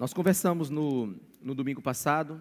Nós 0.00 0.14
conversamos 0.14 0.70
no, 0.70 1.14
no 1.42 1.54
domingo 1.54 1.82
passado 1.82 2.40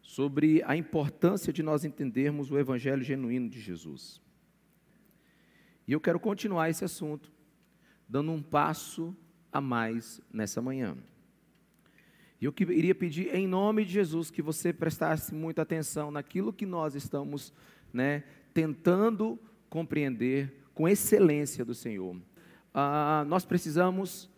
sobre 0.00 0.62
a 0.64 0.76
importância 0.76 1.52
de 1.52 1.64
nós 1.64 1.84
entendermos 1.84 2.48
o 2.48 2.56
Evangelho 2.56 3.02
genuíno 3.02 3.48
de 3.48 3.60
Jesus. 3.60 4.22
E 5.84 5.90
eu 5.90 6.00
quero 6.00 6.20
continuar 6.20 6.70
esse 6.70 6.84
assunto, 6.84 7.32
dando 8.08 8.30
um 8.30 8.40
passo 8.40 9.12
a 9.52 9.60
mais 9.60 10.20
nessa 10.32 10.62
manhã. 10.62 10.96
E 12.40 12.44
eu 12.44 12.52
queria 12.52 12.94
pedir, 12.94 13.34
em 13.34 13.48
nome 13.48 13.84
de 13.84 13.90
Jesus, 13.90 14.30
que 14.30 14.40
você 14.40 14.72
prestasse 14.72 15.34
muita 15.34 15.62
atenção 15.62 16.12
naquilo 16.12 16.52
que 16.52 16.66
nós 16.66 16.94
estamos 16.94 17.52
né, 17.92 18.22
tentando 18.54 19.36
compreender 19.68 20.54
com 20.72 20.88
excelência 20.88 21.64
do 21.64 21.74
Senhor. 21.74 22.16
Ah, 22.72 23.24
nós 23.26 23.44
precisamos 23.44 24.30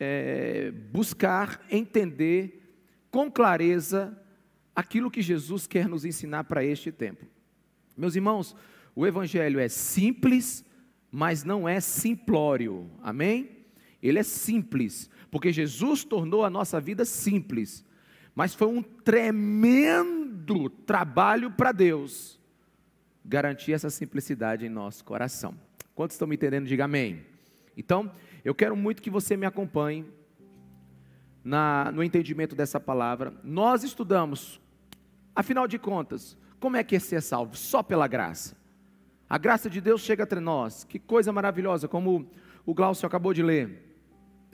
é, 0.00 0.72
buscar 0.90 1.64
entender 1.70 2.74
com 3.10 3.30
clareza 3.30 4.18
aquilo 4.74 5.10
que 5.10 5.20
Jesus 5.20 5.66
quer 5.66 5.86
nos 5.86 6.06
ensinar 6.06 6.44
para 6.44 6.64
este 6.64 6.90
tempo. 6.90 7.26
Meus 7.96 8.16
irmãos, 8.16 8.56
o 8.96 9.06
Evangelho 9.06 9.60
é 9.60 9.68
simples, 9.68 10.64
mas 11.12 11.44
não 11.44 11.68
é 11.68 11.80
simplório, 11.80 12.90
amém? 13.02 13.58
Ele 14.02 14.18
é 14.18 14.22
simples, 14.22 15.10
porque 15.30 15.52
Jesus 15.52 16.02
tornou 16.02 16.44
a 16.44 16.50
nossa 16.50 16.80
vida 16.80 17.04
simples, 17.04 17.84
mas 18.34 18.54
foi 18.54 18.68
um 18.68 18.82
tremendo 18.82 20.70
trabalho 20.70 21.50
para 21.50 21.72
Deus 21.72 22.40
garantir 23.22 23.72
essa 23.72 23.90
simplicidade 23.90 24.64
em 24.64 24.70
nosso 24.70 25.04
coração. 25.04 25.54
Quantos 25.94 26.14
estão 26.14 26.26
me 26.26 26.36
entendendo? 26.36 26.66
Diga 26.66 26.84
amém. 26.86 27.26
Então, 27.76 28.10
eu 28.44 28.54
quero 28.54 28.76
muito 28.76 29.02
que 29.02 29.10
você 29.10 29.36
me 29.36 29.46
acompanhe 29.46 30.06
na, 31.44 31.90
no 31.92 32.02
entendimento 32.02 32.54
dessa 32.54 32.78
palavra. 32.78 33.34
Nós 33.42 33.82
estudamos, 33.84 34.60
afinal 35.34 35.66
de 35.66 35.78
contas, 35.78 36.36
como 36.58 36.76
é 36.76 36.84
que 36.84 36.96
é 36.96 36.98
ser 36.98 37.22
salvo? 37.22 37.56
Só 37.56 37.82
pela 37.82 38.06
graça. 38.06 38.56
A 39.28 39.38
graça 39.38 39.70
de 39.70 39.80
Deus 39.80 40.02
chega 40.02 40.24
entre 40.24 40.40
nós. 40.40 40.84
Que 40.84 40.98
coisa 40.98 41.32
maravilhosa, 41.32 41.86
como 41.86 42.28
o 42.66 42.74
Glaucio 42.74 43.06
acabou 43.06 43.32
de 43.32 43.42
ler. 43.42 43.96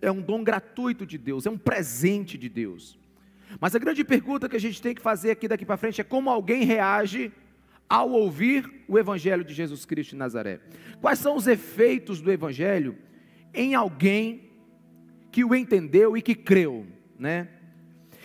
É 0.00 0.10
um 0.10 0.20
dom 0.20 0.44
gratuito 0.44 1.06
de 1.06 1.16
Deus, 1.16 1.46
é 1.46 1.50
um 1.50 1.56
presente 1.56 2.36
de 2.36 2.48
Deus. 2.48 2.98
Mas 3.60 3.74
a 3.74 3.78
grande 3.78 4.04
pergunta 4.04 4.48
que 4.48 4.56
a 4.56 4.60
gente 4.60 4.82
tem 4.82 4.94
que 4.94 5.00
fazer 5.00 5.30
aqui 5.30 5.48
daqui 5.48 5.64
para 5.64 5.76
frente 5.76 6.00
é 6.00 6.04
como 6.04 6.28
alguém 6.28 6.64
reage 6.64 7.32
ao 7.88 8.10
ouvir 8.10 8.84
o 8.88 8.98
Evangelho 8.98 9.44
de 9.44 9.54
Jesus 9.54 9.86
Cristo 9.86 10.10
de 10.10 10.16
Nazaré. 10.16 10.60
Quais 11.00 11.18
são 11.18 11.36
os 11.36 11.46
efeitos 11.46 12.20
do 12.20 12.30
Evangelho 12.30 12.98
em 13.56 13.74
alguém 13.74 14.50
que 15.32 15.44
o 15.44 15.54
entendeu 15.54 16.16
e 16.16 16.22
que 16.22 16.34
creu, 16.34 16.86
né? 17.18 17.48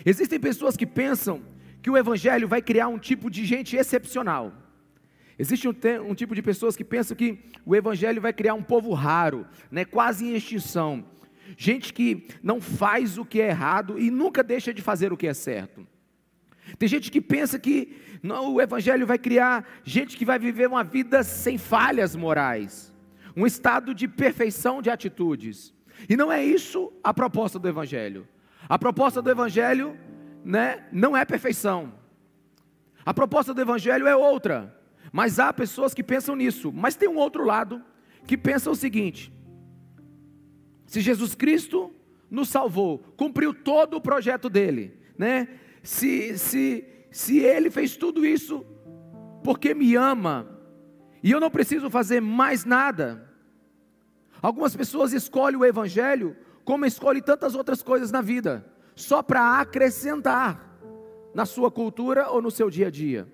Existem 0.05 0.39
pessoas 0.39 0.75
que 0.77 0.85
pensam 0.85 1.41
que 1.81 1.89
o 1.89 1.97
Evangelho 1.97 2.47
vai 2.47 2.61
criar 2.61 2.87
um 2.87 2.99
tipo 2.99 3.29
de 3.29 3.45
gente 3.45 3.75
excepcional. 3.75 4.53
Existe 5.37 5.67
um, 5.67 5.73
um, 6.07 6.13
tipo 6.13 6.35
de 6.35 6.41
pessoas 6.41 6.75
que 6.75 6.83
pensam 6.83 7.17
que 7.17 7.39
o 7.65 7.75
Evangelho 7.75 8.21
vai 8.21 8.31
criar 8.31 8.53
um 8.53 8.61
povo 8.61 8.93
raro, 8.93 9.47
né, 9.71 9.83
quase 9.83 10.25
em 10.25 10.35
extinção. 10.35 11.03
Gente 11.57 11.93
que 11.93 12.27
não 12.43 12.61
faz 12.61 13.17
o 13.17 13.25
que 13.25 13.41
é 13.41 13.49
errado 13.49 13.99
e 13.99 14.11
nunca 14.11 14.43
deixa 14.43 14.73
de 14.73 14.81
fazer 14.81 15.11
o 15.11 15.17
que 15.17 15.27
é 15.27 15.33
certo. 15.33 15.85
Tem 16.77 16.87
gente 16.87 17.11
que 17.11 17.19
pensa 17.19 17.59
que 17.59 17.97
não, 18.21 18.53
o 18.53 18.61
Evangelho 18.61 19.05
vai 19.05 19.17
criar 19.17 19.67
gente 19.83 20.15
que 20.15 20.23
vai 20.23 20.37
viver 20.37 20.67
uma 20.67 20.83
vida 20.83 21.23
sem 21.23 21.57
falhas 21.57 22.15
morais, 22.15 22.90
um 23.35 23.45
estado 23.45 23.93
de 23.93 24.07
perfeição 24.07 24.81
de 24.81 24.89
atitudes. 24.89 25.73
E 26.09 26.15
não 26.15 26.31
é 26.31 26.43
isso 26.43 26.91
a 27.03 27.13
proposta 27.13 27.59
do 27.59 27.67
Evangelho. 27.67 28.27
A 28.67 28.77
proposta 28.77 29.21
do 29.21 29.29
Evangelho 29.29 29.97
né, 30.43 30.87
não 30.91 31.15
é 31.15 31.23
perfeição. 31.25 31.93
A 33.05 33.13
proposta 33.13 33.53
do 33.53 33.61
Evangelho 33.61 34.07
é 34.07 34.15
outra. 34.15 34.75
Mas 35.11 35.39
há 35.39 35.51
pessoas 35.51 35.93
que 35.93 36.03
pensam 36.03 36.35
nisso. 36.35 36.71
Mas 36.71 36.95
tem 36.95 37.09
um 37.09 37.17
outro 37.17 37.43
lado 37.43 37.83
que 38.25 38.37
pensa 38.37 38.69
o 38.69 38.75
seguinte: 38.75 39.31
se 40.85 41.01
Jesus 41.01 41.35
Cristo 41.35 41.91
nos 42.29 42.49
salvou, 42.49 42.99
cumpriu 43.17 43.53
todo 43.53 43.97
o 43.97 44.01
projeto 44.01 44.49
dele, 44.49 44.97
né? 45.17 45.47
Se, 45.83 46.37
se, 46.37 46.85
se 47.09 47.39
ele 47.39 47.69
fez 47.69 47.97
tudo 47.97 48.25
isso 48.25 48.65
porque 49.43 49.73
me 49.73 49.95
ama, 49.95 50.50
e 51.23 51.31
eu 51.31 51.39
não 51.39 51.51
preciso 51.51 51.89
fazer 51.89 52.21
mais 52.21 52.65
nada, 52.65 53.31
Algumas 54.41 54.75
pessoas 54.75 55.13
escolhem 55.13 55.59
o 55.59 55.65
Evangelho 55.65 56.35
como 56.65 56.85
escolhem 56.85 57.21
tantas 57.21 57.53
outras 57.53 57.83
coisas 57.83 58.11
na 58.11 58.21
vida, 58.21 58.65
só 58.95 59.21
para 59.21 59.59
acrescentar 59.59 60.79
na 61.33 61.45
sua 61.45 61.69
cultura 61.69 62.29
ou 62.29 62.41
no 62.41 62.49
seu 62.49 62.69
dia 62.69 62.87
a 62.87 62.91
dia. 62.91 63.27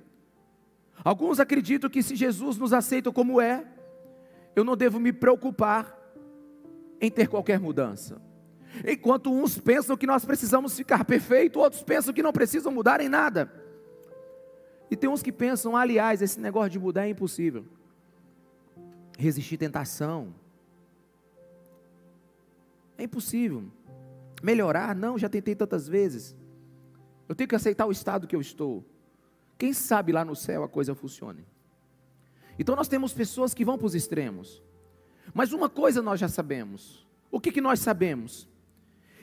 Alguns 1.04 1.40
acreditam 1.40 1.90
que 1.90 2.04
se 2.04 2.16
Jesus 2.16 2.58
nos 2.58 2.74
aceita 2.74 3.12
como 3.12 3.40
é, 3.40 3.66
eu 4.56 4.64
não 4.64 4.76
devo 4.76 5.00
me 5.00 5.14
preocupar 5.14 5.96
em 7.00 7.10
ter 7.10 7.28
qualquer 7.28 7.60
mudança. 7.60 8.22
Enquanto 8.86 9.32
uns 9.32 9.58
pensam 9.58 9.96
que 9.96 10.08
nós 10.08 10.26
precisamos 10.26 10.76
ficar 10.76 11.06
perfeito, 11.06 11.60
outros 11.60 11.84
pensam 11.84 12.14
que 12.14 12.24
não 12.24 12.34
precisam 12.34 12.72
mudar 12.72 13.00
em 13.00 13.08
nada. 13.08 13.52
E 14.90 14.96
tem 14.96 15.10
uns 15.10 15.22
que 15.22 15.32
pensam, 15.32 15.76
aliás, 15.76 16.22
esse 16.22 16.40
negócio 16.40 16.72
de 16.72 16.80
mudar 16.80 17.06
é 17.06 17.10
impossível. 17.10 17.66
Resistir 19.18 19.58
tentação, 19.58 20.34
é 22.98 23.04
impossível. 23.04 23.64
Melhorar? 24.42 24.96
Não, 24.96 25.18
já 25.18 25.30
tentei 25.30 25.56
tantas 25.56 25.88
vezes. 25.88 26.36
Eu 27.30 27.36
tenho 27.36 27.48
que 27.48 27.56
aceitar 27.56 27.86
o 27.86 27.92
estado 27.92 28.28
que 28.28 28.36
eu 28.36 28.42
estou. 28.42 28.84
Quem 29.58 29.72
sabe 29.74 30.12
lá 30.12 30.26
no 30.26 30.36
céu 30.36 30.64
a 30.64 30.70
coisa 30.70 30.96
funcione. 30.96 31.46
Então 32.58 32.76
nós 32.76 32.88
temos 32.88 33.14
pessoas 33.14 33.54
que 33.54 33.64
vão 33.64 33.78
para 33.78 33.86
os 33.88 33.96
extremos. 33.96 34.64
Mas 35.34 35.52
uma 35.52 35.70
coisa 35.70 36.02
nós 36.02 36.20
já 36.20 36.28
sabemos. 36.28 37.06
O 37.30 37.40
que, 37.40 37.52
que 37.52 37.62
nós 37.62 37.80
sabemos? 37.80 38.48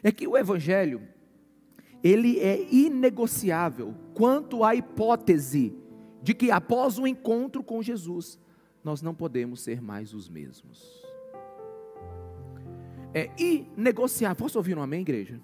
É 0.02 0.12
que 0.12 0.28
o 0.28 0.36
Evangelho, 0.36 1.02
ele 2.02 2.38
é 2.38 2.62
inegociável 2.70 3.94
quanto 4.12 4.62
à 4.62 4.74
hipótese 4.74 5.76
de 6.22 6.34
que 6.34 6.50
após 6.50 6.98
o 6.98 7.06
encontro 7.06 7.62
com 7.62 7.82
Jesus, 7.82 8.38
nós 8.84 9.02
não 9.02 9.14
podemos 9.14 9.60
ser 9.60 9.80
mais 9.80 10.12
os 10.12 10.28
mesmos 10.28 11.04
é 13.14 13.30
inegociável. 13.38 14.36
Posso 14.36 14.58
ouvir 14.58 14.76
um 14.76 14.82
amém, 14.82 15.02
igreja? 15.02 15.40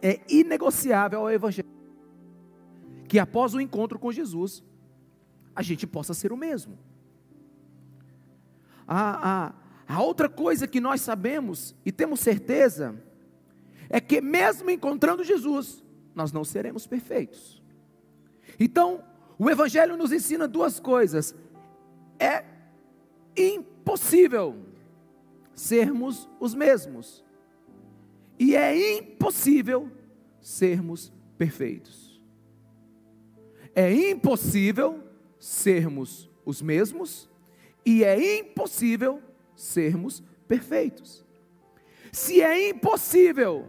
É 0.00 0.20
inegociável 0.28 1.18
ao 1.18 1.30
Evangelho 1.30 1.68
que 3.08 3.18
após 3.18 3.54
o 3.54 3.60
encontro 3.60 3.98
com 3.98 4.12
Jesus, 4.12 4.62
a 5.56 5.62
gente 5.62 5.86
possa 5.86 6.12
ser 6.12 6.30
o 6.30 6.36
mesmo. 6.36 6.78
A, 8.86 9.54
a, 9.88 9.94
a 9.96 10.02
outra 10.02 10.28
coisa 10.28 10.68
que 10.68 10.78
nós 10.78 11.00
sabemos 11.00 11.74
e 11.84 11.90
temos 11.90 12.20
certeza 12.20 13.02
é 13.88 13.98
que, 13.98 14.20
mesmo 14.20 14.70
encontrando 14.70 15.24
Jesus, 15.24 15.82
nós 16.14 16.32
não 16.32 16.44
seremos 16.44 16.86
perfeitos. 16.86 17.62
Então, 18.60 19.02
o 19.38 19.48
Evangelho 19.48 19.96
nos 19.96 20.12
ensina 20.12 20.46
duas 20.46 20.78
coisas: 20.78 21.34
é 22.18 22.44
impossível 23.36 24.56
sermos 25.54 26.28
os 26.40 26.54
mesmos. 26.54 27.24
E 28.38 28.54
é 28.54 28.98
impossível 28.98 29.90
sermos 30.40 31.12
perfeitos. 31.36 32.20
É 33.74 33.92
impossível 33.92 35.02
sermos 35.38 36.30
os 36.44 36.62
mesmos 36.62 37.28
e 37.84 38.02
é 38.02 38.38
impossível 38.38 39.22
sermos 39.54 40.22
perfeitos. 40.46 41.24
Se 42.12 42.40
é 42.40 42.70
impossível 42.70 43.66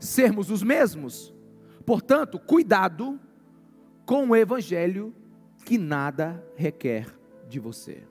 sermos 0.00 0.50
os 0.50 0.62
mesmos, 0.62 1.32
portanto, 1.84 2.38
cuidado 2.38 3.20
com 4.06 4.30
o 4.30 4.36
evangelho 4.36 5.14
que 5.64 5.78
nada 5.78 6.44
requer 6.56 7.23
de 7.48 7.58
você. 7.58 8.02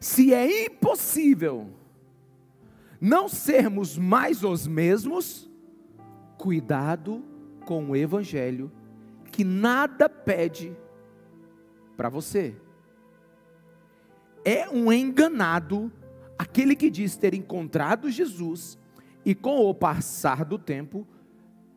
Se 0.00 0.34
é 0.34 0.66
impossível 0.66 1.70
não 3.00 3.28
sermos 3.28 3.98
mais 3.98 4.42
os 4.42 4.66
mesmos, 4.66 5.50
cuidado 6.38 7.22
com 7.64 7.90
o 7.90 7.96
Evangelho, 7.96 8.72
que 9.30 9.44
nada 9.44 10.08
pede 10.08 10.76
para 11.96 12.08
você. 12.08 12.56
É 14.44 14.68
um 14.68 14.92
enganado 14.92 15.92
aquele 16.38 16.74
que 16.76 16.90
diz 16.90 17.16
ter 17.16 17.34
encontrado 17.34 18.10
Jesus 18.10 18.78
e 19.24 19.34
com 19.34 19.68
o 19.68 19.74
passar 19.74 20.44
do 20.44 20.58
tempo 20.58 21.06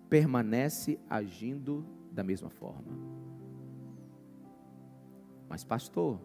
permanece 0.10 1.00
agindo 1.10 1.86
da 2.12 2.24
mesma 2.24 2.50
forma. 2.50 3.27
Mas, 5.50 5.64
pastor, 5.64 6.20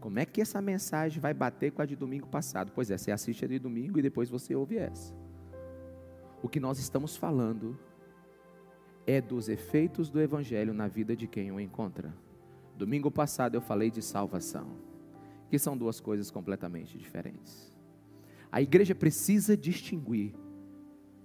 Como 0.00 0.18
é 0.18 0.24
que 0.24 0.40
essa 0.40 0.62
mensagem 0.62 1.20
vai 1.20 1.34
bater 1.34 1.72
com 1.72 1.82
a 1.82 1.86
de 1.86 1.94
domingo 1.94 2.26
passado? 2.26 2.72
Pois 2.74 2.90
é, 2.90 2.96
você 2.96 3.12
assiste 3.12 3.44
a 3.44 3.48
de 3.48 3.58
domingo 3.58 3.98
e 3.98 4.02
depois 4.02 4.30
você 4.30 4.54
ouve 4.54 4.78
essa. 4.78 5.14
O 6.42 6.48
que 6.48 6.58
nós 6.58 6.78
estamos 6.78 7.16
falando 7.16 7.78
é 9.06 9.20
dos 9.20 9.50
efeitos 9.50 10.08
do 10.08 10.18
Evangelho 10.20 10.72
na 10.72 10.88
vida 10.88 11.14
de 11.14 11.26
quem 11.26 11.52
o 11.52 11.60
encontra. 11.60 12.14
Domingo 12.78 13.10
passado 13.10 13.56
eu 13.56 13.60
falei 13.60 13.90
de 13.90 14.00
salvação, 14.00 14.68
que 15.50 15.58
são 15.58 15.76
duas 15.76 16.00
coisas 16.00 16.30
completamente 16.30 16.96
diferentes. 16.96 17.70
A 18.50 18.62
igreja 18.62 18.94
precisa 18.94 19.54
distinguir 19.54 20.32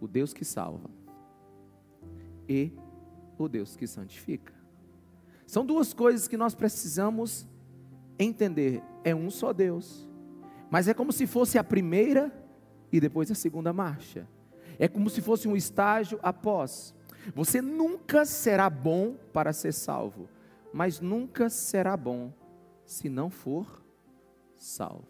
o 0.01 0.07
Deus 0.07 0.33
que 0.33 0.43
salva 0.43 0.89
e 2.47 2.73
o 3.37 3.47
Deus 3.47 3.77
que 3.77 3.87
santifica. 3.87 4.53
São 5.45 5.65
duas 5.65 5.93
coisas 5.93 6.27
que 6.27 6.37
nós 6.37 6.55
precisamos 6.55 7.47
entender. 8.17 8.81
É 9.03 9.13
um 9.13 9.29
só 9.29 9.53
Deus, 9.53 10.07
mas 10.69 10.87
é 10.87 10.93
como 10.93 11.11
se 11.11 11.27
fosse 11.27 11.57
a 11.57 11.63
primeira 11.63 12.31
e 12.91 12.99
depois 12.99 13.29
a 13.29 13.35
segunda 13.35 13.71
marcha. 13.71 14.27
É 14.79 14.87
como 14.87 15.09
se 15.09 15.21
fosse 15.21 15.47
um 15.47 15.55
estágio 15.55 16.19
após. 16.21 16.93
Você 17.33 17.61
nunca 17.61 18.25
será 18.25 18.69
bom 18.69 19.15
para 19.31 19.53
ser 19.53 19.73
salvo, 19.73 20.27
mas 20.73 20.99
nunca 20.99 21.49
será 21.49 21.95
bom 21.95 22.33
se 22.83 23.09
não 23.09 23.29
for 23.29 23.83
salvo. 24.57 25.07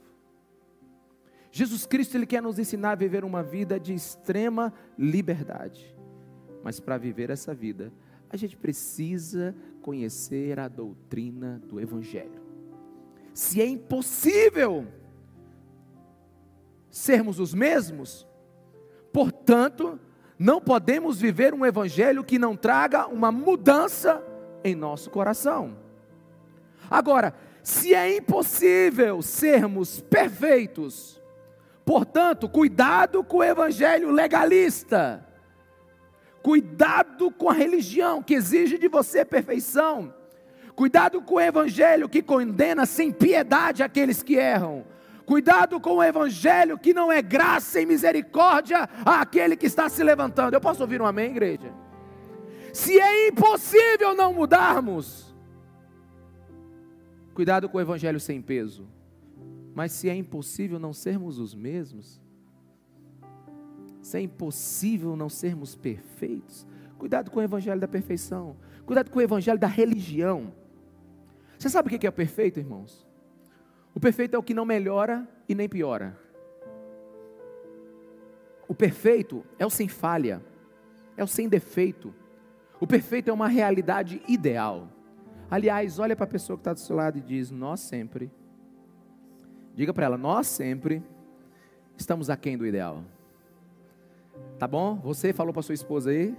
Jesus 1.52 1.86
Cristo 1.86 2.16
ele 2.18 2.26
quer 2.26 2.42
nos 2.42 2.60
ensinar 2.60 2.92
a 2.92 2.96
viver 2.96 3.24
uma 3.24 3.42
vida 3.42 3.80
de 3.80 3.94
extrema 3.94 4.74
liberdade. 4.98 5.96
Mas 6.62 6.80
para 6.80 6.98
viver 6.98 7.30
essa 7.30 7.54
vida, 7.54 7.94
a 8.30 8.36
gente 8.36 8.58
precisa 8.58 9.56
conhecer 9.86 10.60
a 10.60 10.68
doutrina 10.68 11.62
do 11.68 11.80
evangelho. 11.80 12.42
Se 13.36 13.62
é 13.62 13.68
impossível 13.68 14.88
sermos 16.90 17.40
os 17.40 17.54
mesmos, 17.54 18.26
portanto, 19.14 20.00
não 20.40 20.60
podemos 20.60 21.22
viver 21.22 21.54
um 21.54 21.64
evangelho 21.64 22.24
que 22.24 22.40
não 22.40 22.58
traga 22.58 23.06
uma 23.06 23.32
mudança 23.32 24.24
em 24.64 24.74
nosso 24.74 25.12
coração. 25.12 25.78
Agora, 26.90 27.36
se 27.62 27.94
é 27.94 28.18
impossível 28.18 29.22
sermos 29.22 30.02
perfeitos, 30.02 31.22
portanto, 31.86 32.50
cuidado 32.50 33.24
com 33.24 33.38
o 33.38 33.44
evangelho 33.44 34.10
legalista. 34.10 35.25
Cuidado 36.46 37.32
com 37.32 37.50
a 37.50 37.54
religião 37.54 38.22
que 38.22 38.36
exige 38.36 38.78
de 38.78 38.88
você 38.88 39.26
perfeição. 39.26 40.14
Cuidado 40.76 41.20
com 41.20 41.36
o 41.38 41.42
evangelho 41.42 42.08
que 42.08 42.22
condena 42.22 42.86
sem 42.86 43.12
piedade 43.12 43.82
aqueles 43.82 44.22
que 44.22 44.36
erram. 44.36 44.86
Cuidado 45.26 45.80
com 45.80 45.96
o 45.96 46.04
evangelho 46.04 46.78
que 46.78 46.94
não 46.94 47.12
é 47.12 47.20
graça 47.20 47.82
e 47.82 47.86
misericórdia 47.88 48.88
àquele 49.04 49.58
que 49.58 49.66
está 49.66 49.90
se 49.90 50.04
levantando. 50.04 50.54
Eu 50.54 50.62
posso 50.62 50.84
ouvir 50.84 51.02
um 51.02 51.08
amém, 51.08 51.32
igreja? 51.32 51.74
Se 52.72 53.00
é 53.00 53.28
impossível 53.30 54.14
não 54.14 54.32
mudarmos, 54.32 55.36
cuidado 57.34 57.68
com 57.68 57.80
o 57.80 57.82
evangelho 57.82 58.20
sem 58.20 58.40
peso. 58.40 58.88
Mas 59.74 59.94
se 59.94 60.08
é 60.10 60.14
impossível 60.14 60.78
não 60.78 60.94
sermos 60.94 61.40
os 61.40 61.56
mesmos, 61.56 62.22
se 64.06 64.20
é 64.20 64.22
impossível 64.22 65.16
não 65.16 65.28
sermos 65.28 65.74
perfeitos, 65.74 66.68
cuidado 66.96 67.32
com 67.32 67.40
o 67.40 67.42
evangelho 67.42 67.82
da 67.82 67.88
perfeição, 67.88 68.56
cuidado 68.86 69.10
com 69.10 69.18
o 69.18 69.22
evangelho 69.22 69.58
da 69.58 69.66
religião. 69.66 70.54
Você 71.58 71.72
sabe 71.72 71.88
o 71.88 72.00
que 72.00 72.06
é 72.06 72.10
o 72.10 72.14
perfeito, 72.14 72.60
irmãos? 72.60 73.04
O 73.96 74.00
perfeito 74.00 74.36
é 74.36 74.38
o 74.38 74.44
que 74.44 74.54
não 74.54 74.64
melhora 74.64 75.28
e 75.50 75.56
nem 75.56 75.68
piora. 75.68 76.16
O 78.68 78.76
perfeito 78.76 79.44
é 79.58 79.66
o 79.66 79.72
sem 79.72 79.88
falha, 79.88 80.40
é 81.18 81.24
o 81.24 81.28
sem 81.28 81.50
defeito. 81.50 82.14
O 82.80 82.86
perfeito 82.86 83.32
é 83.32 83.34
uma 83.34 83.48
realidade 83.48 84.22
ideal. 84.28 84.88
Aliás, 85.50 85.98
olha 85.98 86.16
para 86.16 86.26
a 86.26 86.30
pessoa 86.30 86.58
que 86.58 86.62
está 86.62 86.74
do 86.74 86.80
seu 86.80 86.96
lado 86.96 87.18
e 87.18 87.22
diz: 87.22 87.50
Nós 87.50 87.80
sempre, 87.80 88.32
diga 89.74 89.92
para 89.92 90.06
ela, 90.06 90.18
nós 90.18 90.46
sempre 90.46 91.02
estamos 91.98 92.30
aquém 92.30 92.56
do 92.56 92.68
ideal. 92.68 93.04
Tá 94.58 94.68
bom? 94.68 94.96
Você 95.04 95.34
falou 95.34 95.54
para 95.54 95.62
sua 95.62 95.76
esposa 95.76 96.10
aí, 96.10 96.36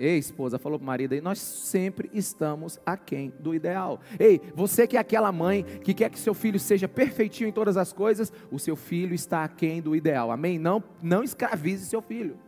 Ei, 0.00 0.16
esposa, 0.16 0.60
falou 0.60 0.78
para 0.78 0.84
o 0.84 0.86
marido 0.86 1.12
aí, 1.14 1.20
nós 1.20 1.40
sempre 1.40 2.08
estamos 2.14 2.78
aquém 2.86 3.32
do 3.40 3.52
ideal. 3.52 3.98
Ei, 4.16 4.40
você 4.54 4.86
que 4.86 4.96
é 4.96 5.00
aquela 5.00 5.32
mãe 5.32 5.64
que 5.64 5.92
quer 5.92 6.08
que 6.08 6.18
seu 6.20 6.34
filho 6.34 6.60
seja 6.60 6.86
perfeitinho 6.86 7.48
em 7.48 7.52
todas 7.52 7.76
as 7.76 7.92
coisas, 7.92 8.32
o 8.48 8.60
seu 8.60 8.76
filho 8.76 9.12
está 9.12 9.42
aquém 9.42 9.82
do 9.82 9.96
ideal. 9.96 10.30
Amém? 10.30 10.56
Não, 10.56 10.84
não 11.02 11.24
escravize 11.24 11.84
seu 11.86 12.00
filho. 12.00 12.38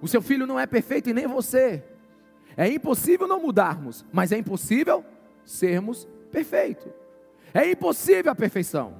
O 0.00 0.08
seu 0.08 0.22
filho 0.22 0.46
não 0.46 0.58
é 0.58 0.66
perfeito 0.66 1.10
e 1.10 1.12
nem 1.12 1.26
você. 1.26 1.84
É 2.56 2.66
impossível 2.66 3.28
não 3.28 3.42
mudarmos, 3.42 4.06
mas 4.10 4.32
é 4.32 4.38
impossível 4.38 5.04
sermos 5.44 6.08
perfeitos. 6.30 6.90
É 7.52 7.70
impossível 7.70 8.32
a 8.32 8.34
perfeição. 8.34 8.94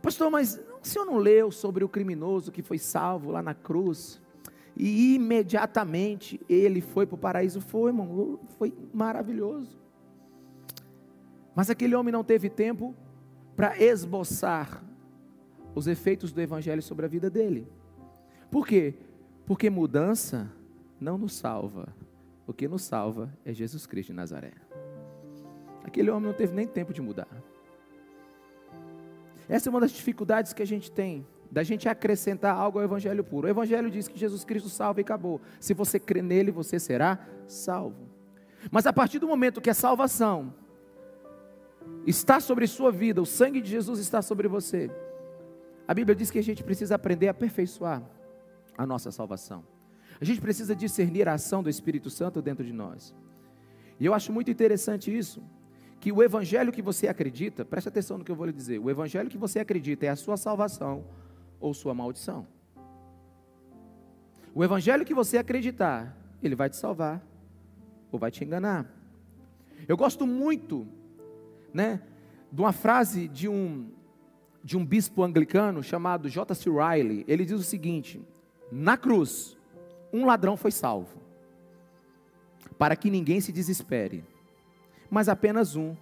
Pastor, 0.00 0.30
mas 0.30 0.58
o 0.88 0.90
senhor 0.90 1.04
não 1.04 1.16
leu 1.16 1.50
sobre 1.50 1.84
o 1.84 1.88
criminoso 1.88 2.52
que 2.52 2.62
foi 2.62 2.78
salvo 2.78 3.30
lá 3.30 3.42
na 3.42 3.54
cruz? 3.54 4.20
E 4.76 5.14
imediatamente 5.14 6.40
ele 6.48 6.80
foi 6.80 7.06
para 7.06 7.14
o 7.14 7.18
paraíso. 7.18 7.60
Foi, 7.60 7.90
irmão, 7.90 8.38
foi 8.58 8.74
maravilhoso. 8.92 9.78
Mas 11.54 11.70
aquele 11.70 11.94
homem 11.94 12.12
não 12.12 12.24
teve 12.24 12.50
tempo 12.50 12.94
para 13.54 13.80
esboçar 13.80 14.82
os 15.74 15.86
efeitos 15.86 16.32
do 16.32 16.40
Evangelho 16.40 16.82
sobre 16.82 17.06
a 17.06 17.08
vida 17.08 17.30
dele. 17.30 17.68
Por 18.50 18.66
quê? 18.66 18.94
Porque 19.46 19.70
mudança 19.70 20.50
não 21.00 21.16
nos 21.16 21.34
salva. 21.34 21.94
O 22.46 22.52
que 22.52 22.68
nos 22.68 22.82
salva 22.82 23.32
é 23.44 23.52
Jesus 23.52 23.86
Cristo 23.86 24.08
de 24.08 24.14
Nazaré. 24.14 24.52
Aquele 25.84 26.10
homem 26.10 26.28
não 26.28 26.36
teve 26.36 26.54
nem 26.54 26.66
tempo 26.66 26.92
de 26.92 27.00
mudar. 27.00 27.43
Essa 29.48 29.68
é 29.68 29.70
uma 29.70 29.80
das 29.80 29.92
dificuldades 29.92 30.52
que 30.52 30.62
a 30.62 30.66
gente 30.66 30.90
tem 30.90 31.26
da 31.54 31.62
gente 31.62 31.88
acrescentar 31.88 32.56
algo 32.56 32.80
ao 32.80 32.84
evangelho 32.84 33.22
puro. 33.22 33.46
O 33.46 33.50
evangelho 33.50 33.88
diz 33.88 34.08
que 34.08 34.18
Jesus 34.18 34.44
Cristo 34.44 34.68
salva 34.68 34.98
e 35.00 35.02
acabou. 35.02 35.40
Se 35.60 35.72
você 35.72 36.00
crê 36.00 36.20
nele, 36.20 36.50
você 36.50 36.80
será 36.80 37.16
salvo. 37.46 38.08
Mas 38.72 38.86
a 38.86 38.92
partir 38.92 39.20
do 39.20 39.28
momento 39.28 39.60
que 39.60 39.70
a 39.70 39.74
salvação 39.74 40.52
está 42.04 42.40
sobre 42.40 42.66
sua 42.66 42.90
vida, 42.90 43.22
o 43.22 43.26
sangue 43.26 43.60
de 43.60 43.70
Jesus 43.70 44.00
está 44.00 44.20
sobre 44.20 44.48
você, 44.48 44.90
a 45.86 45.94
Bíblia 45.94 46.16
diz 46.16 46.28
que 46.28 46.40
a 46.40 46.42
gente 46.42 46.64
precisa 46.64 46.96
aprender 46.96 47.28
a 47.28 47.30
aperfeiçoar 47.30 48.02
a 48.76 48.84
nossa 48.84 49.12
salvação. 49.12 49.64
A 50.20 50.24
gente 50.24 50.40
precisa 50.40 50.74
discernir 50.74 51.28
a 51.28 51.34
ação 51.34 51.62
do 51.62 51.70
Espírito 51.70 52.10
Santo 52.10 52.42
dentro 52.42 52.64
de 52.64 52.72
nós. 52.72 53.14
E 54.00 54.06
eu 54.06 54.12
acho 54.12 54.32
muito 54.32 54.50
interessante 54.50 55.16
isso, 55.16 55.40
que 56.04 56.12
o 56.12 56.22
evangelho 56.22 56.70
que 56.70 56.82
você 56.82 57.08
acredita, 57.08 57.64
preste 57.64 57.88
atenção 57.88 58.18
no 58.18 58.24
que 58.26 58.30
eu 58.30 58.36
vou 58.36 58.44
lhe 58.44 58.52
dizer, 58.52 58.78
o 58.78 58.90
evangelho 58.90 59.30
que 59.30 59.38
você 59.38 59.58
acredita 59.58 60.04
é 60.04 60.10
a 60.10 60.16
sua 60.16 60.36
salvação 60.36 61.02
ou 61.58 61.72
sua 61.72 61.94
maldição. 61.94 62.46
O 64.54 64.62
evangelho 64.62 65.02
que 65.02 65.14
você 65.14 65.38
acreditar, 65.38 66.14
ele 66.42 66.54
vai 66.54 66.68
te 66.68 66.76
salvar 66.76 67.26
ou 68.12 68.18
vai 68.18 68.30
te 68.30 68.44
enganar. 68.44 68.86
Eu 69.88 69.96
gosto 69.96 70.26
muito, 70.26 70.86
né, 71.72 72.02
de 72.52 72.60
uma 72.60 72.72
frase 72.72 73.26
de 73.26 73.48
um 73.48 73.88
de 74.62 74.76
um 74.76 74.84
bispo 74.84 75.22
anglicano 75.22 75.82
chamado 75.82 76.28
J.C. 76.28 76.68
Riley. 76.68 77.24
Ele 77.26 77.46
diz 77.46 77.58
o 77.58 77.64
seguinte: 77.64 78.22
Na 78.70 78.98
cruz, 78.98 79.56
um 80.12 80.26
ladrão 80.26 80.54
foi 80.54 80.70
salvo, 80.70 81.18
para 82.76 82.94
que 82.94 83.08
ninguém 83.08 83.40
se 83.40 83.50
desespere, 83.50 84.22
mas 85.14 85.28
apenas 85.28 85.76
um, 85.76 85.94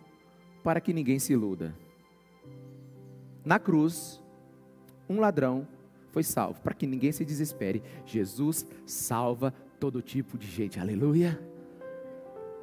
para 0.64 0.80
que 0.80 0.90
ninguém 0.90 1.18
se 1.18 1.34
iluda. 1.34 1.76
Na 3.44 3.58
cruz, 3.58 4.24
um 5.06 5.20
ladrão 5.20 5.68
foi 6.10 6.22
salvo, 6.22 6.62
para 6.62 6.72
que 6.72 6.86
ninguém 6.86 7.12
se 7.12 7.22
desespere. 7.22 7.82
Jesus 8.06 8.66
salva 8.86 9.52
todo 9.78 10.00
tipo 10.00 10.38
de 10.38 10.46
gente, 10.46 10.80
aleluia. 10.80 11.38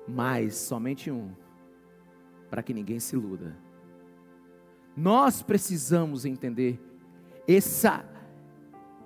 Mas 0.08 0.56
somente 0.56 1.12
um, 1.12 1.29
para 2.50 2.63
que 2.63 2.74
ninguém 2.74 3.00
se 3.00 3.15
iluda. 3.15 3.56
Nós 4.98 5.44
precisamos 5.44 6.25
entender 6.25 6.79
essa 7.48 8.03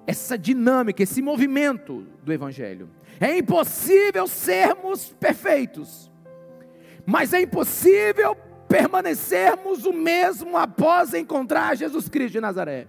essa 0.07 0.37
dinâmica, 0.37 1.03
esse 1.03 1.21
movimento 1.21 2.07
do 2.23 2.31
evangelho. 2.31 2.89
É 3.19 3.37
impossível 3.37 4.27
sermos 4.27 5.13
perfeitos. 5.19 6.12
Mas 7.05 7.33
é 7.33 7.41
impossível 7.41 8.35
permanecermos 8.67 9.85
o 9.85 9.93
mesmo 9.93 10.57
após 10.57 11.13
encontrar 11.13 11.75
Jesus 11.75 12.09
Cristo 12.09 12.33
de 12.33 12.41
Nazaré. 12.41 12.87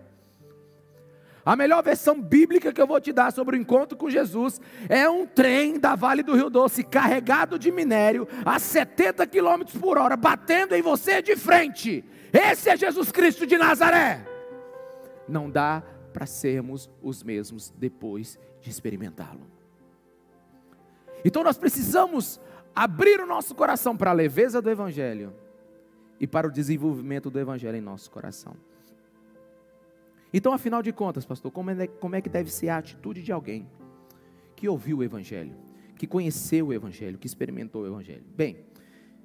A 1.44 1.54
melhor 1.54 1.82
versão 1.82 2.18
bíblica 2.18 2.72
que 2.72 2.80
eu 2.80 2.86
vou 2.86 2.98
te 2.98 3.12
dar 3.12 3.30
sobre 3.30 3.54
o 3.54 3.60
encontro 3.60 3.98
com 3.98 4.08
Jesus 4.08 4.58
é 4.88 5.06
um 5.08 5.26
trem 5.26 5.78
da 5.78 5.94
Vale 5.94 6.22
do 6.22 6.34
Rio 6.34 6.48
Doce 6.48 6.82
carregado 6.82 7.58
de 7.58 7.70
minério 7.70 8.26
a 8.46 8.58
70 8.58 9.26
km 9.26 9.78
por 9.78 9.98
hora, 9.98 10.16
batendo 10.16 10.74
em 10.74 10.80
você 10.80 11.20
de 11.20 11.36
frente. 11.36 12.02
Esse 12.32 12.70
é 12.70 12.76
Jesus 12.76 13.12
Cristo 13.12 13.46
de 13.46 13.58
Nazaré. 13.58 14.26
Não 15.28 15.50
dá 15.50 15.82
para 16.14 16.24
sermos 16.24 16.88
os 17.02 17.22
mesmos 17.22 17.70
depois 17.76 18.38
de 18.62 18.70
experimentá-lo. 18.70 19.46
Então 21.24 21.44
nós 21.44 21.58
precisamos 21.58 22.40
abrir 22.74 23.20
o 23.20 23.26
nosso 23.26 23.54
coração 23.54 23.96
para 23.96 24.10
a 24.10 24.14
leveza 24.14 24.60
do 24.60 24.70
Evangelho 24.70 25.32
e 26.18 26.26
para 26.26 26.46
o 26.46 26.50
desenvolvimento 26.50 27.30
do 27.30 27.38
Evangelho 27.38 27.76
em 27.76 27.80
nosso 27.80 28.10
coração. 28.10 28.56
Então, 30.32 30.52
afinal 30.52 30.82
de 30.82 30.92
contas, 30.92 31.24
pastor, 31.24 31.52
como 31.52 31.70
é, 31.70 31.86
como 31.86 32.16
é 32.16 32.20
que 32.20 32.28
deve 32.28 32.50
ser 32.50 32.68
a 32.68 32.78
atitude 32.78 33.22
de 33.22 33.30
alguém 33.30 33.68
que 34.56 34.68
ouviu 34.68 34.98
o 34.98 35.04
Evangelho, 35.04 35.54
que 35.96 36.06
conheceu 36.06 36.68
o 36.68 36.72
Evangelho, 36.72 37.18
que 37.18 37.26
experimentou 37.26 37.82
o 37.82 37.86
Evangelho? 37.86 38.24
Bem, 38.36 38.64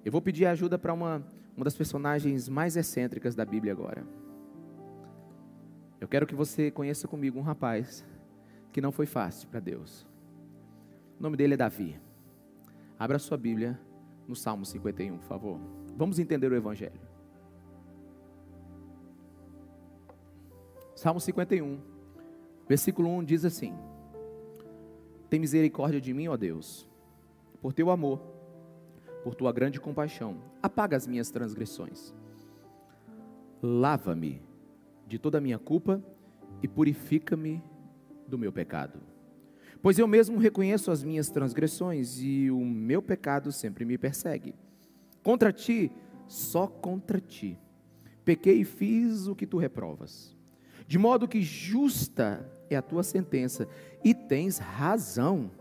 eu 0.05 0.11
vou 0.11 0.21
pedir 0.21 0.45
ajuda 0.45 0.77
para 0.77 0.93
uma, 0.93 1.25
uma 1.55 1.63
das 1.63 1.75
personagens 1.75 2.47
mais 2.47 2.77
excêntricas 2.77 3.33
da 3.33 3.43
Bíblia 3.43 3.73
agora. 3.73 4.05
Eu 5.99 6.07
quero 6.07 6.27
que 6.27 6.35
você 6.35 6.69
conheça 6.69 7.07
comigo 7.07 7.39
um 7.39 7.43
rapaz 7.43 8.05
que 8.71 8.79
não 8.79 8.91
foi 8.91 9.07
fácil 9.07 9.49
para 9.49 9.59
Deus. 9.59 10.07
O 11.19 11.23
nome 11.23 11.35
dele 11.35 11.55
é 11.55 11.57
Davi. 11.57 11.99
Abra 12.99 13.17
sua 13.17 13.37
Bíblia 13.37 13.79
no 14.27 14.35
Salmo 14.35 14.65
51, 14.65 15.19
por 15.19 15.23
favor. 15.23 15.57
Vamos 15.95 16.19
entender 16.19 16.51
o 16.51 16.55
Evangelho. 16.55 16.99
Salmo 20.93 21.21
51, 21.21 21.79
versículo 22.67 23.07
1 23.07 23.23
diz 23.23 23.45
assim: 23.45 23.73
Tem 25.29 25.39
misericórdia 25.39 26.01
de 26.01 26.13
mim, 26.13 26.27
ó 26.27 26.35
Deus, 26.35 26.89
por 27.61 27.71
teu 27.71 27.89
amor, 27.89 28.19
por 29.23 29.33
tua 29.33 29.53
grande 29.53 29.79
compaixão, 29.79 30.37
apaga 30.61 30.97
as 30.97 31.07
minhas 31.07 31.31
transgressões. 31.31 32.13
Lava-me 33.63 34.41
de 35.07 35.17
toda 35.17 35.37
a 35.37 35.41
minha 35.41 35.57
culpa 35.57 36.03
e 36.61 36.67
purifica-me 36.67 37.63
do 38.27 38.37
meu 38.37 38.51
pecado. 38.51 38.99
Pois 39.81 39.98
eu 39.98 40.07
mesmo 40.07 40.38
reconheço 40.38 40.91
as 40.91 41.03
minhas 41.03 41.29
transgressões 41.29 42.19
e 42.19 42.51
o 42.51 42.59
meu 42.59 43.01
pecado 43.01 43.51
sempre 43.51 43.86
me 43.86 43.98
persegue. 43.98 44.53
Contra 45.24 45.53
ti, 45.53 45.91
só 46.27 46.67
contra 46.67 47.19
ti, 47.19 47.57
pequei 48.25 48.62
e 48.62 48.65
fiz 48.65 49.27
o 49.27 49.36
que 49.36 49.48
tu 49.48 49.57
reprovas 49.57 50.38
de 50.89 50.98
modo 50.98 51.27
que 51.27 51.39
justa 51.43 52.51
é 52.67 52.75
a 52.75 52.81
tua 52.81 53.03
sentença, 53.03 53.67
e 54.03 54.12
tens 54.12 54.57
razão 54.57 55.51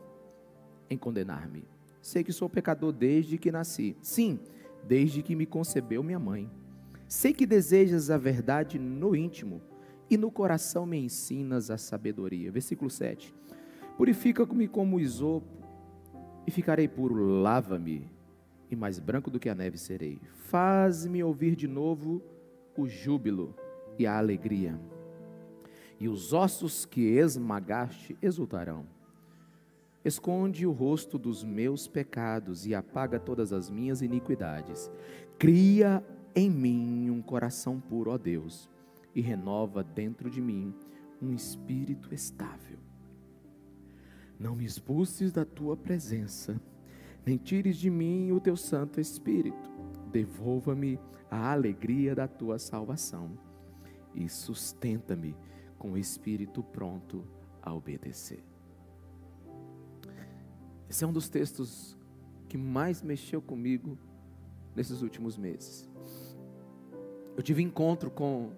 em 0.88 0.96
condenar-me. 0.96 1.64
Sei 2.00 2.24
que 2.24 2.32
sou 2.32 2.48
pecador 2.48 2.92
desde 2.92 3.36
que 3.36 3.52
nasci, 3.52 3.94
sim, 4.00 4.40
desde 4.84 5.22
que 5.22 5.36
me 5.36 5.44
concebeu 5.44 6.02
minha 6.02 6.18
mãe. 6.18 6.50
Sei 7.06 7.34
que 7.34 7.44
desejas 7.44 8.08
a 8.08 8.16
verdade 8.16 8.78
no 8.78 9.14
íntimo, 9.14 9.60
e 10.08 10.16
no 10.16 10.30
coração 10.30 10.86
me 10.86 10.96
ensinas 10.96 11.70
a 11.70 11.76
sabedoria. 11.76 12.50
Versículo 12.50 12.88
7. 12.88 13.34
Purifica-me 13.98 14.66
como 14.66 14.98
isopo, 14.98 15.58
e 16.46 16.50
ficarei 16.50 16.88
puro, 16.88 17.42
lava-me, 17.42 18.10
e 18.70 18.74
mais 18.74 18.98
branco 18.98 19.30
do 19.30 19.38
que 19.38 19.50
a 19.50 19.54
neve 19.54 19.76
serei. 19.76 20.18
Faz-me 20.46 21.22
ouvir 21.22 21.54
de 21.54 21.68
novo 21.68 22.22
o 22.74 22.88
júbilo 22.88 23.54
e 23.98 24.06
a 24.06 24.16
alegria 24.16 24.80
e 26.00 26.08
os 26.08 26.32
ossos 26.32 26.86
que 26.86 27.00
esmagaste 27.00 28.16
exultarão. 28.22 28.86
Esconde 30.04 30.64
o 30.64 30.72
rosto 30.72 31.18
dos 31.18 31.42
meus 31.42 31.88
pecados 31.88 32.66
e 32.66 32.74
apaga 32.74 33.18
todas 33.18 33.52
as 33.52 33.68
minhas 33.68 34.00
iniquidades. 34.00 34.90
Cria 35.38 36.04
em 36.34 36.48
mim 36.48 37.10
um 37.10 37.20
coração 37.20 37.80
puro, 37.80 38.12
ó 38.12 38.18
Deus, 38.18 38.70
e 39.14 39.20
renova 39.20 39.82
dentro 39.82 40.30
de 40.30 40.40
mim 40.40 40.72
um 41.20 41.32
espírito 41.32 42.14
estável. 42.14 42.78
Não 44.38 44.54
me 44.54 44.64
expulses 44.64 45.32
da 45.32 45.44
tua 45.44 45.76
presença, 45.76 46.60
nem 47.26 47.36
tires 47.36 47.76
de 47.76 47.90
mim 47.90 48.30
o 48.30 48.40
teu 48.40 48.56
Santo 48.56 49.00
Espírito. 49.00 49.70
Devolva-me 50.12 50.98
a 51.30 51.52
alegria 51.52 52.14
da 52.14 52.28
tua 52.28 52.58
salvação 52.58 53.38
e 54.14 54.28
sustenta-me 54.28 55.36
com 55.78 55.92
o 55.92 55.98
espírito 55.98 56.62
pronto 56.62 57.24
a 57.62 57.72
obedecer. 57.72 58.42
Esse 60.88 61.04
é 61.04 61.06
um 61.06 61.12
dos 61.12 61.28
textos 61.28 61.96
que 62.48 62.56
mais 62.56 63.02
mexeu 63.02 63.42
comigo 63.42 63.98
nesses 64.74 65.02
últimos 65.02 65.36
meses. 65.36 65.88
Eu 67.36 67.42
tive 67.42 67.62
encontro 67.62 68.10
com, 68.10 68.52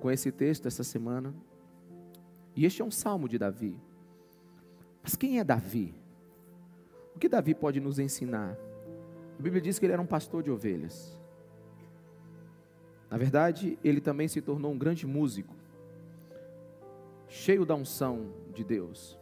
com 0.00 0.10
esse 0.10 0.30
texto 0.30 0.66
essa 0.66 0.84
semana, 0.84 1.34
e 2.54 2.64
este 2.64 2.80
é 2.80 2.84
um 2.84 2.90
salmo 2.90 3.28
de 3.28 3.36
Davi. 3.36 3.78
Mas 5.06 5.14
quem 5.14 5.38
é 5.38 5.44
Davi? 5.44 5.94
O 7.14 7.18
que 7.20 7.28
Davi 7.28 7.54
pode 7.54 7.78
nos 7.78 8.00
ensinar? 8.00 8.58
A 9.38 9.40
Bíblia 9.40 9.62
diz 9.62 9.78
que 9.78 9.86
ele 9.86 9.92
era 9.92 10.02
um 10.02 10.06
pastor 10.06 10.42
de 10.42 10.50
ovelhas. 10.50 11.16
Na 13.08 13.16
verdade, 13.16 13.78
ele 13.84 14.00
também 14.00 14.26
se 14.26 14.42
tornou 14.42 14.72
um 14.72 14.76
grande 14.76 15.06
músico 15.06 15.54
cheio 17.28 17.64
da 17.64 17.76
unção 17.76 18.32
de 18.52 18.64
Deus. 18.64 19.16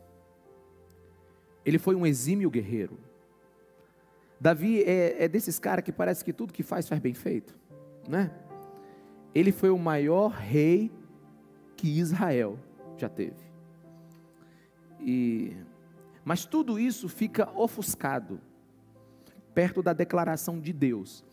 Ele 1.67 1.79
foi 1.79 1.95
um 1.95 2.07
exímio 2.07 2.49
guerreiro. 2.49 2.99
Davi 4.41 4.83
é, 4.85 5.25
é 5.25 5.29
desses 5.29 5.59
caras 5.59 5.85
que 5.85 5.93
parece 5.93 6.25
que 6.25 6.33
tudo 6.33 6.50
que 6.50 6.62
faz 6.62 6.88
faz 6.88 6.99
bem 6.99 7.12
feito, 7.12 7.55
né? 8.09 8.31
Ele 9.35 9.53
foi 9.53 9.69
o 9.69 9.79
maior 9.79 10.29
rei 10.29 10.91
que 11.76 11.99
Israel 11.99 12.59
já 12.97 13.11
teve. 13.11 13.53
E, 14.99 15.55
mas 16.25 16.45
tudo 16.45 16.78
isso 16.78 17.09
fica 17.09 17.50
ofuscado 17.54 18.40
perto 19.54 19.83
da 19.83 19.93
declaração 19.93 20.59
de 20.61 20.73
Deus 20.73 21.25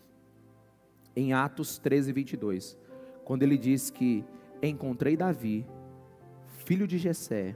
em 1.16 1.34
Atos 1.34 1.78
13, 1.80 2.12
22, 2.12 2.78
quando 3.24 3.44
ele 3.44 3.58
diz 3.58 3.90
que 3.90 4.24
encontrei 4.62 5.18
Davi 5.18 5.66
filho 6.66 6.88
de 6.88 6.98
Jessé, 6.98 7.56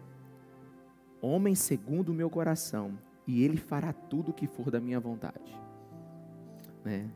homem 1.22 1.56
segundo 1.56 2.10
o 2.10 2.14
meu 2.14 2.30
coração, 2.30 2.98
e 3.28 3.44
ele 3.44 3.58
fará 3.58 3.94
tudo 3.94 4.32
o 4.32 4.34
que 4.34 4.48
for 4.48 4.70
da 4.70 4.80
minha 4.80 5.00
vontade. 5.00 5.58
Né? 6.84 7.10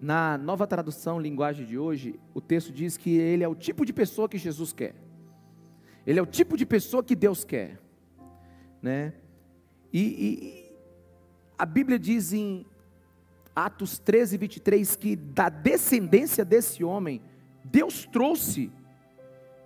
Na 0.00 0.36
nova 0.36 0.66
tradução, 0.66 1.20
linguagem 1.20 1.64
de 1.66 1.78
hoje, 1.78 2.18
o 2.34 2.40
texto 2.40 2.72
diz 2.72 2.96
que 2.96 3.16
ele 3.16 3.44
é 3.44 3.48
o 3.48 3.54
tipo 3.54 3.84
de 3.84 3.92
pessoa 3.92 4.28
que 4.28 4.38
Jesus 4.38 4.72
quer. 4.72 4.94
Ele 6.04 6.18
é 6.18 6.22
o 6.22 6.26
tipo 6.26 6.56
de 6.56 6.66
pessoa 6.66 7.04
que 7.04 7.14
Deus 7.14 7.44
quer. 7.44 7.78
Né? 8.80 9.12
E, 9.92 10.00
e 10.00 10.76
a 11.58 11.66
Bíblia 11.66 11.98
diz 11.98 12.32
em 12.32 12.64
Atos 13.54 13.98
13, 13.98 14.38
23 14.38 14.96
que 14.96 15.14
da 15.14 15.48
descendência 15.48 16.44
desse 16.44 16.82
homem, 16.82 17.20
Deus 17.64 18.06
trouxe 18.06 18.72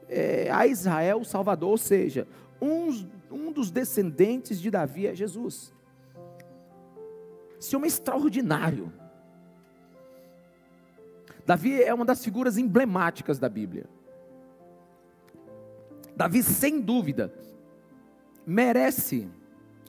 é, 0.08 0.50
a 0.50 0.66
Israel 0.66 1.20
o 1.20 1.24
Salvador, 1.24 1.70
ou 1.70 1.78
seja, 1.78 2.26
um, 2.60 3.08
um 3.30 3.52
dos 3.52 3.70
descendentes 3.70 4.60
de 4.60 4.70
Davi 4.70 5.06
é 5.06 5.14
Jesus. 5.14 5.72
Esse 7.58 7.74
homem 7.76 7.86
é 7.86 7.88
extraordinário. 7.88 8.92
Davi 11.44 11.80
é 11.80 11.94
uma 11.94 12.04
das 12.04 12.24
figuras 12.24 12.58
emblemáticas 12.58 13.38
da 13.38 13.48
Bíblia. 13.48 13.86
Davi, 16.16 16.42
sem 16.42 16.80
dúvida, 16.80 17.32
merece 18.44 19.28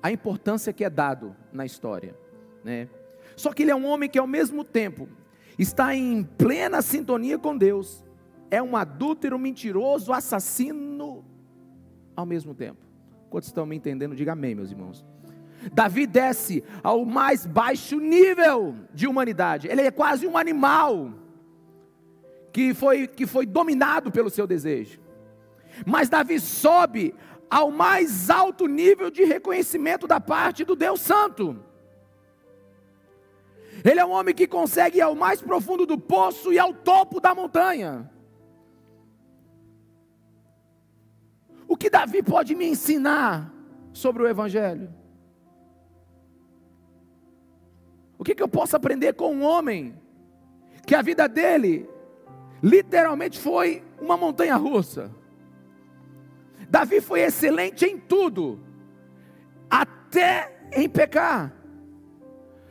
a 0.01 0.11
importância 0.11 0.71
que 0.73 0.83
é 0.83 0.89
dado 0.89 1.35
na 1.51 1.65
história, 1.65 2.15
né? 2.63 2.87
Só 3.35 3.53
que 3.53 3.63
ele 3.63 3.71
é 3.71 3.75
um 3.75 3.85
homem 3.85 4.09
que 4.09 4.19
ao 4.19 4.27
mesmo 4.27 4.63
tempo 4.63 5.07
está 5.57 5.95
em 5.95 6.23
plena 6.23 6.81
sintonia 6.81 7.37
com 7.37 7.57
Deus 7.57 8.03
é 8.49 8.61
um 8.61 8.75
adúltero, 8.75 9.37
mentiroso, 9.37 10.13
assassino 10.13 11.25
ao 12.15 12.25
mesmo 12.25 12.53
tempo. 12.53 12.79
Quantos 13.29 13.49
estão 13.49 13.65
me 13.65 13.75
entendendo? 13.75 14.15
Diga 14.15 14.31
amém, 14.31 14.55
meus 14.55 14.71
irmãos. 14.71 15.05
Davi 15.73 16.07
desce 16.07 16.63
ao 16.81 17.03
mais 17.03 17.45
baixo 17.45 17.99
nível 17.99 18.75
de 18.93 19.07
humanidade. 19.07 19.67
Ele 19.67 19.81
é 19.81 19.91
quase 19.91 20.25
um 20.25 20.37
animal 20.37 21.11
que 22.53 22.73
foi, 22.73 23.07
que 23.07 23.25
foi 23.25 23.45
dominado 23.45 24.11
pelo 24.11 24.29
seu 24.29 24.47
desejo. 24.47 24.99
Mas 25.85 26.09
Davi 26.09 26.39
sobe 26.39 27.13
ao 27.49 27.71
mais 27.71 28.29
alto 28.29 28.67
nível 28.67 29.09
de 29.09 29.23
reconhecimento 29.23 30.07
da 30.07 30.19
parte 30.19 30.63
do 30.63 30.75
Deus 30.75 31.01
Santo. 31.01 31.63
Ele 33.83 33.99
é 33.99 34.05
um 34.05 34.11
homem 34.11 34.33
que 34.33 34.47
consegue 34.47 34.97
ir 34.97 35.01
ao 35.01 35.15
mais 35.15 35.41
profundo 35.41 35.85
do 35.85 35.97
poço 35.97 36.51
e 36.51 36.59
ao 36.59 36.73
topo 36.73 37.19
da 37.19 37.33
montanha. 37.33 38.09
O 41.67 41.75
que 41.75 41.89
Davi 41.89 42.23
pode 42.23 42.55
me 42.55 42.65
ensinar 42.65 43.53
sobre 43.93 44.23
o 44.23 44.27
Evangelho? 44.27 44.93
O 48.17 48.23
que, 48.23 48.33
que 48.33 48.41
eu 48.41 48.47
posso 48.47 48.75
aprender 48.75 49.13
com 49.13 49.33
um 49.33 49.43
homem 49.43 49.95
que 50.85 50.95
a 50.95 51.01
vida 51.01 51.27
dele 51.27 51.87
literalmente 52.63 53.39
foi 53.39 53.83
uma 53.99 54.17
montanha 54.17 54.55
russa? 54.55 55.11
Davi 56.69 57.01
foi 57.01 57.21
excelente 57.21 57.85
em 57.85 57.97
tudo, 57.97 58.59
até 59.69 60.67
em 60.73 60.89
pecar. 60.89 61.53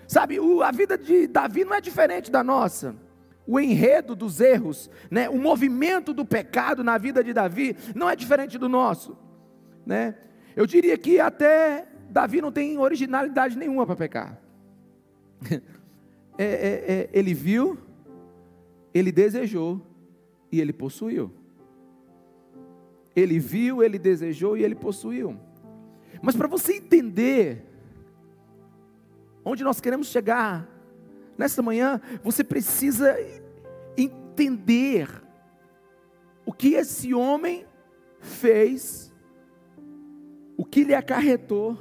Sabe, 0.06 0.38
a 0.62 0.70
vida 0.70 0.96
de 0.96 1.26
Davi 1.26 1.64
não 1.64 1.74
é 1.74 1.80
diferente 1.80 2.30
da 2.30 2.44
nossa. 2.44 2.94
O 3.46 3.58
enredo 3.60 4.14
dos 4.14 4.40
erros, 4.40 4.90
né, 5.10 5.28
o 5.28 5.38
movimento 5.38 6.12
do 6.12 6.24
pecado 6.24 6.82
na 6.82 6.98
vida 6.98 7.22
de 7.22 7.32
Davi 7.32 7.76
não 7.94 8.08
é 8.08 8.16
diferente 8.16 8.58
do 8.58 8.68
nosso. 8.68 9.16
Né? 9.84 10.16
Eu 10.54 10.66
diria 10.66 10.98
que 10.98 11.20
até 11.20 11.86
Davi 12.10 12.40
não 12.40 12.50
tem 12.50 12.78
originalidade 12.78 13.56
nenhuma 13.56 13.86
para 13.86 13.96
pecar. 13.96 14.40
É, 16.38 16.44
é, 16.44 16.92
é, 16.92 17.10
ele 17.14 17.32
viu, 17.32 17.78
ele 18.92 19.10
desejou 19.10 19.80
e 20.52 20.60
ele 20.60 20.70
possuiu. 20.70 21.32
Ele 23.16 23.38
viu, 23.38 23.82
ele 23.82 23.98
desejou 23.98 24.56
e 24.56 24.62
ele 24.62 24.74
possuiu. 24.74 25.40
Mas 26.22 26.36
para 26.36 26.46
você 26.46 26.74
entender 26.74 27.64
onde 29.42 29.64
nós 29.64 29.80
queremos 29.80 30.08
chegar 30.08 30.68
nessa 31.38 31.62
manhã, 31.62 32.00
você 32.22 32.44
precisa 32.44 33.16
entender 33.96 35.08
o 36.44 36.52
que 36.52 36.74
esse 36.74 37.14
homem 37.14 37.64
fez, 38.20 39.12
o 40.56 40.64
que 40.64 40.84
lhe 40.84 40.94
acarretou 40.94 41.78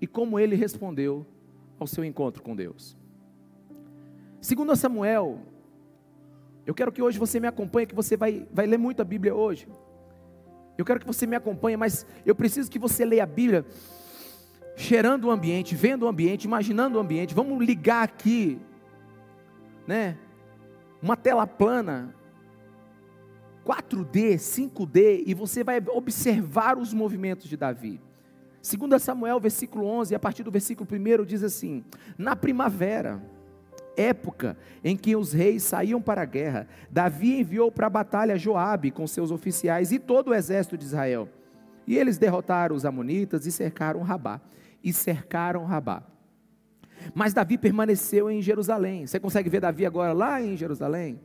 e 0.00 0.06
como 0.06 0.38
ele 0.38 0.54
respondeu 0.54 1.26
ao 1.78 1.86
seu 1.86 2.04
encontro 2.04 2.42
com 2.42 2.54
Deus. 2.54 2.96
Segundo 4.40 4.76
Samuel, 4.76 5.40
eu 6.66 6.74
quero 6.74 6.92
que 6.92 7.02
hoje 7.02 7.18
você 7.18 7.40
me 7.40 7.46
acompanhe, 7.46 7.86
que 7.86 7.94
você 7.94 8.16
vai, 8.16 8.46
vai 8.52 8.66
ler 8.66 8.78
muito 8.78 9.00
a 9.00 9.04
Bíblia 9.04 9.34
hoje. 9.34 9.66
Eu 10.76 10.84
quero 10.84 11.00
que 11.00 11.06
você 11.06 11.26
me 11.26 11.36
acompanhe, 11.36 11.76
mas 11.76 12.06
eu 12.24 12.34
preciso 12.34 12.70
que 12.70 12.78
você 12.78 13.04
leia 13.04 13.22
a 13.22 13.26
Bíblia 13.26 13.64
cheirando 14.76 15.24
o 15.24 15.30
ambiente, 15.30 15.74
vendo 15.74 16.04
o 16.04 16.08
ambiente, 16.08 16.44
imaginando 16.44 16.98
o 16.98 17.00
ambiente. 17.00 17.34
Vamos 17.34 17.64
ligar 17.64 18.02
aqui, 18.02 18.60
né? 19.86 20.18
Uma 21.00 21.16
tela 21.16 21.46
plana, 21.46 22.14
4D, 23.64 24.34
5D, 24.34 25.22
e 25.26 25.34
você 25.34 25.64
vai 25.64 25.82
observar 25.88 26.78
os 26.78 26.92
movimentos 26.92 27.48
de 27.48 27.56
Davi. 27.56 28.00
Segundo 28.60 28.98
Samuel, 28.98 29.40
versículo 29.40 29.86
11, 29.86 30.14
a 30.14 30.18
partir 30.18 30.42
do 30.42 30.50
versículo 30.50 30.88
1 30.90 31.24
diz 31.24 31.42
assim: 31.42 31.84
Na 32.18 32.36
primavera, 32.36 33.22
época 33.96 34.56
em 34.84 34.96
que 34.96 35.16
os 35.16 35.32
reis 35.32 35.62
saíam 35.62 36.00
para 36.00 36.22
a 36.22 36.26
guerra, 36.26 36.66
Davi 36.90 37.40
enviou 37.40 37.70
para 37.70 37.86
a 37.86 37.90
batalha 37.90 38.38
Joabe 38.38 38.90
com 38.90 39.06
seus 39.06 39.30
oficiais 39.30 39.92
e 39.92 39.98
todo 39.98 40.28
o 40.28 40.34
exército 40.34 40.76
de 40.76 40.84
Israel. 40.84 41.28
E 41.86 41.96
eles 41.96 42.18
derrotaram 42.18 42.74
os 42.74 42.84
amonitas 42.84 43.46
e 43.46 43.52
cercaram 43.52 44.02
Rabá. 44.02 44.40
E 44.82 44.92
cercaram 44.92 45.64
Rabá. 45.64 46.02
Mas 47.14 47.32
Davi 47.32 47.56
permaneceu 47.56 48.30
em 48.30 48.42
Jerusalém. 48.42 49.06
Você 49.06 49.20
consegue 49.20 49.48
ver 49.48 49.60
Davi 49.60 49.86
agora 49.86 50.12
lá 50.12 50.40
em 50.42 50.56
Jerusalém? 50.56 51.20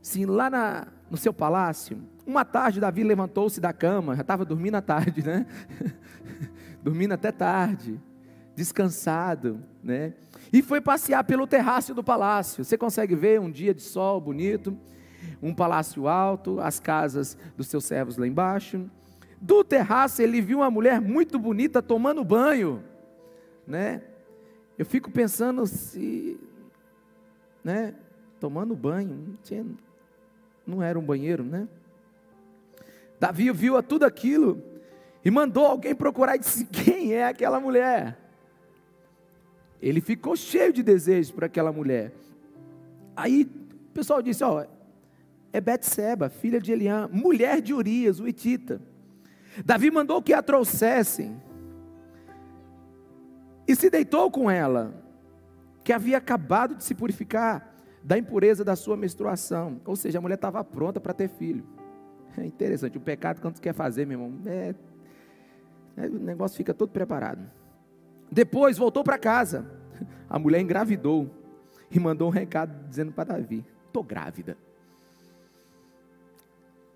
Sim, 0.00 0.26
lá 0.26 0.50
na, 0.50 0.88
no 1.08 1.16
seu 1.16 1.32
palácio. 1.32 1.98
Uma 2.26 2.44
tarde, 2.44 2.80
Davi 2.80 3.04
levantou-se 3.04 3.60
da 3.60 3.72
cama, 3.72 4.16
já 4.16 4.22
estava 4.22 4.44
dormindo 4.44 4.74
à 4.74 4.82
tarde, 4.82 5.22
né? 5.24 5.46
dormindo 6.82 7.12
até 7.12 7.30
tarde, 7.30 8.00
descansado, 8.56 9.60
né? 9.82 10.14
E 10.52 10.60
foi 10.60 10.80
passear 10.80 11.24
pelo 11.24 11.46
terraço 11.46 11.94
do 11.94 12.04
palácio. 12.04 12.64
Você 12.64 12.76
consegue 12.76 13.14
ver 13.14 13.40
um 13.40 13.50
dia 13.50 13.72
de 13.72 13.80
sol 13.80 14.20
bonito, 14.20 14.76
um 15.42 15.54
palácio 15.54 16.06
alto, 16.06 16.60
as 16.60 16.78
casas 16.78 17.38
dos 17.56 17.68
seus 17.68 17.84
servos 17.84 18.18
lá 18.18 18.26
embaixo. 18.26 18.90
Do 19.40 19.64
terraço 19.64 20.20
ele 20.20 20.40
viu 20.40 20.58
uma 20.58 20.70
mulher 20.70 21.00
muito 21.00 21.38
bonita 21.38 21.80
tomando 21.82 22.22
banho, 22.22 22.84
né? 23.66 24.02
Eu 24.78 24.84
fico 24.84 25.10
pensando 25.10 25.66
se, 25.66 26.38
né, 27.64 27.94
tomando 28.38 28.74
banho, 28.76 29.14
não, 29.14 29.36
tinha, 29.42 29.66
não 30.66 30.82
era 30.82 30.98
um 30.98 31.02
banheiro, 31.02 31.42
né? 31.42 31.66
Davi 33.18 33.50
viu 33.52 33.82
tudo 33.82 34.04
aquilo 34.04 34.62
e 35.24 35.30
mandou 35.30 35.66
alguém 35.66 35.94
procurar 35.94 36.36
e 36.36 36.40
disse: 36.40 36.66
Quem 36.66 37.14
é 37.14 37.26
aquela 37.26 37.58
mulher? 37.58 38.21
Ele 39.82 40.00
ficou 40.00 40.36
cheio 40.36 40.72
de 40.72 40.82
desejos 40.82 41.32
por 41.32 41.42
aquela 41.42 41.72
mulher. 41.72 42.12
Aí 43.16 43.42
o 43.42 43.92
pessoal 43.92 44.22
disse: 44.22 44.44
Ó, 44.44 44.64
é 45.52 45.60
Betseba, 45.60 46.28
filha 46.28 46.60
de 46.60 46.70
Eliã, 46.70 47.08
mulher 47.12 47.60
de 47.60 47.74
Urias, 47.74 48.20
o 48.20 48.28
Itita. 48.28 48.80
Davi 49.64 49.90
mandou 49.90 50.22
que 50.22 50.32
a 50.32 50.40
trouxessem 50.40 51.36
e 53.66 53.74
se 53.76 53.90
deitou 53.90 54.30
com 54.30 54.50
ela, 54.50 54.94
que 55.84 55.92
havia 55.92 56.16
acabado 56.16 56.76
de 56.76 56.84
se 56.84 56.94
purificar 56.94 57.74
da 58.02 58.16
impureza 58.16 58.64
da 58.64 58.76
sua 58.76 58.96
menstruação. 58.96 59.80
Ou 59.84 59.96
seja, 59.96 60.18
a 60.18 60.20
mulher 60.20 60.36
estava 60.36 60.64
pronta 60.64 61.00
para 61.00 61.12
ter 61.12 61.28
filho. 61.28 61.64
É 62.36 62.46
interessante, 62.46 62.96
o 62.96 63.00
pecado 63.00 63.40
quando 63.40 63.60
quer 63.60 63.74
fazer, 63.74 64.06
meu 64.06 64.20
irmão, 64.20 64.40
é, 64.46 64.74
é, 65.96 66.06
o 66.06 66.18
negócio 66.18 66.56
fica 66.56 66.72
todo 66.72 66.90
preparado. 66.90 67.40
Depois 68.32 68.78
voltou 68.78 69.04
para 69.04 69.18
casa. 69.18 69.70
A 70.28 70.38
mulher 70.38 70.62
engravidou 70.62 71.30
e 71.90 72.00
mandou 72.00 72.28
um 72.28 72.30
recado 72.30 72.88
dizendo 72.88 73.12
para 73.12 73.34
Davi: 73.34 73.62
Estou 73.86 74.02
grávida. 74.02 74.56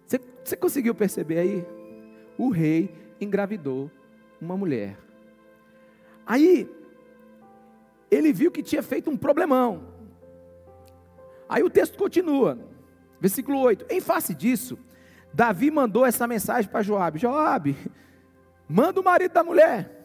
Você, 0.06 0.18
você 0.42 0.56
conseguiu 0.56 0.94
perceber 0.94 1.38
aí? 1.38 1.66
O 2.38 2.48
rei 2.48 2.90
engravidou 3.20 3.90
uma 4.40 4.56
mulher. 4.56 4.96
Aí, 6.26 6.70
ele 8.10 8.32
viu 8.32 8.50
que 8.50 8.62
tinha 8.62 8.82
feito 8.82 9.10
um 9.10 9.16
problemão. 9.16 9.94
Aí 11.46 11.62
o 11.62 11.68
texto 11.68 11.98
continua, 11.98 12.58
versículo 13.20 13.58
8: 13.60 13.84
Em 13.90 14.00
face 14.00 14.34
disso, 14.34 14.78
Davi 15.34 15.70
mandou 15.70 16.06
essa 16.06 16.26
mensagem 16.26 16.70
para 16.70 16.82
Joabe: 16.82 17.18
Joabe, 17.18 17.76
manda 18.66 18.98
o 18.98 19.04
marido 19.04 19.32
da 19.32 19.44
mulher, 19.44 19.95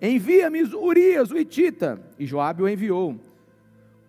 envia-me 0.00 0.62
Urias, 0.62 1.30
o 1.30 1.36
Itita. 1.36 2.00
E 2.18 2.26
Joabe 2.26 2.62
o 2.62 2.68
enviou. 2.68 3.18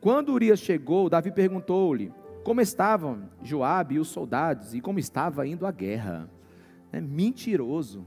Quando 0.02 0.34
Urias 0.34 0.60
chegou, 0.60 1.10
Davi 1.10 1.32
perguntou-lhe 1.32 2.12
como 2.43 2.62
estavam 2.62 3.30
Joabe 3.43 3.95
e 3.95 3.99
os 3.99 4.08
soldados 4.08 4.73
e 4.73 4.82
como 4.82 4.99
estava 4.99 5.45
indo 5.45 5.65
a 5.65 5.71
guerra. 5.71 6.30
É 6.91 6.99
mentiroso. 7.02 8.06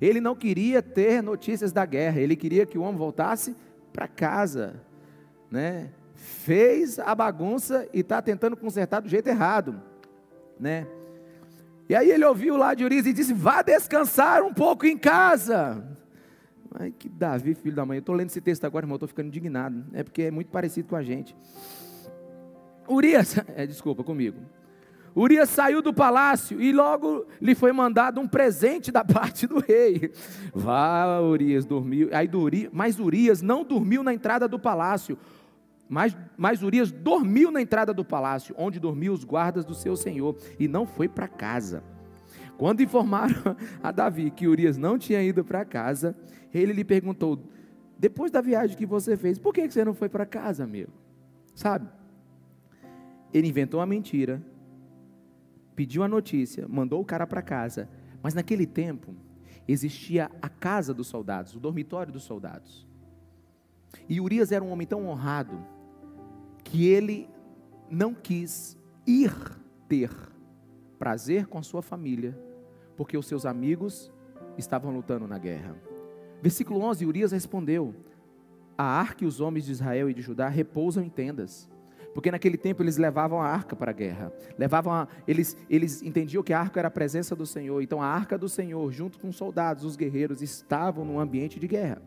Ele 0.00 0.20
não 0.20 0.34
queria 0.34 0.82
ter 0.82 1.22
notícias 1.22 1.72
da 1.72 1.84
guerra, 1.84 2.20
ele 2.20 2.36
queria 2.36 2.64
que 2.64 2.78
o 2.78 2.82
homem 2.82 2.96
voltasse 2.96 3.54
para 3.92 4.08
casa, 4.08 4.80
né? 5.50 5.90
Fez 6.14 6.98
a 6.98 7.14
bagunça 7.14 7.88
e 7.92 8.00
está 8.00 8.22
tentando 8.22 8.56
consertar 8.56 9.00
do 9.00 9.08
jeito 9.08 9.28
errado, 9.28 9.80
né? 10.58 10.86
E 11.88 11.94
aí 11.94 12.10
ele 12.10 12.24
ouviu 12.24 12.56
lá 12.56 12.72
de 12.72 12.84
Urias 12.84 13.04
e 13.04 13.12
disse: 13.12 13.34
Vá 13.34 13.62
descansar 13.62 14.42
um 14.42 14.54
pouco 14.54 14.86
em 14.86 14.96
casa. 14.96 15.84
Ai, 16.78 16.92
que 16.96 17.08
Davi, 17.08 17.54
filho 17.54 17.74
da 17.74 17.84
mãe. 17.84 17.96
Eu 17.96 18.00
estou 18.00 18.14
lendo 18.14 18.28
esse 18.28 18.40
texto 18.40 18.64
agora, 18.64 18.84
irmão, 18.84 18.96
estou 18.96 19.08
ficando 19.08 19.26
indignado. 19.26 19.84
É 19.92 20.02
porque 20.02 20.22
é 20.22 20.30
muito 20.30 20.50
parecido 20.50 20.88
com 20.88 20.96
a 20.96 21.02
gente. 21.02 21.34
Urias, 22.88 23.36
é, 23.54 23.66
desculpa, 23.66 24.04
comigo. 24.04 24.38
Urias 25.14 25.50
saiu 25.50 25.82
do 25.82 25.92
palácio 25.92 26.60
e 26.60 26.72
logo 26.72 27.26
lhe 27.40 27.54
foi 27.54 27.72
mandado 27.72 28.20
um 28.20 28.28
presente 28.28 28.92
da 28.92 29.02
parte 29.04 29.46
do 29.46 29.58
rei. 29.58 30.12
Vá, 30.54 31.20
Urias, 31.20 31.64
dormiu. 31.64 32.08
Aí, 32.12 32.30
Urias, 32.32 32.70
mas 32.72 33.00
Urias 33.00 33.42
não 33.42 33.64
dormiu 33.64 34.02
na 34.02 34.14
entrada 34.14 34.46
do 34.46 34.58
palácio. 34.58 35.18
Mas, 35.88 36.16
mas 36.36 36.62
Urias 36.62 36.92
dormiu 36.92 37.50
na 37.50 37.60
entrada 37.60 37.92
do 37.92 38.04
palácio, 38.04 38.54
onde 38.56 38.78
dormiam 38.78 39.12
os 39.12 39.24
guardas 39.24 39.64
do 39.64 39.74
seu 39.74 39.96
senhor, 39.96 40.36
e 40.56 40.68
não 40.68 40.86
foi 40.86 41.08
para 41.08 41.26
casa. 41.26 41.82
Quando 42.60 42.82
informaram 42.82 43.56
a 43.82 43.90
Davi 43.90 44.30
que 44.30 44.46
Urias 44.46 44.76
não 44.76 44.98
tinha 44.98 45.22
ido 45.22 45.42
para 45.42 45.64
casa, 45.64 46.14
ele 46.52 46.74
lhe 46.74 46.84
perguntou: 46.84 47.42
Depois 47.98 48.30
da 48.30 48.42
viagem 48.42 48.76
que 48.76 48.84
você 48.84 49.16
fez, 49.16 49.38
por 49.38 49.54
que 49.54 49.70
você 49.70 49.82
não 49.82 49.94
foi 49.94 50.10
para 50.10 50.26
casa, 50.26 50.62
amigo? 50.62 50.92
Sabe? 51.54 51.88
Ele 53.32 53.48
inventou 53.48 53.80
uma 53.80 53.86
mentira 53.86 54.42
pediu 55.80 56.02
a 56.02 56.08
notícia, 56.08 56.68
mandou 56.68 57.00
o 57.00 57.04
cara 57.06 57.26
para 57.26 57.40
casa. 57.40 57.88
Mas 58.22 58.34
naquele 58.34 58.66
tempo, 58.66 59.14
existia 59.66 60.30
a 60.42 60.48
casa 60.50 60.92
dos 60.92 61.06
soldados, 61.06 61.54
o 61.54 61.58
dormitório 61.58 62.12
dos 62.12 62.22
soldados. 62.22 62.86
E 64.06 64.20
Urias 64.20 64.52
era 64.52 64.62
um 64.62 64.70
homem 64.72 64.86
tão 64.86 65.06
honrado 65.06 65.64
que 66.62 66.86
ele 66.86 67.30
não 67.88 68.12
quis 68.12 68.76
ir 69.06 69.32
ter 69.88 70.10
prazer 70.98 71.46
com 71.46 71.62
sua 71.62 71.80
família 71.80 72.38
porque 73.00 73.16
os 73.16 73.24
seus 73.24 73.46
amigos 73.46 74.12
estavam 74.58 74.94
lutando 74.94 75.26
na 75.26 75.38
guerra. 75.38 75.74
Versículo 76.42 76.82
11: 76.82 77.06
Urias 77.06 77.32
respondeu: 77.32 77.94
A 78.76 78.84
arca 78.84 79.24
e 79.24 79.26
os 79.26 79.40
homens 79.40 79.64
de 79.64 79.72
Israel 79.72 80.10
e 80.10 80.12
de 80.12 80.20
Judá 80.20 80.48
repousam 80.48 81.02
em 81.02 81.08
tendas. 81.08 81.66
Porque 82.12 82.30
naquele 82.30 82.58
tempo 82.58 82.82
eles 82.82 82.98
levavam 82.98 83.40
a 83.40 83.46
arca 83.46 83.74
para 83.74 83.90
a 83.90 83.94
guerra. 83.94 84.30
Levavam 84.58 84.92
a, 84.92 85.08
eles, 85.26 85.56
eles 85.70 86.02
entendiam 86.02 86.42
que 86.42 86.52
a 86.52 86.60
arca 86.60 86.78
era 86.78 86.88
a 86.88 86.90
presença 86.90 87.34
do 87.34 87.46
Senhor. 87.46 87.80
Então 87.80 88.02
a 88.02 88.06
arca 88.06 88.36
do 88.36 88.50
Senhor, 88.50 88.92
junto 88.92 89.18
com 89.18 89.30
os 89.30 89.36
soldados, 89.36 89.82
os 89.82 89.96
guerreiros, 89.96 90.42
estavam 90.42 91.02
num 91.02 91.18
ambiente 91.18 91.58
de 91.58 91.66
guerra. 91.66 92.02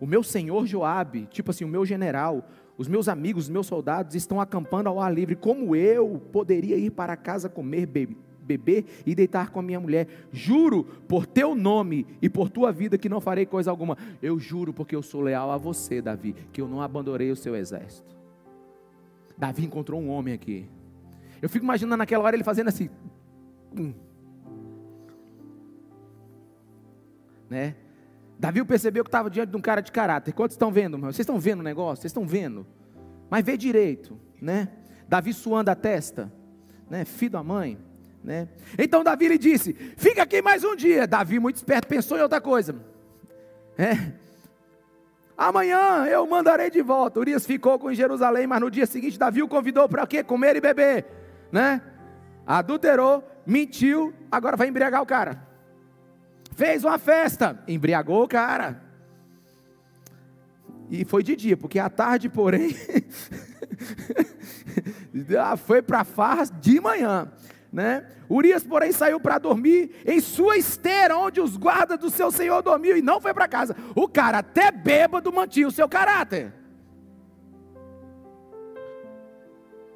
O 0.00 0.06
meu 0.06 0.22
senhor 0.22 0.64
Joabe, 0.64 1.26
tipo 1.26 1.50
assim, 1.50 1.66
o 1.66 1.68
meu 1.68 1.84
general, 1.84 2.48
os 2.78 2.88
meus 2.88 3.06
amigos, 3.06 3.44
os 3.44 3.50
meus 3.50 3.66
soldados 3.66 4.14
estão 4.14 4.40
acampando 4.40 4.88
ao 4.88 4.98
ar 4.98 5.12
livre. 5.12 5.36
Como 5.36 5.76
eu 5.76 6.22
poderia 6.32 6.78
ir 6.78 6.90
para 6.90 7.18
casa 7.18 7.50
comer, 7.50 7.84
beber 7.84 8.16
e 9.04 9.14
deitar 9.14 9.50
com 9.50 9.60
a 9.60 9.62
minha 9.62 9.80
mulher? 9.80 10.06
Juro 10.32 10.84
por 10.84 11.26
teu 11.26 11.54
nome 11.54 12.06
e 12.20 12.28
por 12.28 12.48
tua 12.50 12.72
vida 12.72 12.96
que 12.98 13.08
não 13.08 13.20
farei 13.20 13.46
coisa 13.46 13.70
alguma. 13.70 13.96
Eu 14.22 14.38
juro 14.38 14.72
porque 14.72 14.94
eu 14.94 15.02
sou 15.02 15.20
leal 15.20 15.50
a 15.50 15.56
você, 15.56 16.00
Davi, 16.00 16.34
que 16.52 16.60
eu 16.60 16.68
não 16.68 16.80
abandonei 16.80 17.30
o 17.30 17.36
seu 17.36 17.56
exército. 17.56 18.16
Davi 19.36 19.64
encontrou 19.64 20.00
um 20.00 20.08
homem 20.08 20.32
aqui. 20.32 20.68
Eu 21.42 21.48
fico 21.48 21.64
imaginando 21.64 21.98
naquela 21.98 22.24
hora 22.24 22.36
ele 22.36 22.44
fazendo 22.44 22.68
assim. 22.68 22.88
Hum. 23.76 23.92
Né? 27.48 27.76
Davi 28.38 28.64
percebeu 28.64 29.02
que 29.02 29.08
estava 29.08 29.30
diante 29.30 29.50
de 29.50 29.56
um 29.56 29.60
cara 29.60 29.80
de 29.80 29.90
caráter. 29.90 30.32
Quantos 30.32 30.54
estão 30.54 30.70
vendo? 30.70 30.98
Vocês 30.98 31.20
estão 31.20 31.38
vendo 31.38 31.60
o 31.60 31.62
negócio? 31.62 32.02
Vocês 32.02 32.10
estão 32.10 32.26
vendo? 32.26 32.66
Mas 33.30 33.44
vê 33.44 33.56
direito, 33.56 34.18
né? 34.40 34.68
Davi 35.08 35.32
suando 35.32 35.70
a 35.70 35.74
testa, 35.74 36.32
né? 36.88 37.04
Filho 37.04 37.32
da 37.32 37.42
mãe, 37.42 37.78
né? 38.26 38.48
Então 38.76 39.04
Davi 39.04 39.28
lhe 39.28 39.38
disse: 39.38 39.72
Fica 39.96 40.24
aqui 40.24 40.42
mais 40.42 40.64
um 40.64 40.74
dia. 40.74 41.06
Davi, 41.06 41.38
muito 41.38 41.56
esperto, 41.56 41.86
pensou 41.86 42.18
em 42.18 42.22
outra 42.22 42.40
coisa. 42.40 42.74
É. 43.78 44.12
Amanhã 45.38 46.06
eu 46.06 46.26
mandarei 46.26 46.68
de 46.68 46.82
volta. 46.82 47.20
Urias 47.20 47.46
ficou 47.46 47.78
com 47.78 47.94
Jerusalém, 47.94 48.46
mas 48.46 48.60
no 48.60 48.70
dia 48.70 48.84
seguinte 48.84 49.16
Davi 49.16 49.44
o 49.44 49.48
convidou 49.48 49.88
para 49.88 50.06
quê? 50.08 50.24
Comer 50.24 50.56
e 50.56 50.60
beber, 50.60 51.06
né? 51.52 51.80
Adulterou, 52.44 53.22
mentiu, 53.46 54.12
agora 54.30 54.56
vai 54.56 54.68
embriagar 54.68 55.02
o 55.02 55.06
cara. 55.06 55.46
Fez 56.56 56.84
uma 56.84 56.98
festa, 56.98 57.62
embriagou 57.68 58.24
o 58.24 58.28
cara. 58.28 58.82
E 60.90 61.04
foi 61.04 61.22
de 61.22 61.36
dia, 61.36 61.56
porque 61.56 61.78
à 61.78 61.90
tarde, 61.90 62.28
porém, 62.28 62.74
foi 65.64 65.82
para 65.82 66.02
farras 66.02 66.52
de 66.60 66.80
manhã. 66.80 67.30
Né? 67.72 68.06
Urias, 68.30 68.64
porém, 68.64 68.92
saiu 68.92 69.20
para 69.20 69.38
dormir 69.38 69.90
em 70.06 70.20
sua 70.20 70.56
esteira, 70.56 71.16
onde 71.16 71.40
os 71.40 71.56
guardas 71.56 71.98
do 71.98 72.10
seu 72.10 72.30
senhor 72.30 72.62
dormiam, 72.62 72.96
e 72.96 73.02
não 73.02 73.20
foi 73.20 73.34
para 73.34 73.48
casa. 73.48 73.76
O 73.94 74.08
cara, 74.08 74.38
até 74.38 74.70
bêbado, 74.70 75.32
mantinha 75.32 75.68
o 75.68 75.72
seu 75.72 75.88
caráter. 75.88 76.52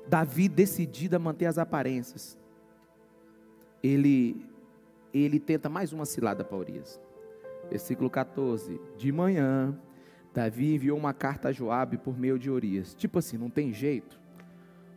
Davi, 0.07 0.49
decidido 0.49 1.17
a 1.17 1.19
manter 1.19 1.47
as 1.47 1.57
aparências, 1.57 2.37
ele 3.83 4.45
ele 5.13 5.41
tenta 5.41 5.69
mais 5.69 5.93
uma 5.93 6.05
cilada 6.05 6.45
para 6.45 6.57
Urias. 6.57 7.01
Versículo 7.69 8.11
14: 8.11 8.81
De 8.97 9.13
manhã, 9.13 9.77
Davi 10.33 10.75
enviou 10.75 10.99
uma 10.99 11.13
carta 11.13 11.49
a 11.49 11.53
Joabe 11.53 11.97
por 11.99 12.19
meio 12.19 12.39
de 12.39 12.51
Urias. 12.51 12.95
Tipo 12.95 13.19
assim, 13.19 13.37
não 13.37 13.51
tem 13.51 13.73
jeito. 13.73 14.21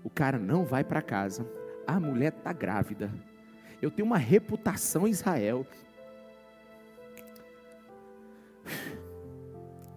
O 0.04 0.10
cara 0.10 0.38
não 0.38 0.64
vai 0.64 0.84
para 0.84 1.02
casa. 1.02 1.46
A 1.86 2.00
mulher 2.00 2.34
está 2.38 2.54
grávida. 2.54 3.14
Eu 3.82 3.92
tenho 3.92 4.06
uma 4.06 4.18
reputação 4.18 5.08
em 5.08 5.12
Israel. 5.12 5.66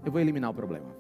Eu 0.04 0.10
vou 0.12 0.20
eliminar 0.20 0.50
o 0.50 0.54
problema. 0.54 0.94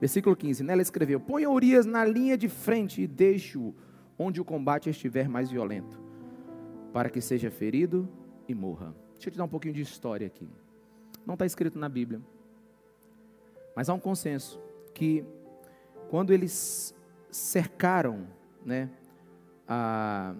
Versículo 0.00 0.36
15: 0.36 0.62
Nela 0.62 0.82
escreveu: 0.82 1.18
Ponha 1.20 1.50
Urias 1.50 1.86
na 1.86 2.04
linha 2.04 2.36
de 2.36 2.48
frente 2.48 3.02
e 3.02 3.06
deixe-o 3.06 3.74
onde 4.18 4.40
o 4.40 4.44
combate 4.44 4.90
estiver 4.90 5.28
mais 5.28 5.50
violento 5.50 6.02
para 6.92 7.08
que 7.10 7.20
seja 7.20 7.50
ferido 7.50 8.08
e 8.48 8.54
morra. 8.54 8.94
Deixa 9.14 9.28
eu 9.28 9.32
te 9.32 9.38
dar 9.38 9.44
um 9.44 9.48
pouquinho 9.48 9.74
de 9.74 9.82
história 9.82 10.26
aqui. 10.26 10.48
Não 11.26 11.34
está 11.34 11.46
escrito 11.46 11.78
na 11.78 11.88
Bíblia. 11.88 12.20
Mas 13.74 13.88
há 13.88 13.94
um 13.94 13.98
consenso 13.98 14.60
que 14.92 15.24
quando 16.08 16.32
eles 16.32 16.94
cercaram 17.30 18.28
né, 18.64 18.88
a, 19.68 20.34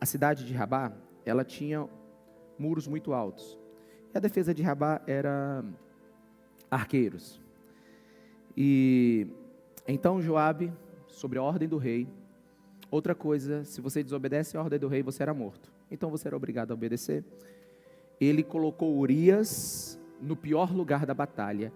a 0.00 0.06
cidade 0.06 0.46
de 0.46 0.52
Rabá, 0.54 0.92
ela 1.24 1.44
tinha 1.44 1.88
muros 2.58 2.86
muito 2.86 3.12
altos. 3.12 3.58
E 4.14 4.16
a 4.16 4.20
defesa 4.20 4.54
de 4.54 4.62
Rabá 4.62 5.00
era 5.06 5.64
arqueiros. 6.70 7.40
E 8.56 9.26
então 9.86 10.20
Joabe, 10.20 10.72
sobre 11.06 11.38
a 11.38 11.42
ordem 11.42 11.68
do 11.68 11.76
rei, 11.76 12.08
Outra 12.90 13.14
coisa, 13.14 13.64
se 13.64 13.80
você 13.80 14.02
desobedece 14.02 14.56
a 14.56 14.62
ordem 14.62 14.78
do 14.78 14.88
rei, 14.88 15.02
você 15.02 15.22
era 15.22 15.34
morto. 15.34 15.72
Então 15.90 16.10
você 16.10 16.28
era 16.28 16.36
obrigado 16.36 16.70
a 16.70 16.74
obedecer. 16.74 17.24
Ele 18.20 18.42
colocou 18.42 18.96
Urias 18.96 19.98
no 20.20 20.36
pior 20.36 20.72
lugar 20.72 21.04
da 21.04 21.12
batalha, 21.12 21.72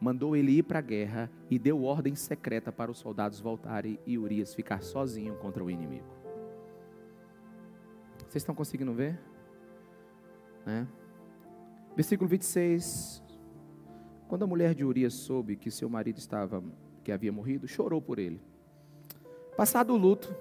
mandou 0.00 0.34
ele 0.34 0.52
ir 0.52 0.62
para 0.62 0.78
a 0.78 0.82
guerra 0.82 1.30
e 1.50 1.58
deu 1.58 1.84
ordem 1.84 2.14
secreta 2.14 2.72
para 2.72 2.90
os 2.90 2.98
soldados 2.98 3.38
voltarem 3.38 4.00
e 4.06 4.16
Urias 4.16 4.54
ficar 4.54 4.82
sozinho 4.82 5.34
contra 5.36 5.62
o 5.62 5.70
inimigo. 5.70 6.06
Vocês 8.20 8.36
estão 8.36 8.54
conseguindo 8.54 8.94
ver? 8.94 9.20
Né? 10.64 10.88
Versículo 11.94 12.28
26. 12.28 13.22
Quando 14.26 14.44
a 14.44 14.46
mulher 14.46 14.74
de 14.74 14.84
Urias 14.84 15.12
soube 15.12 15.56
que 15.56 15.70
seu 15.70 15.88
marido 15.88 16.16
estava, 16.16 16.62
que 17.04 17.12
havia 17.12 17.32
morrido, 17.32 17.68
chorou 17.68 18.00
por 18.00 18.18
ele. 18.18 18.40
Passado 19.56 19.92
o 19.92 19.96
luto, 19.96 20.34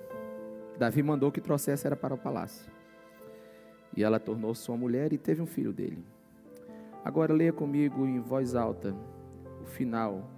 Davi 0.78 1.04
mandou 1.04 1.32
que 1.32 1.42
trouxesse 1.42 1.86
era 1.86 1.96
para 1.96 2.14
o 2.14 2.18
palácio. 2.18 2.72
E 3.98 4.04
ela 4.04 4.20
tornou 4.20 4.54
sua 4.54 4.78
mulher 4.78 5.12
e 5.12 5.18
teve 5.18 5.42
um 5.42 5.48
filho 5.48 5.74
dele. 5.74 6.06
Agora 7.04 7.34
leia 7.34 7.52
comigo 7.52 8.06
em 8.06 8.20
voz 8.20 8.54
alta 8.56 8.96
o 9.62 9.66
final 9.66 10.30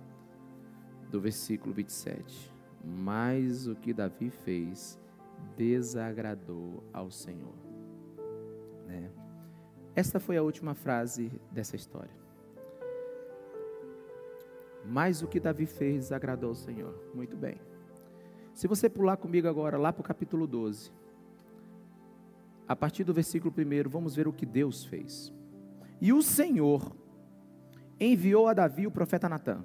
do 1.09 1.19
versículo 1.19 1.73
27. 1.73 2.51
Mas 2.83 3.67
o 3.67 3.75
que 3.75 3.93
Davi 3.93 4.29
fez 4.29 4.99
desagradou 5.55 6.83
ao 6.93 7.11
Senhor. 7.11 7.53
Né? 8.87 9.11
Esta 9.95 10.19
foi 10.19 10.37
a 10.37 10.43
última 10.43 10.73
frase 10.73 11.31
dessa 11.51 11.75
história. 11.75 12.21
Mas 14.85 15.21
o 15.21 15.27
que 15.27 15.39
Davi 15.39 15.65
fez 15.65 16.05
desagradou 16.05 16.49
ao 16.49 16.55
Senhor. 16.55 16.95
Muito 17.13 17.37
bem. 17.37 17.59
Se 18.53 18.67
você 18.67 18.89
pular 18.89 19.17
comigo 19.17 19.47
agora 19.47 19.77
lá 19.77 19.93
para 19.93 20.01
o 20.01 20.03
capítulo 20.03 20.47
12, 20.47 20.91
a 22.67 22.75
partir 22.75 23.03
do 23.03 23.13
versículo 23.13 23.53
1, 23.55 23.89
vamos 23.89 24.15
ver 24.15 24.27
o 24.27 24.33
que 24.33 24.45
Deus 24.45 24.85
fez. 24.85 25.33
E 25.99 26.11
o 26.11 26.21
Senhor 26.21 26.95
enviou 28.05 28.47
a 28.47 28.53
Davi 28.53 28.87
o 28.87 28.91
profeta 28.91 29.29
Natã. 29.29 29.63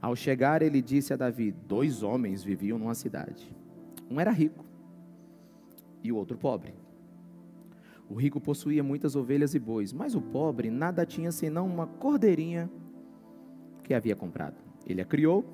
Ao 0.00 0.14
chegar, 0.14 0.62
ele 0.62 0.80
disse 0.80 1.12
a 1.12 1.16
Davi: 1.16 1.50
Dois 1.50 2.02
homens 2.02 2.42
viviam 2.42 2.78
numa 2.78 2.94
cidade. 2.94 3.54
Um 4.08 4.20
era 4.20 4.30
rico 4.30 4.64
e 6.02 6.10
o 6.10 6.16
outro 6.16 6.38
pobre. 6.38 6.72
O 8.08 8.14
rico 8.14 8.40
possuía 8.40 8.82
muitas 8.82 9.14
ovelhas 9.14 9.54
e 9.54 9.58
bois, 9.58 9.92
mas 9.92 10.14
o 10.14 10.20
pobre 10.20 10.70
nada 10.70 11.04
tinha 11.04 11.30
senão 11.30 11.66
uma 11.66 11.86
cordeirinha 11.86 12.70
que 13.84 13.94
havia 13.94 14.16
comprado. 14.16 14.56
Ele 14.86 15.00
a 15.00 15.04
criou 15.04 15.44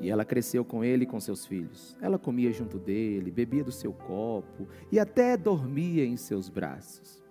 e 0.00 0.08
ela 0.08 0.24
cresceu 0.24 0.64
com 0.64 0.82
ele 0.82 1.04
e 1.04 1.06
com 1.06 1.20
seus 1.20 1.44
filhos. 1.44 1.96
Ela 2.00 2.18
comia 2.18 2.50
junto 2.52 2.78
dele, 2.78 3.30
bebia 3.30 3.64
do 3.64 3.72
seu 3.72 3.92
copo 3.92 4.68
e 4.90 4.98
até 4.98 5.36
dormia 5.36 6.04
em 6.04 6.16
seus 6.16 6.48
braços. 6.48 7.22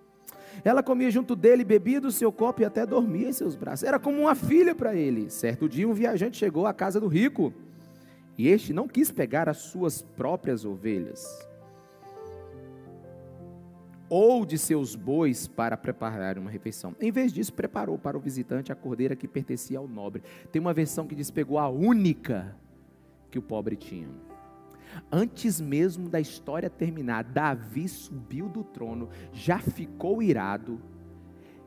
Ela 0.63 0.83
comia 0.83 1.09
junto 1.09 1.35
dele, 1.35 1.63
bebia 1.63 2.01
do 2.01 2.11
seu 2.11 2.31
copo 2.31 2.61
e 2.61 2.65
até 2.65 2.85
dormia 2.85 3.29
em 3.29 3.33
seus 3.33 3.55
braços. 3.55 3.83
Era 3.83 3.99
como 3.99 4.21
uma 4.21 4.35
filha 4.35 4.75
para 4.75 4.95
ele. 4.95 5.29
Certo 5.29 5.67
dia, 5.67 5.87
um 5.87 5.93
viajante 5.93 6.37
chegou 6.37 6.65
à 6.65 6.73
casa 6.73 6.99
do 6.99 7.07
rico 7.07 7.53
e 8.37 8.47
este 8.47 8.73
não 8.73 8.87
quis 8.87 9.11
pegar 9.11 9.49
as 9.49 9.57
suas 9.57 10.01
próprias 10.01 10.65
ovelhas 10.65 11.49
ou 14.09 14.43
de 14.43 14.57
seus 14.57 14.95
bois 14.95 15.47
para 15.47 15.77
preparar 15.77 16.37
uma 16.37 16.49
refeição. 16.49 16.95
Em 16.99 17.11
vez 17.11 17.31
disso, 17.31 17.53
preparou 17.53 17.97
para 17.97 18.17
o 18.17 18.19
visitante 18.19 18.71
a 18.71 18.75
cordeira 18.75 19.15
que 19.15 19.27
pertencia 19.27 19.77
ao 19.77 19.87
nobre. 19.87 20.23
Tem 20.51 20.59
uma 20.59 20.73
versão 20.73 21.05
que 21.05 21.15
diz 21.15 21.29
pegou 21.29 21.59
a 21.59 21.69
única 21.69 22.55
que 23.29 23.37
o 23.37 23.41
pobre 23.41 23.75
tinha. 23.75 24.09
Antes 25.11 25.59
mesmo 25.59 26.09
da 26.09 26.19
história 26.19 26.69
terminar, 26.69 27.23
Davi 27.23 27.87
subiu 27.87 28.47
do 28.47 28.63
trono, 28.63 29.09
já 29.31 29.59
ficou 29.59 30.21
irado, 30.21 30.81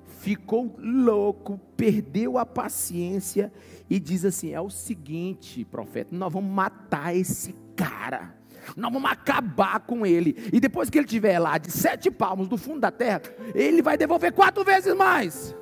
ficou 0.04 0.74
louco, 0.78 1.58
perdeu 1.76 2.38
a 2.38 2.46
paciência 2.46 3.52
e 3.88 3.98
diz 3.98 4.24
assim: 4.24 4.52
é 4.52 4.60
o 4.60 4.70
seguinte, 4.70 5.64
profeta, 5.64 6.14
nós 6.14 6.32
vamos 6.32 6.52
matar 6.52 7.14
esse 7.14 7.54
cara 7.74 8.34
Nós 8.76 8.92
vamos 8.92 9.10
acabar 9.10 9.80
com 9.80 10.06
ele. 10.06 10.36
E 10.52 10.60
depois 10.60 10.88
que 10.88 10.98
ele 10.98 11.06
estiver 11.06 11.38
lá 11.38 11.58
de 11.58 11.70
sete 11.70 12.10
palmos 12.10 12.48
do 12.48 12.56
fundo 12.56 12.80
da 12.80 12.90
terra, 12.90 13.22
ele 13.54 13.82
vai 13.82 13.96
devolver 13.96 14.32
quatro 14.32 14.64
vezes 14.64 14.94
mais. 14.94 15.54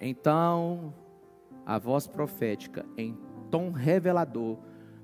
Então, 0.00 0.94
a 1.66 1.78
voz 1.78 2.06
profética, 2.06 2.86
em 2.96 3.16
tom 3.50 3.70
revelador, 3.70 4.58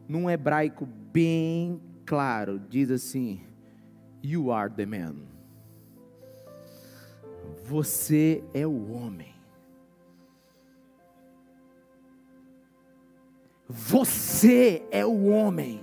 num 0.08 0.28
hebraico 0.28 0.86
bem 0.86 1.80
claro, 2.04 2.58
diz 2.58 2.90
assim: 2.90 3.40
You 4.22 4.52
are 4.52 4.72
the 4.72 4.86
man. 4.86 5.16
Você 7.64 8.44
é 8.52 8.66
o 8.66 8.92
homem. 8.92 9.34
Você 13.68 14.86
é 14.90 15.04
o 15.04 15.26
homem. 15.26 15.82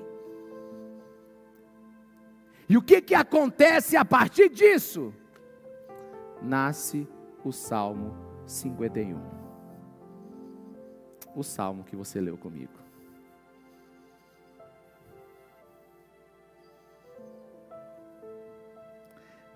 E 2.70 2.78
o 2.78 2.82
que, 2.82 3.02
que 3.02 3.16
acontece 3.16 3.98
a 3.98 4.06
partir 4.06 4.50
disso? 4.50 5.14
Nasce 6.42 7.08
o 7.44 7.52
Salmo 7.52 8.16
51. 8.46 9.41
O 11.36 11.44
salmo 11.44 11.84
que 11.84 11.96
você 11.96 12.20
leu 12.20 12.38
comigo. 12.38 12.74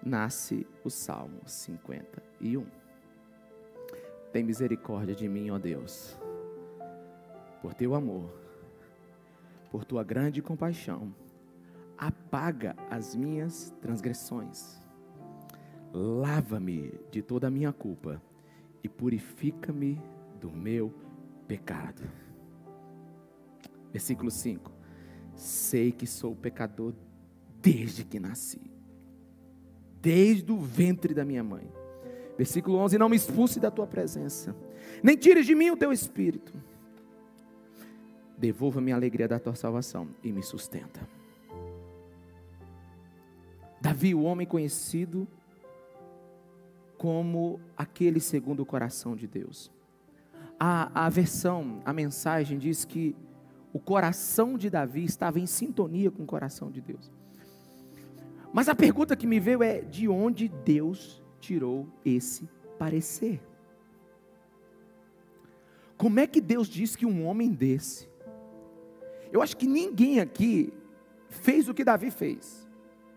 Nasce 0.03 0.67
o 0.83 0.89
Salmo 0.89 1.41
51. 1.47 2.65
Tem 4.31 4.43
misericórdia 4.43 5.15
de 5.15 5.27
mim, 5.27 5.49
ó 5.49 5.57
Deus 5.57 6.19
por 7.65 7.73
teu 7.73 7.95
amor, 7.95 8.29
por 9.71 9.83
tua 9.83 10.03
grande 10.03 10.39
compaixão, 10.39 11.11
apaga 11.97 12.75
as 12.91 13.15
minhas 13.15 13.73
transgressões, 13.81 14.79
lava-me 15.91 16.93
de 17.09 17.23
toda 17.23 17.47
a 17.47 17.49
minha 17.49 17.73
culpa 17.73 18.21
e 18.83 18.87
purifica-me 18.87 19.99
do 20.39 20.51
meu 20.51 20.91
pecado. 20.91 21.04
Versículo 23.91 24.29
5: 24.31 24.71
Sei 25.35 25.91
que 25.91 26.05
sou 26.05 26.35
pecador 26.35 26.93
desde 27.61 28.03
que 28.03 28.19
nasci, 28.19 28.61
desde 30.01 30.51
o 30.51 30.59
ventre 30.59 31.13
da 31.13 31.23
minha 31.23 31.43
mãe. 31.43 31.71
Versículo 32.37 32.77
11: 32.77 32.97
Não 32.97 33.09
me 33.09 33.15
expulse 33.15 33.59
da 33.59 33.71
tua 33.71 33.87
presença, 33.87 34.55
nem 35.01 35.15
tires 35.15 35.45
de 35.45 35.55
mim 35.55 35.71
o 35.71 35.77
teu 35.77 35.91
espírito 35.91 36.53
devolva-me 38.37 38.91
a 38.91 38.95
alegria 38.95 39.27
da 39.27 39.39
tua 39.39 39.55
salvação 39.55 40.07
e 40.23 40.31
me 40.31 40.43
sustenta. 40.43 41.07
Davi, 43.79 44.15
o 44.15 44.23
homem 44.23 44.47
conhecido 44.47 45.27
como 46.97 47.59
aquele 47.77 48.19
segundo 48.19 48.61
o 48.61 48.65
coração 48.65 49.15
de 49.15 49.27
Deus. 49.27 49.71
A, 50.59 51.05
a 51.05 51.09
versão, 51.09 51.81
a 51.85 51.91
mensagem 51.91 52.57
diz 52.57 52.85
que 52.85 53.15
o 53.73 53.79
coração 53.79 54.57
de 54.57 54.69
Davi 54.69 55.03
estava 55.03 55.39
em 55.39 55.45
sintonia 55.45 56.09
com 56.09 56.23
o 56.23 56.27
coração 56.27 56.71
de 56.71 56.81
Deus. 56.81 57.11
Mas 58.53 58.69
a 58.69 58.75
pergunta 58.75 59.15
que 59.15 59.27
me 59.27 59.39
veio 59.39 59.61
é: 59.61 59.81
de 59.81 60.07
onde 60.07 60.47
Deus 60.47 61.21
tirou 61.39 61.87
esse 62.05 62.49
parecer? 62.79 63.41
Como 65.97 66.19
é 66.19 66.27
que 66.27 66.41
Deus 66.41 66.67
diz 66.67 66.95
que 66.95 67.05
um 67.05 67.25
homem 67.25 67.51
desse 67.51 68.07
eu 69.35 69.41
acho 69.41 69.57
que 69.57 69.67
ninguém 69.67 70.21
aqui 70.21 70.71
fez 71.27 71.67
o 71.67 71.73
que 71.73 71.83
Davi 71.83 72.09
fez. 72.09 72.65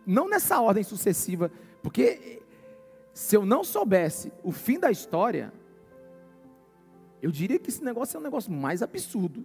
Não 0.05 0.29
nessa 0.29 0.61
ordem 0.61 0.83
sucessiva, 0.83 1.49
porque 1.81 2.43
se 3.15 3.37
eu 3.37 3.47
não 3.47 3.63
soubesse 3.63 4.33
o 4.43 4.51
fim 4.51 4.81
da 4.81 4.91
história, 4.91 5.53
eu 7.21 7.31
diria 7.31 7.59
que 7.59 7.69
esse 7.69 7.85
negócio 7.85 8.17
é 8.17 8.21
um 8.21 8.23
negócio 8.23 8.53
mais 8.53 8.83
absurdo 8.83 9.45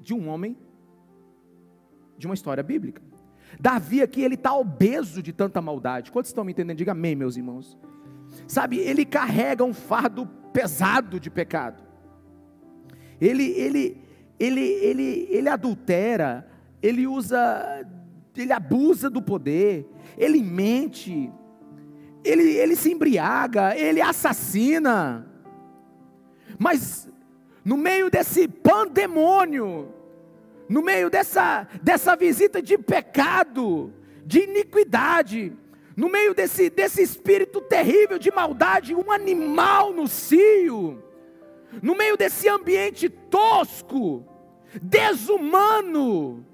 de 0.00 0.14
um 0.14 0.28
homem 0.28 0.56
de 2.16 2.26
uma 2.26 2.34
história 2.34 2.62
bíblica. 2.62 3.02
Davi 3.58 4.02
aqui, 4.02 4.22
ele 4.22 4.34
está 4.34 4.54
obeso 4.54 5.22
de 5.22 5.32
tanta 5.32 5.60
maldade. 5.60 6.12
Quantos 6.12 6.30
estão 6.30 6.44
me 6.44 6.52
entendendo? 6.52 6.76
Diga 6.76 6.92
amém, 6.92 7.14
meus 7.14 7.36
irmãos. 7.36 7.78
Sabe, 8.46 8.78
ele 8.78 9.04
carrega 9.04 9.64
um 9.64 9.72
fardo 9.72 10.26
pesado 10.52 11.18
de 11.20 11.30
pecado. 11.30 11.82
Ele, 13.20 13.44
ele, 13.52 14.00
ele, 14.38 14.60
ele, 14.60 15.28
ele 15.30 15.48
adultera, 15.48 16.48
ele 16.82 17.06
usa, 17.06 17.86
ele 18.36 18.52
abusa 18.52 19.08
do 19.08 19.22
poder, 19.22 19.88
ele 20.16 20.42
mente, 20.42 21.32
ele, 22.24 22.42
ele 22.56 22.76
se 22.76 22.92
embriaga, 22.92 23.76
ele 23.76 24.00
assassina. 24.00 25.33
Mas 26.58 27.08
no 27.64 27.76
meio 27.76 28.10
desse 28.10 28.46
pandemônio, 28.46 29.92
no 30.68 30.82
meio 30.82 31.08
dessa, 31.10 31.66
dessa 31.82 32.14
visita 32.16 32.60
de 32.60 32.76
pecado, 32.76 33.92
de 34.24 34.40
iniquidade, 34.40 35.52
no 35.96 36.08
meio 36.08 36.34
desse, 36.34 36.68
desse 36.70 37.02
espírito 37.02 37.60
terrível 37.60 38.18
de 38.18 38.30
maldade, 38.30 38.94
um 38.94 39.10
animal 39.10 39.92
no 39.92 40.06
cio, 40.08 41.02
no 41.82 41.96
meio 41.96 42.16
desse 42.16 42.48
ambiente 42.48 43.08
tosco, 43.08 44.26
desumano, 44.82 46.44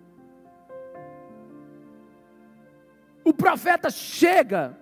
o 3.25 3.33
profeta 3.33 3.91
chega, 3.91 4.77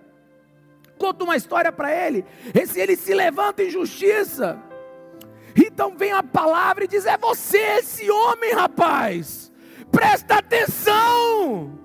conta 0.97 1.23
uma 1.23 1.35
história 1.35 1.71
para 1.71 1.93
ele, 1.93 2.25
ele 2.75 2.95
se 2.95 3.13
levanta 3.13 3.63
em 3.63 3.69
justiça, 3.69 4.61
então 5.65 5.97
vem 5.97 6.11
a 6.11 6.23
palavra 6.23 6.83
e 6.83 6.87
diz: 6.87 7.05
É 7.05 7.17
você 7.17 7.57
esse 7.57 8.09
homem, 8.09 8.53
rapaz, 8.53 9.51
presta 9.91 10.35
atenção. 10.35 11.77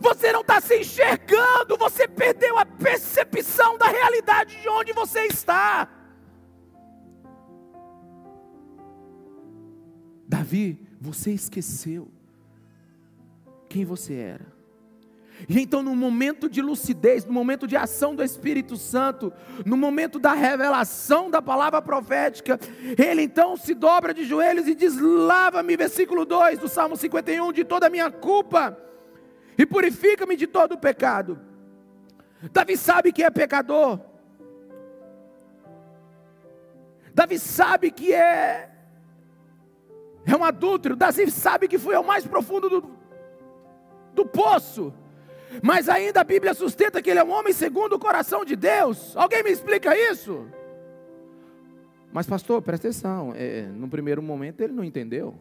Você 0.00 0.30
não 0.32 0.42
está 0.42 0.60
se 0.60 0.78
enxergando, 0.78 1.76
você 1.76 2.06
perdeu 2.06 2.58
a 2.58 2.64
percepção 2.64 3.78
da 3.78 3.86
realidade 3.86 4.60
de 4.60 4.68
onde 4.68 4.92
você 4.92 5.22
está. 5.22 5.88
Davi, 10.28 10.86
você 11.00 11.32
esqueceu 11.32 12.12
quem 13.68 13.84
você 13.84 14.14
era. 14.14 14.57
E 15.46 15.60
então, 15.60 15.82
no 15.82 15.94
momento 15.94 16.48
de 16.48 16.62
lucidez, 16.62 17.24
no 17.24 17.32
momento 17.32 17.66
de 17.66 17.76
ação 17.76 18.14
do 18.14 18.22
Espírito 18.22 18.76
Santo, 18.76 19.32
no 19.64 19.76
momento 19.76 20.18
da 20.18 20.32
revelação 20.32 21.30
da 21.30 21.42
palavra 21.42 21.82
profética, 21.82 22.58
ele 22.98 23.22
então 23.22 23.56
se 23.56 23.74
dobra 23.74 24.14
de 24.14 24.24
joelhos 24.24 24.66
e 24.66 24.74
diz: 24.74 24.98
Lava-me, 24.98 25.76
versículo 25.76 26.24
2 26.24 26.58
do 26.58 26.68
Salmo 26.68 26.96
51, 26.96 27.52
de 27.52 27.64
toda 27.64 27.86
a 27.86 27.90
minha 27.90 28.10
culpa, 28.10 28.76
e 29.56 29.66
purifica-me 29.66 30.36
de 30.36 30.46
todo 30.46 30.72
o 30.72 30.78
pecado. 30.78 31.38
Davi 32.52 32.76
sabe 32.76 33.12
que 33.12 33.22
é 33.22 33.30
pecador, 33.30 34.00
Davi 37.14 37.38
sabe 37.38 37.90
que 37.90 38.14
é 38.14 38.70
é 40.24 40.36
um 40.36 40.44
adúltero. 40.44 40.94
Davi 40.94 41.30
sabe 41.30 41.66
que 41.66 41.78
foi 41.78 41.94
ao 41.94 42.04
mais 42.04 42.26
profundo 42.26 42.68
do, 42.68 42.90
do 44.14 44.26
poço. 44.26 44.92
Mas 45.62 45.88
ainda 45.88 46.20
a 46.20 46.24
Bíblia 46.24 46.54
sustenta 46.54 47.00
que 47.00 47.10
ele 47.10 47.20
é 47.20 47.24
um 47.24 47.30
homem 47.30 47.52
segundo 47.52 47.94
o 47.94 47.98
coração 47.98 48.44
de 48.44 48.54
Deus. 48.54 49.16
Alguém 49.16 49.42
me 49.42 49.50
explica 49.50 49.96
isso? 49.96 50.46
Mas, 52.12 52.26
pastor, 52.26 52.62
presta 52.62 52.88
atenção. 52.88 53.32
É, 53.34 53.66
no 53.66 53.88
primeiro 53.88 54.22
momento 54.22 54.60
ele 54.60 54.72
não 54.72 54.84
entendeu. 54.84 55.34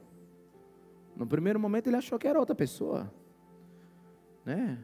No 1.16 1.26
primeiro 1.26 1.60
momento 1.60 1.88
ele 1.88 1.96
achou 1.96 2.20
que 2.20 2.28
era 2.28 2.40
outra 2.40 2.56
pessoa. 2.56 3.12
Né? 4.46 4.78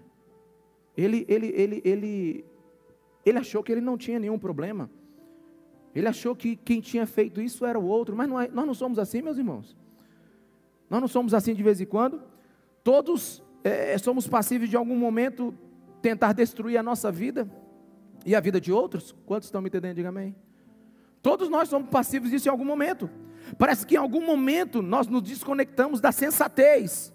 Ele, 0.95 1.25
ele, 1.27 1.47
ele, 1.55 1.81
ele, 1.83 2.45
ele 3.25 3.37
achou 3.37 3.63
que 3.63 3.71
ele 3.71 3.81
não 3.81 3.97
tinha 3.97 4.19
nenhum 4.19 4.39
problema. 4.39 4.89
Ele 5.95 6.07
achou 6.07 6.35
que 6.35 6.55
quem 6.55 6.81
tinha 6.81 7.05
feito 7.05 7.39
isso 7.39 7.65
era 7.65 7.79
o 7.79 7.85
outro. 7.85 8.15
Mas 8.15 8.27
não 8.27 8.39
é, 8.39 8.47
nós 8.47 8.65
não 8.65 8.73
somos 8.73 8.97
assim, 8.97 9.21
meus 9.21 9.37
irmãos. 9.37 9.77
Nós 10.89 11.01
não 11.01 11.07
somos 11.07 11.33
assim 11.33 11.53
de 11.53 11.63
vez 11.63 11.79
em 11.79 11.85
quando. 11.85 12.21
Todos 12.83 13.43
é, 13.63 13.97
somos 13.97 14.27
passíveis 14.27 14.69
de 14.69 14.75
algum 14.75 14.95
momento 14.95 15.53
tentar 16.01 16.33
destruir 16.33 16.77
a 16.77 16.83
nossa 16.83 17.11
vida 17.11 17.49
e 18.25 18.35
a 18.35 18.39
vida 18.39 18.59
de 18.59 18.71
outros. 18.71 19.15
Quantos 19.25 19.47
estão 19.47 19.61
me 19.61 19.69
entendendo? 19.69 19.95
Diga 19.95 20.09
amém. 20.09 20.35
Todos 21.21 21.47
nós 21.47 21.69
somos 21.69 21.89
passíveis 21.89 22.31
disso 22.31 22.49
em 22.49 22.51
algum 22.51 22.65
momento. 22.65 23.09
Parece 23.57 23.85
que 23.85 23.95
em 23.95 23.97
algum 23.97 24.25
momento 24.25 24.81
nós 24.81 25.07
nos 25.07 25.21
desconectamos 25.21 26.01
da 26.01 26.11
sensatez 26.11 27.13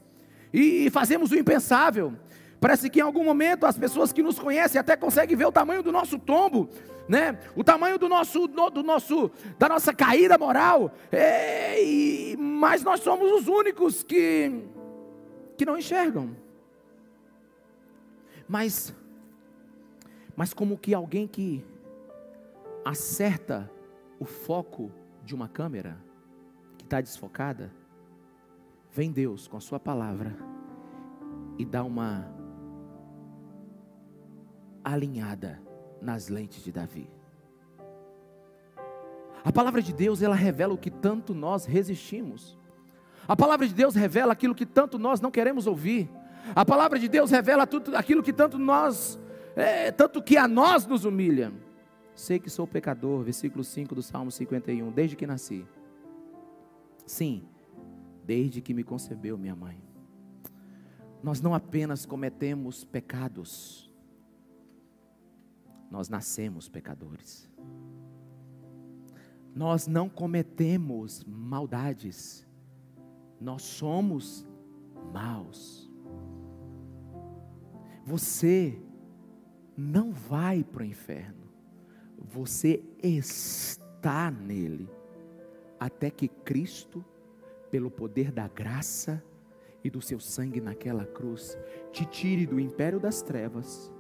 e 0.53 0.89
fazemos 0.91 1.31
o 1.31 1.37
impensável. 1.37 2.15
Parece 2.61 2.91
que 2.91 2.99
em 2.99 3.03
algum 3.03 3.23
momento 3.23 3.67
as 3.67 3.77
pessoas 3.77 4.13
que 4.13 4.23
nos 4.23 4.39
conhecem 4.39 4.81
até 4.81 4.97
conseguem 4.97 5.37
ver 5.37 5.47
o 5.47 5.53
tamanho 5.53 5.83
do 5.83 5.93
nosso 5.93 6.19
tombo, 6.19 6.69
né? 7.09 7.39
O 7.55 7.63
tamanho 7.63 7.99
do 7.99 8.09
nosso, 8.09 8.49
do 8.49 8.83
nosso, 8.83 9.31
da 9.59 9.69
nossa 9.69 9.93
caída 9.95 10.37
moral. 10.37 10.93
É, 11.13 11.83
e, 11.83 12.37
mas 12.39 12.83
nós 12.83 13.01
somos 13.01 13.31
os 13.31 13.47
únicos 13.47 14.03
que, 14.03 14.65
que 15.59 15.66
não 15.66 15.77
enxergam. 15.77 16.35
Mas, 18.49 18.94
mas 20.35 20.55
como 20.55 20.79
que 20.79 20.94
alguém 20.94 21.27
que 21.27 21.62
acerta 22.85 23.71
o 24.18 24.25
foco 24.25 24.90
de 25.23 25.35
uma 25.35 25.49
câmera 25.49 25.99
que 26.79 26.85
está 26.85 27.01
desfocada, 27.01 27.71
vem 28.90 29.12
Deus 29.12 29.47
com 29.47 29.57
a 29.57 29.61
sua 29.61 29.79
palavra 29.79 30.35
e 31.59 31.64
dá 31.64 31.85
uma 31.85 32.33
alinhada 34.83 35.61
nas 36.01 36.29
lentes 36.29 36.62
de 36.62 36.73
Davi. 36.73 37.11
A 39.44 39.53
palavra 39.53 39.83
de 39.83 39.92
Deus, 39.92 40.23
ela 40.23 40.35
revela 40.35 40.75
o 40.75 40.79
que 40.79 40.90
tanto 40.90 41.35
nós 41.35 41.64
resistimos. 41.64 42.58
A 43.29 43.37
palavra 43.37 43.69
de 43.69 43.75
Deus 43.75 43.95
revela 43.95 44.33
aquilo 44.33 44.55
que 44.55 44.64
tanto 44.64 44.99
nós 44.99 45.21
não 45.21 45.31
queremos 45.31 45.67
ouvir. 45.67 46.11
A 46.57 46.64
palavra 46.64 46.99
de 46.99 47.07
Deus 47.09 47.31
revela 47.31 47.67
tudo 47.67 47.95
aquilo 47.95 48.23
que 48.23 48.33
tanto 48.33 48.59
nós, 48.59 49.21
é, 49.55 49.93
tanto 49.93 50.23
que 50.23 50.38
a 50.38 50.49
nós 50.49 50.87
nos 50.87 51.05
humilha. 51.05 51.53
Sei 52.14 52.38
que 52.38 52.49
sou 52.49 52.67
pecador, 52.67 53.23
versículo 53.23 53.62
5 53.62 53.95
do 53.95 54.03
Salmo 54.03 54.31
51, 54.31 54.91
desde 54.91 55.14
que 55.14 55.27
nasci. 55.27 55.67
Sim, 57.07 57.47
desde 58.25 58.62
que 58.62 58.73
me 58.73 58.83
concebeu 58.83 59.37
minha 59.37 59.55
mãe. 59.55 59.79
Nós 61.23 61.43
não 61.43 61.53
apenas 61.53 62.07
cometemos 62.07 62.83
pecados, 62.83 63.93
nós 65.91 66.09
nascemos 66.09 66.67
pecadores. 66.67 67.49
Nós 69.55 69.87
não 69.87 70.09
cometemos 70.09 71.25
maldades, 71.25 72.48
nós 73.40 73.62
somos 73.62 74.46
maus. 75.12 75.90
Você 78.05 78.81
não 79.77 80.12
vai 80.12 80.64
para 80.64 80.83
o 80.83 80.87
inferno, 80.87 81.48
você 82.18 82.83
está 83.03 84.31
nele, 84.31 84.88
até 85.79 86.11
que 86.11 86.27
Cristo, 86.27 87.05
pelo 87.70 87.90
poder 87.90 88.33
da 88.33 88.48
graça 88.48 89.22
e 89.85 89.90
do 89.90 90.01
seu 90.01 90.18
sangue 90.18 90.61
naquela 90.61 91.05
cruz, 91.05 91.57
te 91.92 92.05
tire 92.05 92.46
do 92.46 92.59
império 92.59 92.98
das 92.98 93.22
trevas 93.22 93.92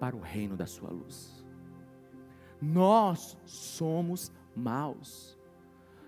para 0.00 0.16
o 0.16 0.20
reino 0.20 0.56
da 0.56 0.66
sua 0.66 0.90
luz. 0.90 1.44
Nós 2.60 3.38
somos 3.44 4.32
maus. 4.56 5.33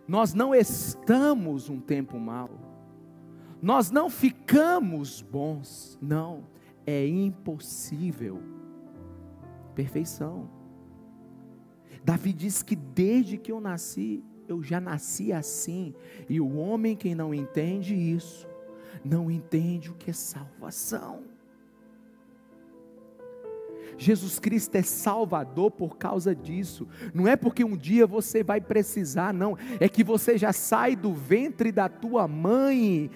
Nós 0.07 0.33
não 0.33 0.55
estamos 0.55 1.69
um 1.69 1.81
tempo 1.81 2.19
mau. 2.19 2.51
Nós 3.61 3.91
não 3.91 4.09
ficamos 4.09 5.23
bons. 5.23 5.99
Não, 6.01 6.45
é 6.87 7.07
impossível. 7.07 8.41
Perfeição. 9.75 10.49
Davi 12.05 12.33
diz 12.33 12.63
que 12.63 12.77
desde 12.77 13.37
que 13.37 13.51
eu 13.51 13.61
nasci, 13.61 14.23
eu 14.47 14.63
já 14.63 14.81
nasci 14.81 15.33
assim. 15.33 15.93
E 16.29 16.41
o 16.41 16.57
homem 16.57 16.95
que 16.95 17.15
não 17.15 17.35
entende 17.35 17.95
isso, 17.95 18.47
não 19.05 19.29
entende 19.29 19.91
o 19.91 19.95
que 19.95 20.11
é 20.11 20.15
salvação. 20.15 21.25
Jesus 23.99 24.39
Cristo 24.39 24.75
é 24.75 24.83
Salvador 24.83 25.71
por 25.71 25.97
causa 25.97 26.35
disso. 26.35 26.87
Não 27.15 27.27
é 27.27 27.37
porque 27.37 27.65
um 27.65 27.77
dia 27.77 28.07
você 28.07 28.43
vai 28.43 28.61
precisar, 28.61 29.33
não. 29.33 29.57
É 29.81 29.89
que 29.89 30.05
você 30.05 30.37
já 30.37 30.53
sai 30.53 30.95
do 30.95 31.13
ventre 31.13 31.73
da 31.73 31.89
tua 31.89 32.29
mãe, 32.29 33.11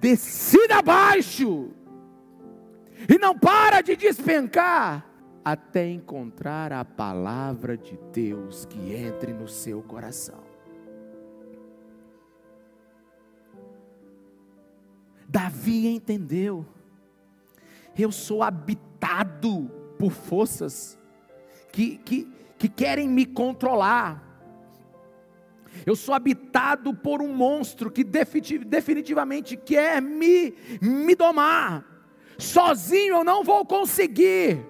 descida 0.00 0.78
abaixo, 0.78 1.70
e 3.08 3.18
não 3.18 3.38
para 3.38 3.80
de 3.80 3.96
despencar, 3.96 5.06
até 5.44 5.88
encontrar 5.88 6.72
a 6.72 6.84
palavra 6.84 7.76
de 7.76 7.98
Deus 8.12 8.64
que 8.64 8.94
entre 8.94 9.32
no 9.32 9.46
seu 9.46 9.82
coração. 9.82 10.42
Davi 15.28 15.88
entendeu. 15.88 16.64
Eu 17.96 18.10
sou 18.10 18.42
habitado 19.04 19.70
por 19.98 20.10
forças 20.10 20.98
que, 21.70 21.98
que, 21.98 22.32
que 22.58 22.68
querem 22.68 23.08
me 23.08 23.26
controlar. 23.26 24.22
Eu 25.84 25.94
sou 25.94 26.14
habitado 26.14 26.94
por 26.94 27.20
um 27.20 27.32
monstro 27.34 27.90
que 27.90 28.04
definitivamente 28.04 29.56
quer 29.56 30.00
me, 30.00 30.54
me 30.80 31.14
domar. 31.14 31.84
Sozinho 32.38 33.16
eu 33.16 33.24
não 33.24 33.44
vou 33.44 33.66
conseguir. 33.66 34.64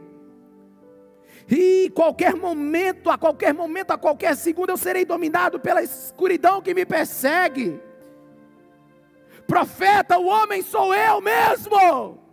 E 1.48 1.90
qualquer 1.94 2.34
momento, 2.34 3.10
a 3.10 3.18
qualquer 3.18 3.52
momento, 3.52 3.90
a 3.90 3.98
qualquer 3.98 4.34
segundo, 4.34 4.70
eu 4.70 4.78
serei 4.78 5.04
dominado 5.04 5.60
pela 5.60 5.82
escuridão 5.82 6.62
que 6.62 6.74
me 6.74 6.86
persegue. 6.86 7.78
Profeta, 9.46 10.18
o 10.18 10.26
homem 10.26 10.62
sou 10.62 10.94
eu 10.94 11.20
mesmo. 11.20 12.23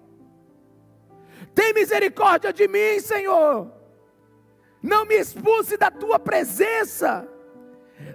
Tem 1.54 1.74
misericórdia 1.74 2.54
de 2.54 2.68
mim, 2.68 3.00
Senhor. 3.00 3.72
Não 4.82 5.06
me 5.06 5.16
expulse 5.16 5.78
da 5.78 5.92
tua 5.92 6.18
presença. 6.18 7.28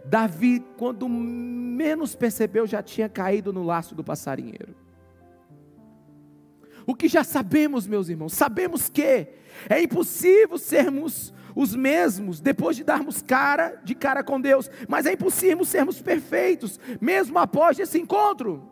Davi, 0.04 0.64
quando 0.76 1.08
menos 1.08 2.14
percebeu, 2.14 2.66
já 2.66 2.82
tinha 2.82 3.08
caído 3.08 3.52
no 3.52 3.62
laço 3.62 3.94
do 3.94 4.02
passarinheiro. 4.02 4.74
O 6.86 6.94
que 6.94 7.08
já 7.08 7.24
sabemos, 7.24 7.86
meus 7.86 8.08
irmãos, 8.08 8.32
sabemos 8.32 8.88
que 8.88 9.28
é 9.68 9.82
impossível 9.82 10.56
sermos 10.56 11.32
os 11.54 11.74
mesmos 11.74 12.40
depois 12.40 12.76
de 12.76 12.84
darmos 12.84 13.22
cara 13.22 13.80
de 13.82 13.94
cara 13.94 14.22
com 14.22 14.40
Deus, 14.40 14.70
mas 14.88 15.06
é 15.06 15.12
impossível 15.12 15.64
sermos 15.64 16.00
perfeitos 16.00 16.78
mesmo 17.00 17.38
após 17.38 17.78
esse 17.78 17.98
encontro. 17.98 18.70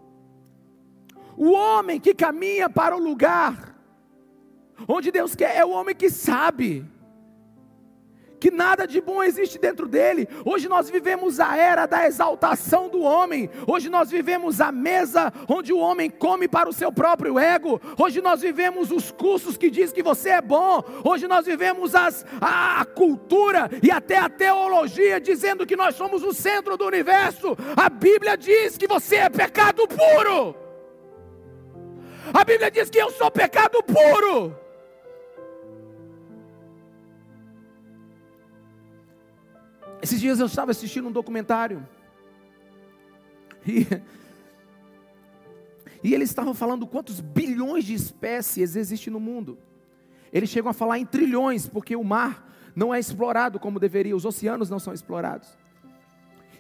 O 1.37 1.50
homem 1.50 1.98
que 1.98 2.14
caminha 2.14 2.68
para 2.70 2.94
o 2.94 3.00
lugar 3.00 3.74
onde 4.89 5.11
Deus 5.11 5.35
quer 5.35 5.57
é 5.57 5.65
o 5.65 5.71
homem 5.71 5.95
que 5.95 6.11
sabe 6.11 6.85
que 8.45 8.51
nada 8.51 8.87
de 8.87 9.01
bom 9.01 9.23
existe 9.23 9.59
dentro 9.59 9.89
dele. 9.89 10.29
Hoje 10.45 10.69
nós 10.69 10.91
vivemos 10.91 11.41
a 11.41 11.57
era 11.57 11.87
da 11.87 12.07
exaltação 12.07 12.91
do 12.91 13.01
homem. 13.01 13.49
Hoje 13.67 13.89
nós 13.89 14.11
vivemos 14.11 14.61
a 14.61 14.71
mesa 14.71 15.33
onde 15.49 15.73
o 15.73 15.79
homem 15.79 16.11
come 16.11 16.47
para 16.47 16.69
o 16.69 16.73
seu 16.75 16.93
próprio 16.93 17.39
ego. 17.39 17.81
Hoje 17.99 18.21
nós 18.21 18.43
vivemos 18.43 18.91
os 18.91 19.11
cursos 19.11 19.57
que 19.57 19.71
diz 19.71 19.95
que 19.95 20.03
você 20.03 20.29
é 20.29 20.43
bom. 20.43 20.85
Hoje 21.03 21.27
nós 21.27 21.47
vivemos 21.47 21.95
as, 21.95 22.27
a, 22.39 22.83
a 22.83 22.85
cultura 22.85 23.71
e 23.83 23.91
até 23.91 24.19
a 24.19 24.29
teologia 24.29 25.19
dizendo 25.19 25.65
que 25.65 25.75
nós 25.75 25.95
somos 25.95 26.23
o 26.23 26.35
centro 26.35 26.77
do 26.77 26.85
universo. 26.85 27.57
A 27.75 27.89
Bíblia 27.89 28.37
diz 28.37 28.77
que 28.77 28.87
você 28.87 29.17
é 29.17 29.31
pecado 29.31 29.89
puro. 29.89 30.55
A 32.31 32.45
Bíblia 32.45 32.71
diz 32.71 32.91
que 32.91 32.99
eu 32.99 33.11
sou 33.11 33.31
pecado 33.31 33.83
puro. 33.83 34.63
Esses 40.05 40.21
dias 40.21 40.38
eu 40.38 40.45
estava 40.45 40.71
assistindo 40.71 41.09
um 41.09 41.11
documentário. 41.11 41.83
E, 43.67 43.87
e 46.03 46.12
eles 46.12 46.29
estavam 46.29 46.53
falando 46.53 46.87
quantos 46.87 47.23
bilhões 47.23 47.85
de 47.85 47.95
espécies 47.95 48.77
existem 48.77 49.11
no 49.11 49.19
mundo. 49.19 49.57
Eles 50.31 50.51
chegam 50.51 50.71
a 50.71 50.75
falar 50.75 50.99
em 50.99 51.07
trilhões, 51.07 51.67
porque 51.67 51.97
o 51.97 52.05
mar 52.05 52.55
não 52.77 52.93
é 52.93 53.01
explorado 53.01 53.59
como 53.59 53.81
deveria, 53.81 54.14
os 54.14 54.27
oceanos 54.27 54.69
não 54.69 54.79
são 54.79 54.93
explorados. 54.93 55.57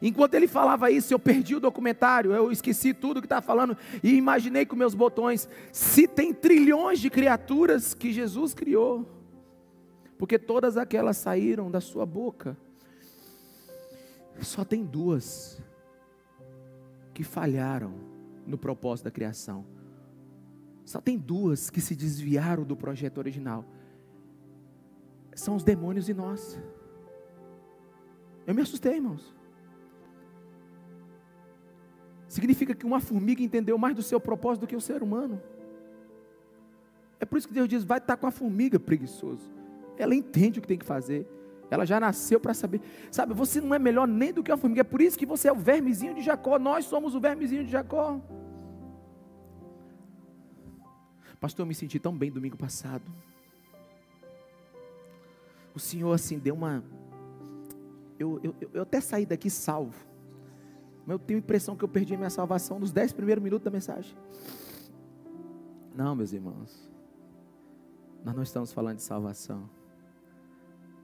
Enquanto 0.00 0.32
ele 0.32 0.48
falava 0.48 0.90
isso, 0.90 1.12
eu 1.12 1.18
perdi 1.18 1.54
o 1.54 1.60
documentário, 1.60 2.32
eu 2.32 2.50
esqueci 2.50 2.94
tudo 2.94 3.20
que 3.20 3.26
estava 3.26 3.42
falando 3.42 3.76
e 4.02 4.14
imaginei 4.14 4.64
com 4.64 4.74
meus 4.74 4.94
botões: 4.94 5.46
se 5.70 6.08
tem 6.08 6.32
trilhões 6.32 6.98
de 6.98 7.10
criaturas 7.10 7.92
que 7.92 8.10
Jesus 8.10 8.54
criou, 8.54 9.06
porque 10.16 10.38
todas 10.38 10.78
aquelas 10.78 11.18
saíram 11.18 11.70
da 11.70 11.82
sua 11.82 12.06
boca, 12.06 12.56
só 14.40 14.64
tem 14.64 14.84
duas 14.84 15.62
que 17.12 17.22
falharam 17.22 17.94
no 18.46 18.58
propósito 18.58 19.04
da 19.04 19.10
criação. 19.10 19.64
Só 20.84 21.00
tem 21.00 21.16
duas 21.16 21.70
que 21.70 21.80
se 21.80 21.94
desviaram 21.94 22.64
do 22.64 22.76
projeto 22.76 23.18
original. 23.18 23.64
São 25.34 25.56
os 25.56 25.64
demônios 25.64 26.08
e 26.08 26.14
nós. 26.14 26.60
Eu 28.46 28.54
me 28.54 28.60
assustei, 28.60 28.96
irmãos. 28.96 29.34
Significa 32.28 32.74
que 32.74 32.84
uma 32.84 33.00
formiga 33.00 33.42
entendeu 33.42 33.78
mais 33.78 33.94
do 33.94 34.02
seu 34.02 34.20
propósito 34.20 34.62
do 34.62 34.66
que 34.66 34.76
o 34.76 34.80
ser 34.80 35.02
humano. 35.02 35.40
É 37.18 37.24
por 37.24 37.38
isso 37.38 37.48
que 37.48 37.54
Deus 37.54 37.68
diz: 37.68 37.84
vai 37.84 37.98
estar 37.98 38.16
com 38.16 38.26
a 38.26 38.30
formiga 38.30 38.78
preguiçoso. 38.78 39.50
Ela 39.96 40.14
entende 40.14 40.58
o 40.58 40.62
que 40.62 40.68
tem 40.68 40.78
que 40.78 40.84
fazer. 40.84 41.26
Ela 41.70 41.84
já 41.84 41.98
nasceu 41.98 42.38
para 42.38 42.54
saber. 42.54 42.80
Sabe, 43.10 43.34
você 43.34 43.60
não 43.60 43.74
é 43.74 43.78
melhor 43.78 44.06
nem 44.06 44.32
do 44.32 44.42
que 44.42 44.52
a 44.52 44.56
formiga. 44.56 44.82
É 44.82 44.84
por 44.84 45.00
isso 45.00 45.18
que 45.18 45.26
você 45.26 45.48
é 45.48 45.52
o 45.52 45.56
vermezinho 45.56 46.14
de 46.14 46.22
Jacó. 46.22 46.58
Nós 46.58 46.84
somos 46.84 47.14
o 47.14 47.20
vermezinho 47.20 47.64
de 47.64 47.70
Jacó. 47.70 48.20
Pastor, 51.40 51.64
eu 51.64 51.66
me 51.66 51.74
senti 51.74 51.98
tão 51.98 52.16
bem 52.16 52.30
domingo 52.30 52.56
passado. 52.56 53.04
O 55.74 55.80
Senhor, 55.80 56.12
assim, 56.12 56.38
deu 56.38 56.54
uma. 56.54 56.84
Eu, 58.18 58.40
eu, 58.42 58.54
eu 58.72 58.82
até 58.82 59.00
saí 59.00 59.26
daqui 59.26 59.50
salvo. 59.50 60.06
Mas 61.04 61.14
eu 61.14 61.18
tenho 61.18 61.38
a 61.38 61.42
impressão 61.42 61.76
que 61.76 61.84
eu 61.84 61.88
perdi 61.88 62.14
a 62.14 62.16
minha 62.16 62.30
salvação 62.30 62.78
nos 62.78 62.92
dez 62.92 63.12
primeiros 63.12 63.42
minutos 63.42 63.64
da 63.64 63.70
mensagem. 63.70 64.16
Não, 65.94 66.14
meus 66.14 66.32
irmãos. 66.32 66.90
Nós 68.24 68.34
não 68.34 68.42
estamos 68.42 68.72
falando 68.72 68.96
de 68.96 69.02
salvação. 69.02 69.68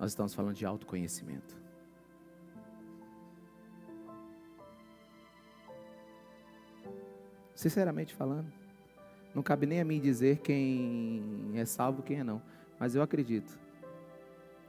Nós 0.00 0.12
estamos 0.12 0.32
falando 0.32 0.54
de 0.54 0.64
autoconhecimento. 0.64 1.60
Sinceramente 7.54 8.14
falando, 8.14 8.50
não 9.34 9.42
cabe 9.42 9.66
nem 9.66 9.78
a 9.78 9.84
mim 9.84 10.00
dizer 10.00 10.38
quem 10.38 11.52
é 11.54 11.66
salvo, 11.66 12.02
quem 12.02 12.20
é 12.20 12.24
não. 12.24 12.40
Mas 12.78 12.94
eu 12.94 13.02
acredito 13.02 13.60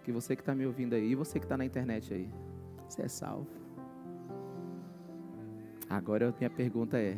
que 0.03 0.11
você 0.11 0.35
que 0.35 0.41
está 0.41 0.53
me 0.53 0.65
ouvindo 0.65 0.95
aí, 0.95 1.11
e 1.11 1.15
você 1.15 1.39
que 1.39 1.45
está 1.45 1.55
na 1.55 1.63
internet 1.63 2.13
aí, 2.13 2.29
você 2.89 3.03
é 3.03 3.07
salvo. 3.07 3.47
Agora 5.89 6.35
minha 6.37 6.49
pergunta 6.49 6.99
é: 6.99 7.17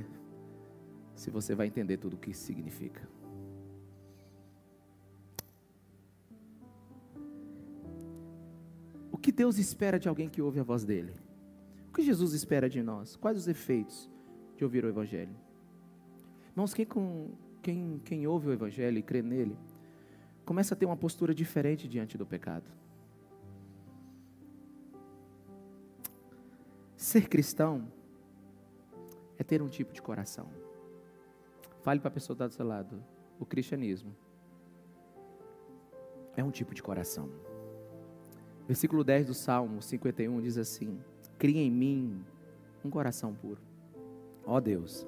se 1.16 1.32
você 1.32 1.56
vai 1.56 1.66
entender 1.66 1.98
tudo 1.98 2.14
o 2.14 2.20
que 2.20 2.30
isso 2.30 2.44
significa. 2.44 3.13
Deus 9.34 9.58
espera 9.58 10.00
de 10.00 10.08
alguém 10.08 10.30
que 10.30 10.42
ouve 10.42 10.60
a 10.60 10.64
voz 10.64 10.84
dele? 10.84 11.14
O 11.90 11.94
que 11.94 12.04
Jesus 12.04 12.34
espera 12.34 12.70
de 12.70 12.84
nós? 12.84 13.16
Quais 13.16 13.38
os 13.38 13.48
efeitos 13.48 14.10
de 14.56 14.64
ouvir 14.64 14.86
o 14.86 14.88
Evangelho? 14.88 15.36
Irmãos, 16.52 16.74
quem, 16.74 16.86
com, 16.86 17.32
quem, 17.62 18.00
quem 18.06 18.28
ouve 18.28 18.50
o 18.50 18.54
Evangelho 18.54 18.98
e 18.98 19.02
crê 19.02 19.24
nele, 19.24 19.58
começa 20.46 20.76
a 20.76 20.78
ter 20.78 20.86
uma 20.86 20.96
postura 20.96 21.34
diferente 21.34 21.88
diante 21.88 22.16
do 22.16 22.26
pecado. 22.26 22.70
Ser 26.96 27.28
cristão 27.28 27.92
é 29.38 29.44
ter 29.44 29.62
um 29.62 29.68
tipo 29.68 29.92
de 29.94 30.02
coração. 30.02 30.48
Fale 31.82 32.00
para 32.00 32.10
a 32.10 32.12
pessoa 32.12 32.36
que 32.36 32.44
está 32.44 32.48
do 32.48 32.54
seu 32.54 32.66
lado. 32.66 33.04
O 33.40 33.46
cristianismo 33.46 34.16
é 36.38 36.44
um 36.44 36.52
tipo 36.52 36.74
de 36.74 36.84
coração. 36.84 37.30
Versículo 38.68 39.04
10 39.04 39.28
do 39.28 39.34
Salmo 39.34 39.82
51 39.82 40.42
diz 40.42 40.58
assim: 40.58 41.00
Cria 41.38 41.62
em 41.62 41.72
mim 41.72 42.24
um 42.84 42.90
coração 42.90 43.34
puro, 43.34 43.62
ó 44.46 44.60
Deus, 44.60 45.06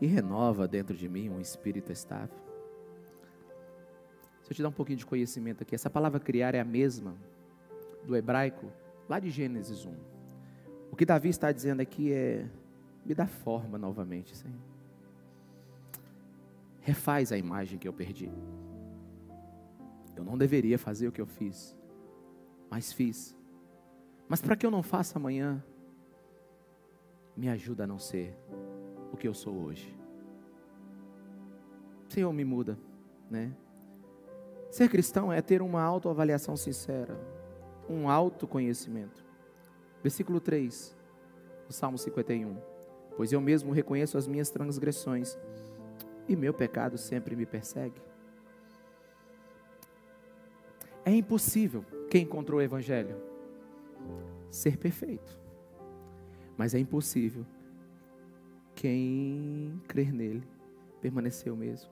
e 0.00 0.06
renova 0.06 0.66
dentro 0.66 0.96
de 0.96 1.08
mim 1.08 1.28
um 1.28 1.40
espírito 1.40 1.92
estável. 1.92 2.38
Deixa 4.38 4.52
eu 4.52 4.56
te 4.56 4.62
dar 4.62 4.68
um 4.68 4.72
pouquinho 4.72 4.98
de 4.98 5.06
conhecimento 5.06 5.62
aqui. 5.62 5.74
Essa 5.74 5.90
palavra 5.90 6.18
criar 6.18 6.54
é 6.54 6.60
a 6.60 6.64
mesma 6.64 7.14
do 8.06 8.16
hebraico, 8.16 8.72
lá 9.06 9.20
de 9.20 9.30
Gênesis 9.30 9.84
1. 9.84 9.92
O 10.90 10.96
que 10.96 11.04
Davi 11.04 11.28
está 11.28 11.52
dizendo 11.52 11.80
aqui 11.80 12.12
é: 12.12 12.48
me 13.04 13.14
dá 13.14 13.26
forma 13.26 13.76
novamente, 13.76 14.34
Senhor. 14.34 14.56
Refaz 16.80 17.32
a 17.32 17.36
imagem 17.36 17.78
que 17.78 17.86
eu 17.86 17.92
perdi. 17.92 18.30
Eu 20.16 20.24
não 20.24 20.38
deveria 20.38 20.78
fazer 20.78 21.06
o 21.06 21.12
que 21.12 21.20
eu 21.20 21.26
fiz, 21.26 21.77
mas 22.70 22.92
fiz. 22.92 23.36
Mas 24.28 24.40
para 24.40 24.56
que 24.56 24.66
eu 24.66 24.70
não 24.70 24.82
faça 24.82 25.18
amanhã, 25.18 25.62
me 27.36 27.48
ajuda 27.48 27.84
a 27.84 27.86
não 27.86 27.98
ser 27.98 28.36
o 29.12 29.16
que 29.16 29.26
eu 29.26 29.34
sou 29.34 29.54
hoje. 29.54 29.96
Senhor, 32.08 32.32
me 32.32 32.44
muda, 32.44 32.78
né? 33.30 33.54
Ser 34.70 34.88
cristão 34.88 35.32
é 35.32 35.40
ter 35.40 35.62
uma 35.62 35.82
autoavaliação 35.82 36.56
sincera, 36.56 37.18
um 37.88 38.10
autoconhecimento. 38.10 39.24
Versículo 40.02 40.40
3, 40.40 40.96
do 41.66 41.72
Salmo 41.72 41.96
51. 41.96 42.56
Pois 43.16 43.32
eu 43.32 43.40
mesmo 43.40 43.72
reconheço 43.72 44.18
as 44.18 44.26
minhas 44.26 44.50
transgressões, 44.50 45.38
e 46.28 46.36
meu 46.36 46.52
pecado 46.52 46.98
sempre 46.98 47.34
me 47.34 47.46
persegue. 47.46 48.00
É 51.04 51.10
impossível 51.10 51.84
quem 52.10 52.22
encontrou 52.22 52.60
o 52.60 52.62
Evangelho 52.62 53.16
ser 54.50 54.76
perfeito, 54.76 55.38
mas 56.56 56.74
é 56.74 56.78
impossível 56.78 57.44
quem 58.74 59.80
crer 59.86 60.12
nele 60.12 60.46
permanecer 61.00 61.52
o 61.52 61.56
mesmo. 61.56 61.90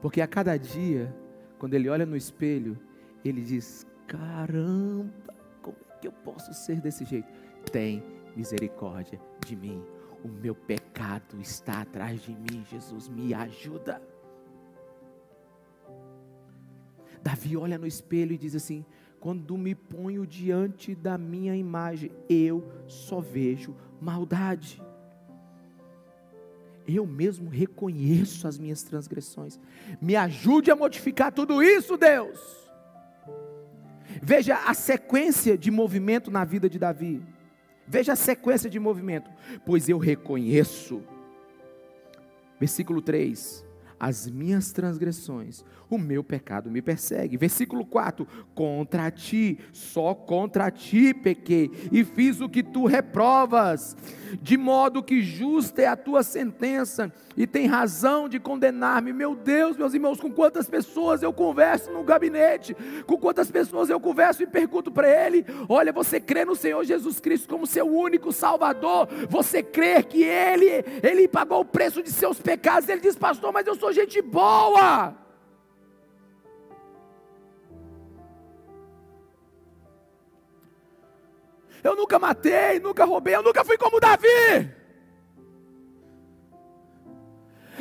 Porque 0.00 0.20
a 0.20 0.26
cada 0.26 0.56
dia 0.56 1.14
quando 1.58 1.74
ele 1.74 1.88
olha 1.88 2.06
no 2.06 2.16
espelho, 2.16 2.78
ele 3.24 3.42
diz: 3.42 3.86
Caramba, 4.06 5.34
como 5.62 5.76
é 5.90 5.98
que 5.98 6.08
eu 6.08 6.12
posso 6.12 6.52
ser 6.52 6.80
desse 6.80 7.04
jeito? 7.04 7.28
Tem 7.72 8.02
misericórdia 8.34 9.20
de 9.44 9.56
mim. 9.56 9.82
O 10.24 10.28
meu 10.28 10.54
pecado 10.54 11.40
está 11.40 11.82
atrás 11.82 12.20
de 12.22 12.32
mim. 12.32 12.64
Jesus, 12.70 13.08
me 13.08 13.32
ajuda. 13.32 14.02
Davi 17.26 17.56
olha 17.56 17.76
no 17.76 17.86
espelho 17.86 18.32
e 18.32 18.38
diz 18.38 18.54
assim: 18.54 18.84
Quando 19.18 19.56
me 19.58 19.74
ponho 19.74 20.26
diante 20.26 20.94
da 20.94 21.18
minha 21.18 21.56
imagem, 21.56 22.12
eu 22.28 22.64
só 22.86 23.20
vejo 23.20 23.74
maldade 24.00 24.80
eu 26.86 27.04
mesmo 27.04 27.48
reconheço 27.48 28.46
as 28.46 28.58
minhas 28.58 28.82
transgressões. 28.82 29.58
Me 30.00 30.14
ajude 30.14 30.70
a 30.70 30.76
modificar 30.76 31.32
tudo 31.32 31.62
isso, 31.62 31.96
Deus. 31.96 32.38
Veja 34.22 34.56
a 34.64 34.72
sequência 34.72 35.58
de 35.58 35.70
movimento 35.70 36.30
na 36.30 36.44
vida 36.44 36.70
de 36.70 36.78
Davi. 36.78 37.20
Veja 37.88 38.12
a 38.12 38.16
sequência 38.16 38.70
de 38.70 38.78
movimento. 38.78 39.28
Pois 39.64 39.88
eu 39.88 39.98
reconheço. 39.98 41.02
Versículo 42.60 43.02
3 43.02 43.66
as 43.98 44.28
minhas 44.28 44.72
transgressões, 44.72 45.64
o 45.88 45.98
meu 45.98 46.22
pecado 46.22 46.70
me 46.70 46.82
persegue. 46.82 47.36
Versículo 47.36 47.84
4: 47.84 48.26
Contra 48.54 49.10
ti, 49.10 49.58
só 49.72 50.14
contra 50.14 50.70
ti 50.70 51.14
pequei, 51.14 51.70
e 51.90 52.04
fiz 52.04 52.40
o 52.40 52.48
que 52.48 52.62
tu 52.62 52.86
reprovas, 52.86 53.96
de 54.40 54.56
modo 54.56 55.02
que 55.02 55.22
justa 55.22 55.82
é 55.82 55.86
a 55.86 55.96
tua 55.96 56.22
sentença, 56.22 57.12
e 57.36 57.46
tem 57.46 57.66
razão 57.66 58.28
de 58.28 58.40
condenar-me. 58.40 59.12
Meu 59.12 59.34
Deus, 59.34 59.76
meus 59.76 59.94
irmãos, 59.94 60.20
com 60.20 60.30
quantas 60.30 60.68
pessoas 60.68 61.22
eu 61.22 61.32
converso 61.32 61.90
no 61.90 62.02
gabinete, 62.02 62.76
com 63.06 63.16
quantas 63.16 63.50
pessoas 63.50 63.88
eu 63.88 64.00
converso 64.00 64.42
e 64.42 64.46
pergunto 64.46 64.90
para 64.90 65.08
ele: 65.08 65.44
Olha, 65.68 65.92
você 65.92 66.20
crê 66.20 66.44
no 66.44 66.56
Senhor 66.56 66.84
Jesus 66.84 67.20
Cristo 67.20 67.48
como 67.48 67.66
seu 67.66 67.86
único 67.86 68.32
Salvador? 68.32 69.08
Você 69.28 69.62
crê 69.62 70.02
que 70.02 70.22
Ele, 70.22 70.84
Ele 71.02 71.28
pagou 71.28 71.60
o 71.60 71.64
preço 71.64 72.02
de 72.02 72.10
seus 72.10 72.40
pecados? 72.40 72.88
Ele 72.88 73.00
diz, 73.00 73.16
pastor, 73.16 73.52
mas 73.52 73.66
eu 73.66 73.74
sou 73.74 73.85
sou 73.86 73.92
gente 73.92 74.20
boa. 74.20 75.14
Eu 81.84 81.94
nunca 81.94 82.18
matei, 82.18 82.80
nunca 82.80 83.04
roubei, 83.04 83.36
eu 83.36 83.42
nunca 83.42 83.64
fui 83.64 83.78
como 83.78 84.00
Davi. 84.00 84.74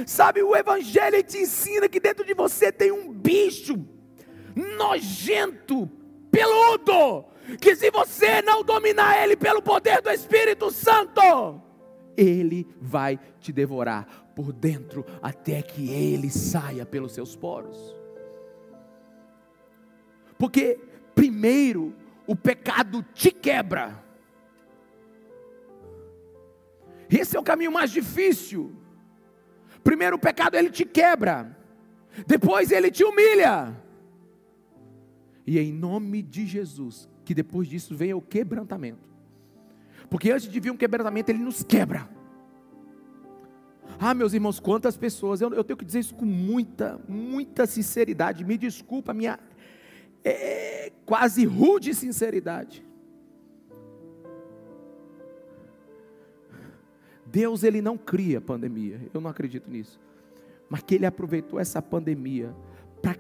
Sabe, 0.06 0.44
o 0.44 0.56
Evangelho 0.56 1.24
te 1.24 1.40
ensina 1.40 1.90
que 1.90 2.00
dentro 2.00 2.24
de 2.24 2.34
você 2.34 2.72
tem 2.72 2.92
um 2.92 3.12
bicho 3.12 3.74
nojento, 4.78 5.90
peludo, 6.30 7.26
que 7.60 7.76
se 7.76 7.90
você 7.90 8.42
não 8.44 8.64
dominar 8.64 9.24
ele 9.24 9.36
pelo 9.36 9.62
poder 9.62 10.02
do 10.02 10.12
Espírito 10.12 10.70
Santo, 10.70 11.62
ele 12.16 12.68
vai 12.80 13.20
te 13.40 13.52
devorar 13.52 14.25
por 14.36 14.52
dentro 14.52 15.06
até 15.22 15.62
que 15.62 15.90
ele 15.90 16.30
saia 16.30 16.86
pelos 16.86 17.14
seus 17.14 17.36
poros. 17.36 17.96
Porque, 20.38 20.78
primeiro, 21.16 21.96
o 22.28 22.36
pecado 22.36 23.02
te 23.14 23.32
quebra. 23.32 24.04
Esse 27.10 27.38
é 27.38 27.40
o 27.40 27.44
caminho 27.44 27.72
mais 27.72 27.90
difícil. 27.92 28.76
Primeiro, 29.84 30.18
o 30.18 30.20
pecado 30.20 30.56
ele 30.56 30.70
te 30.70 30.84
quebra. 30.84 31.58
Depois, 32.28 32.72
ele 32.72 32.92
te 32.92 33.04
humilha. 33.04 33.82
E 35.48 35.58
é 35.60 35.62
em 35.62 35.72
nome 35.72 36.22
de 36.22 36.46
Jesus, 36.46 37.08
que 37.24 37.34
depois 37.34 37.68
disso 37.68 37.96
vem 37.96 38.14
o 38.14 38.22
quebrantamento. 38.22 39.08
Porque 40.10 40.32
antes 40.32 40.50
de 40.50 40.60
vir 40.60 40.72
um 40.72 40.78
quebrantamento, 40.78 41.30
ele 41.30 41.40
nos 41.40 41.64
quebra. 41.64 42.10
Ah, 44.00 44.14
meus 44.14 44.34
irmãos, 44.34 44.60
quantas 44.60 44.98
pessoas, 44.98 45.42
eu, 45.42 45.54
eu 45.54 45.64
tenho 45.64 45.78
que 45.78 45.86
dizer 45.86 46.00
isso 46.00 46.16
com 46.16 46.26
muita, 46.26 47.00
muita 47.08 47.66
sinceridade, 47.66 48.44
me 48.44 48.58
desculpa, 48.58 49.14
minha, 49.14 49.40
é, 50.24 50.92
quase 51.06 51.46
rude 51.46 51.94
sinceridade. 51.94 52.86
Deus 57.26 57.64
ele 57.64 57.82
não 57.82 57.98
cria 57.98 58.40
pandemia, 58.40 59.02
eu 59.14 59.22
não 59.22 59.30
acredito 59.30 59.70
nisso. 59.70 60.00
Mas 60.70 60.82
que 60.82 60.96
ele 60.96 61.06
aproveitou 61.06 61.60
essa 61.60 61.82
pandemia 61.82 62.56
para 63.02 63.16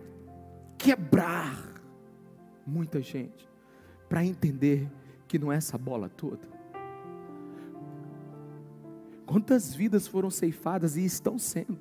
quebrar 0.78 1.74
muita 2.66 3.02
gente, 3.02 3.48
para 4.10 4.26
entender 4.26 4.90
que 5.28 5.38
não 5.38 5.52
é 5.52 5.58
essa 5.58 5.78
bola 5.78 6.10
toda. 6.10 6.55
Quantas 9.26 9.74
vidas 9.74 10.08
foram 10.08 10.30
ceifadas 10.30 10.96
e 10.96 11.04
estão 11.04 11.40
sendo? 11.40 11.80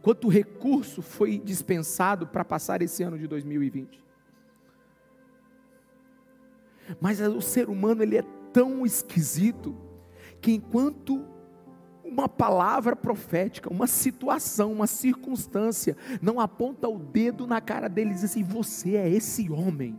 Quanto 0.00 0.28
recurso 0.28 1.00
foi 1.00 1.38
dispensado 1.38 2.26
para 2.26 2.44
passar 2.44 2.82
esse 2.82 3.02
ano 3.02 3.18
de 3.18 3.26
2020? 3.26 4.02
Mas 7.00 7.20
o 7.20 7.40
ser 7.40 7.68
humano 7.68 8.02
ele 8.02 8.16
é 8.16 8.24
tão 8.52 8.84
esquisito 8.84 9.76
que 10.40 10.52
enquanto 10.52 11.24
uma 12.04 12.28
palavra 12.28 12.94
profética, 12.94 13.72
uma 13.72 13.86
situação, 13.86 14.72
uma 14.72 14.86
circunstância 14.86 15.96
não 16.20 16.40
aponta 16.40 16.88
o 16.88 16.98
dedo 16.98 17.46
na 17.46 17.60
cara 17.60 17.88
dele 17.88 18.10
e 18.10 18.14
diz 18.14 18.24
assim: 18.24 18.42
"Você 18.42 18.96
é 18.96 19.08
esse 19.08 19.50
homem". 19.50 19.98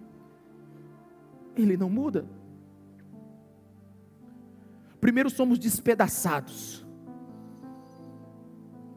Ele 1.55 1.78
não 1.78 1.89
muda. 1.89 2.26
Primeiro 5.04 5.30
somos 5.30 5.60
despedaçados. 5.60 6.88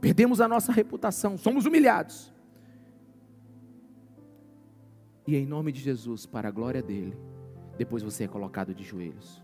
Perdemos 0.01 0.41
a 0.41 0.47
nossa 0.47 0.71
reputação, 0.71 1.37
somos 1.37 1.67
humilhados. 1.67 2.33
E 5.27 5.35
em 5.35 5.45
nome 5.45 5.73
de 5.73 5.81
Jesus, 5.81 6.25
para 6.25 6.47
a 6.47 6.53
glória 6.53 6.81
dele, 6.81 7.19
depois 7.77 8.05
você 8.05 8.23
é 8.23 8.29
colocado 8.29 8.73
de 8.73 8.85
joelhos. 8.85 9.43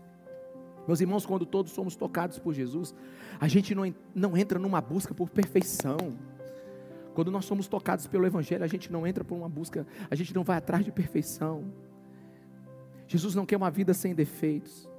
Meus 0.87 1.01
irmãos, 1.01 1.25
quando 1.25 1.45
todos 1.45 1.73
somos 1.73 1.97
tocados 1.97 2.39
por 2.39 2.53
Jesus, 2.53 2.95
a 3.41 3.47
gente 3.49 3.75
não, 3.75 3.93
não 4.15 4.37
entra 4.37 4.57
numa 4.57 4.79
busca 4.79 5.13
por 5.13 5.29
perfeição. 5.29 5.97
Quando 7.13 7.29
nós 7.29 7.43
somos 7.43 7.67
tocados 7.67 8.07
pelo 8.07 8.25
Evangelho, 8.25 8.63
a 8.63 8.67
gente 8.67 8.89
não 8.89 9.05
entra 9.05 9.25
por 9.25 9.35
uma 9.35 9.49
busca, 9.49 9.85
a 10.09 10.15
gente 10.15 10.33
não 10.33 10.45
vai 10.45 10.59
atrás 10.59 10.85
de 10.85 10.93
perfeição. 10.93 11.73
Jesus 13.05 13.35
não 13.35 13.45
quer 13.45 13.57
uma 13.57 13.69
vida 13.69 13.93
sem 13.93 14.15
defeitos. 14.15 14.92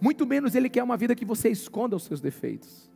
Muito 0.00 0.26
menos 0.26 0.54
Ele 0.54 0.68
quer 0.68 0.82
uma 0.82 0.96
vida 0.96 1.14
que 1.14 1.24
você 1.24 1.48
esconda 1.48 1.96
os 1.96 2.04
seus 2.04 2.20
defeitos. 2.20 2.90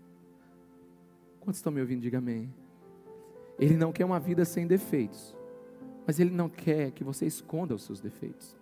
Quantos 1.40 1.58
estão 1.58 1.72
me 1.72 1.80
ouvindo? 1.80 2.00
Diga 2.00 2.18
amém. 2.18 2.52
Ele 3.58 3.76
não 3.76 3.92
quer 3.92 4.04
uma 4.04 4.20
vida 4.20 4.44
sem 4.44 4.66
defeitos, 4.66 5.36
mas 6.06 6.20
Ele 6.20 6.30
não 6.30 6.48
quer 6.48 6.90
que 6.90 7.04
você 7.04 7.26
esconda 7.26 7.74
os 7.74 7.82
seus 7.82 8.00
defeitos. 8.00 8.56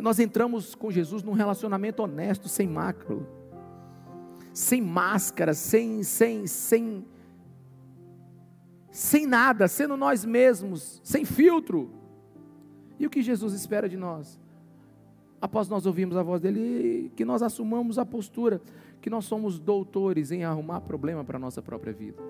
Nós 0.00 0.18
entramos 0.18 0.74
com 0.74 0.90
Jesus 0.90 1.22
num 1.22 1.32
relacionamento 1.32 2.02
honesto, 2.02 2.48
sem 2.48 2.66
mácula, 2.66 3.26
sem 4.54 4.80
máscara, 4.80 5.52
sem, 5.52 6.02
sem, 6.02 6.46
sem, 6.46 7.04
sem 8.90 9.26
nada, 9.26 9.68
sendo 9.68 9.96
nós 9.96 10.24
mesmos, 10.24 11.00
sem 11.04 11.26
filtro. 11.26 11.90
E 12.98 13.06
o 13.06 13.10
que 13.10 13.20
Jesus 13.20 13.52
espera 13.52 13.88
de 13.88 13.96
nós? 13.96 14.40
Após 15.42 15.68
nós 15.68 15.84
ouvirmos 15.86 16.16
a 16.16 16.22
voz 16.22 16.40
dele, 16.40 17.10
que 17.16 17.24
nós 17.24 17.42
assumamos 17.42 17.98
a 17.98 18.06
postura 18.06 18.62
que 19.00 19.10
nós 19.10 19.24
somos 19.24 19.58
doutores 19.58 20.30
em 20.30 20.44
arrumar 20.44 20.80
problema 20.82 21.24
para 21.24 21.36
a 21.36 21.40
nossa 21.40 21.60
própria 21.60 21.92
vida. 21.92 22.22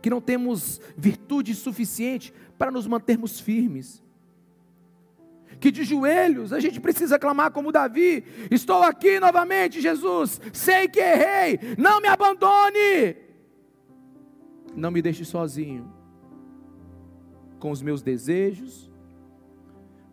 Que 0.00 0.08
não 0.08 0.20
temos 0.20 0.80
virtude 0.96 1.52
suficiente 1.56 2.32
para 2.56 2.70
nos 2.70 2.86
mantermos 2.86 3.40
firmes 3.40 4.00
que 5.58 5.72
de 5.72 5.82
joelhos 5.82 6.52
a 6.52 6.60
gente 6.60 6.80
precisa 6.80 7.18
clamar 7.18 7.50
como 7.50 7.72
Davi: 7.72 8.22
Estou 8.50 8.82
aqui 8.82 9.18
novamente, 9.18 9.80
Jesus, 9.80 10.40
sei 10.52 10.86
que 10.86 11.00
errei, 11.00 11.58
não 11.76 12.00
me 12.00 12.06
abandone, 12.06 13.16
não 14.76 14.90
me 14.90 15.02
deixe 15.02 15.24
sozinho 15.24 15.92
com 17.58 17.72
os 17.72 17.82
meus 17.82 18.02
desejos, 18.02 18.88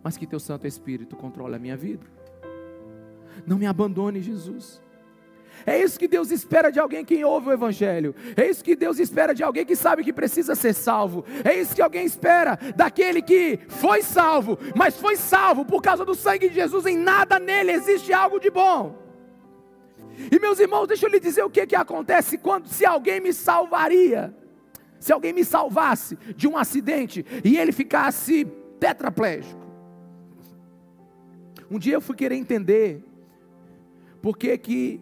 mas 0.05 0.17
que 0.17 0.27
Teu 0.27 0.39
Santo 0.39 0.67
Espírito 0.67 1.15
controle 1.15 1.55
a 1.55 1.57
minha 1.57 1.75
vida. 1.75 2.05
Não 3.43 3.57
me 3.57 3.65
abandone, 3.65 4.21
Jesus. 4.21 4.79
É 5.65 5.81
isso 5.81 5.97
que 5.97 6.07
Deus 6.07 6.29
espera 6.29 6.71
de 6.71 6.79
alguém 6.79 7.03
que 7.03 7.25
ouve 7.25 7.49
o 7.49 7.51
Evangelho. 7.51 8.13
É 8.37 8.47
isso 8.47 8.63
que 8.63 8.75
Deus 8.75 8.99
espera 8.99 9.33
de 9.33 9.41
alguém 9.41 9.65
que 9.65 9.75
sabe 9.75 10.03
que 10.03 10.13
precisa 10.13 10.53
ser 10.53 10.75
salvo. 10.75 11.25
É 11.43 11.59
isso 11.59 11.73
que 11.73 11.81
alguém 11.81 12.05
espera 12.05 12.55
daquele 12.75 13.19
que 13.19 13.59
foi 13.67 14.03
salvo, 14.03 14.59
mas 14.75 14.95
foi 14.95 15.15
salvo 15.15 15.65
por 15.65 15.81
causa 15.81 16.05
do 16.05 16.13
sangue 16.13 16.49
de 16.49 16.53
Jesus. 16.53 16.85
Em 16.85 16.97
nada 16.97 17.39
nele 17.39 17.71
existe 17.71 18.13
algo 18.13 18.39
de 18.39 18.51
bom. 18.51 18.95
E 20.31 20.39
meus 20.39 20.59
irmãos, 20.59 20.85
deixa 20.85 21.07
eu 21.07 21.09
lhe 21.09 21.19
dizer 21.19 21.43
o 21.43 21.49
que, 21.49 21.65
que 21.65 21.75
acontece 21.75 22.37
quando 22.37 22.67
se 22.67 22.85
alguém 22.85 23.19
me 23.19 23.33
salvaria. 23.33 24.35
Se 24.99 25.11
alguém 25.11 25.33
me 25.33 25.43
salvasse 25.43 26.15
de 26.35 26.47
um 26.47 26.55
acidente 26.55 27.25
e 27.43 27.57
ele 27.57 27.71
ficasse 27.71 28.45
tetraplégico. 28.79 29.64
Um 31.69 31.79
dia 31.79 31.93
eu 31.93 32.01
fui 32.01 32.15
querer 32.15 32.35
entender 32.35 33.03
por 34.21 34.37
que 34.37 34.57
que 34.57 35.01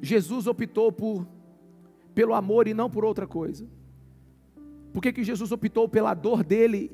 Jesus 0.00 0.46
optou 0.46 0.92
por 0.92 1.26
pelo 2.14 2.34
amor 2.34 2.66
e 2.66 2.74
não 2.74 2.90
por 2.90 3.04
outra 3.04 3.26
coisa? 3.26 3.66
Por 4.92 5.00
que, 5.00 5.12
que 5.12 5.22
Jesus 5.22 5.52
optou 5.52 5.88
pela 5.88 6.14
dor 6.14 6.42
dele 6.42 6.90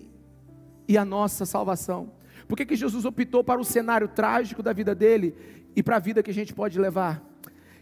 e 0.86 0.98
a 0.98 1.04
nossa 1.04 1.46
salvação? 1.46 2.12
Por 2.46 2.56
que, 2.56 2.66
que 2.66 2.76
Jesus 2.76 3.04
optou 3.04 3.42
para 3.42 3.60
o 3.60 3.64
cenário 3.64 4.08
trágico 4.08 4.62
da 4.62 4.72
vida 4.72 4.94
dele 4.94 5.34
e 5.74 5.82
para 5.82 5.96
a 5.96 5.98
vida 5.98 6.22
que 6.22 6.30
a 6.30 6.34
gente 6.34 6.52
pode 6.52 6.78
levar? 6.78 7.24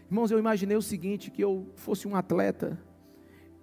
Irmãos, 0.09 0.31
eu 0.31 0.39
imaginei 0.39 0.77
o 0.77 0.81
seguinte: 0.81 1.29
que 1.31 1.43
eu 1.43 1.67
fosse 1.75 2.07
um 2.07 2.15
atleta 2.15 2.79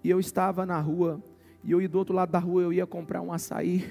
e 0.04 0.10
eu 0.10 0.20
estava 0.20 0.66
na 0.66 0.78
rua 0.80 1.22
e 1.62 1.70
eu 1.70 1.80
ia 1.80 1.88
do 1.88 1.98
outro 1.98 2.14
lado 2.14 2.30
da 2.30 2.38
rua 2.38 2.62
eu 2.62 2.72
ia 2.72 2.86
comprar 2.86 3.22
um 3.22 3.32
açaí, 3.32 3.90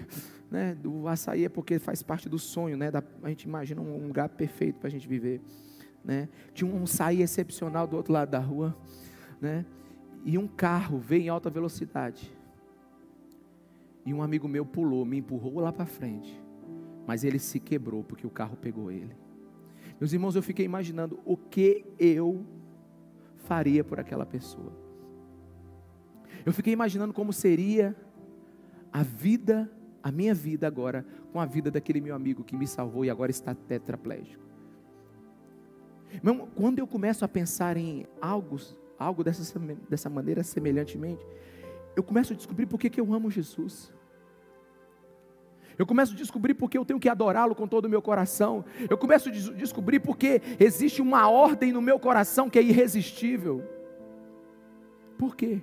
né? 0.50 0.78
O 0.86 1.08
açaí 1.08 1.46
é 1.46 1.50
porque 1.50 1.80
faz 1.80 2.02
parte 2.02 2.28
do 2.28 2.40
sonho, 2.40 2.78
né? 2.78 2.90
Da, 2.92 3.04
a 3.24 3.30
gente 3.30 3.44
imagina 3.44 3.82
um 3.82 4.08
lugar 4.08 4.30
perfeito 4.30 4.80
para 4.80 4.88
a 4.88 4.92
gente 4.92 5.08
viver 5.08 5.42
né? 6.04 6.30
Tinha 6.54 6.72
um 6.72 6.86
sair 6.86 7.22
excepcional 7.22 7.88
do 7.88 7.96
outro 7.96 8.14
lado 8.14 8.30
da 8.30 8.40
rua, 8.40 8.76
né? 9.40 9.66
E 10.26 10.38
um 10.38 10.48
carro 10.48 10.98
veio 10.98 11.24
em 11.24 11.30
alta 11.30 11.50
velocidade. 11.50 12.32
E 14.06 14.14
um 14.14 14.22
amigo 14.22 14.48
meu 14.48 14.66
pulou, 14.66 15.06
me 15.06 15.18
empurrou 15.18 15.60
lá 15.60 15.72
para 15.72 15.86
frente. 15.86 16.42
Mas 17.06 17.24
ele 17.24 17.40
se 17.40 17.60
quebrou 17.60 18.04
porque 18.04 18.26
o 18.26 18.30
carro 18.30 18.58
pegou 18.58 18.92
ele. 18.92 19.16
Meus 20.00 20.14
irmãos, 20.14 20.36
eu 20.36 20.42
fiquei 20.42 20.66
imaginando 20.66 21.20
o 21.26 21.36
que 21.36 21.86
eu 21.98 22.46
faria 23.38 23.84
por 23.84 24.00
aquela 24.00 24.26
pessoa. 24.26 24.74
Eu 26.46 26.54
fiquei 26.54 26.74
imaginando 26.74 27.14
como 27.14 27.34
seria 27.34 27.96
a 28.92 29.04
vida, 29.04 29.70
a 30.02 30.12
minha 30.12 30.34
vida 30.34 30.66
agora, 30.68 31.06
com 31.32 31.40
a 31.40 31.46
vida 31.46 31.70
daquele 31.70 32.02
meu 32.02 32.16
amigo 32.16 32.44
que 32.44 32.56
me 32.56 32.68
salvou 32.68 33.04
e 33.06 33.10
agora 33.10 33.32
está 33.32 33.54
tetraplégico. 33.54 34.44
Quando 36.56 36.80
eu 36.80 36.88
começo 36.88 37.24
a 37.24 37.28
pensar 37.28 37.78
em 37.78 38.06
algo, 38.22 38.58
algo 38.98 39.24
dessa, 39.24 39.60
dessa 39.90 40.10
maneira 40.10 40.44
semelhantemente, 40.44 41.26
eu 41.96 42.04
começo 42.04 42.34
a 42.34 42.36
descobrir 42.36 42.66
por 42.66 42.80
que 42.80 43.00
eu 43.00 43.14
amo 43.14 43.30
Jesus. 43.30 43.94
Eu 45.78 45.86
começo 45.86 46.14
a 46.14 46.18
descobrir 46.18 46.56
porque 46.56 46.78
eu 46.78 46.84
tenho 46.84 47.00
que 47.00 47.08
adorá-lo 47.08 47.56
com 47.56 47.68
todo 47.68 47.86
o 47.86 47.90
meu 47.90 48.02
coração. 48.02 48.66
Eu 48.90 48.98
começo 48.98 49.30
a 49.30 49.32
descobrir 49.32 50.00
porque 50.00 50.42
existe 50.60 51.02
uma 51.02 51.30
ordem 51.30 51.72
no 51.72 51.82
meu 51.82 52.00
coração 52.00 52.50
que 52.50 52.60
é 52.60 52.62
irresistível. 52.62 53.64
Por 55.18 55.36
quê? 55.36 55.62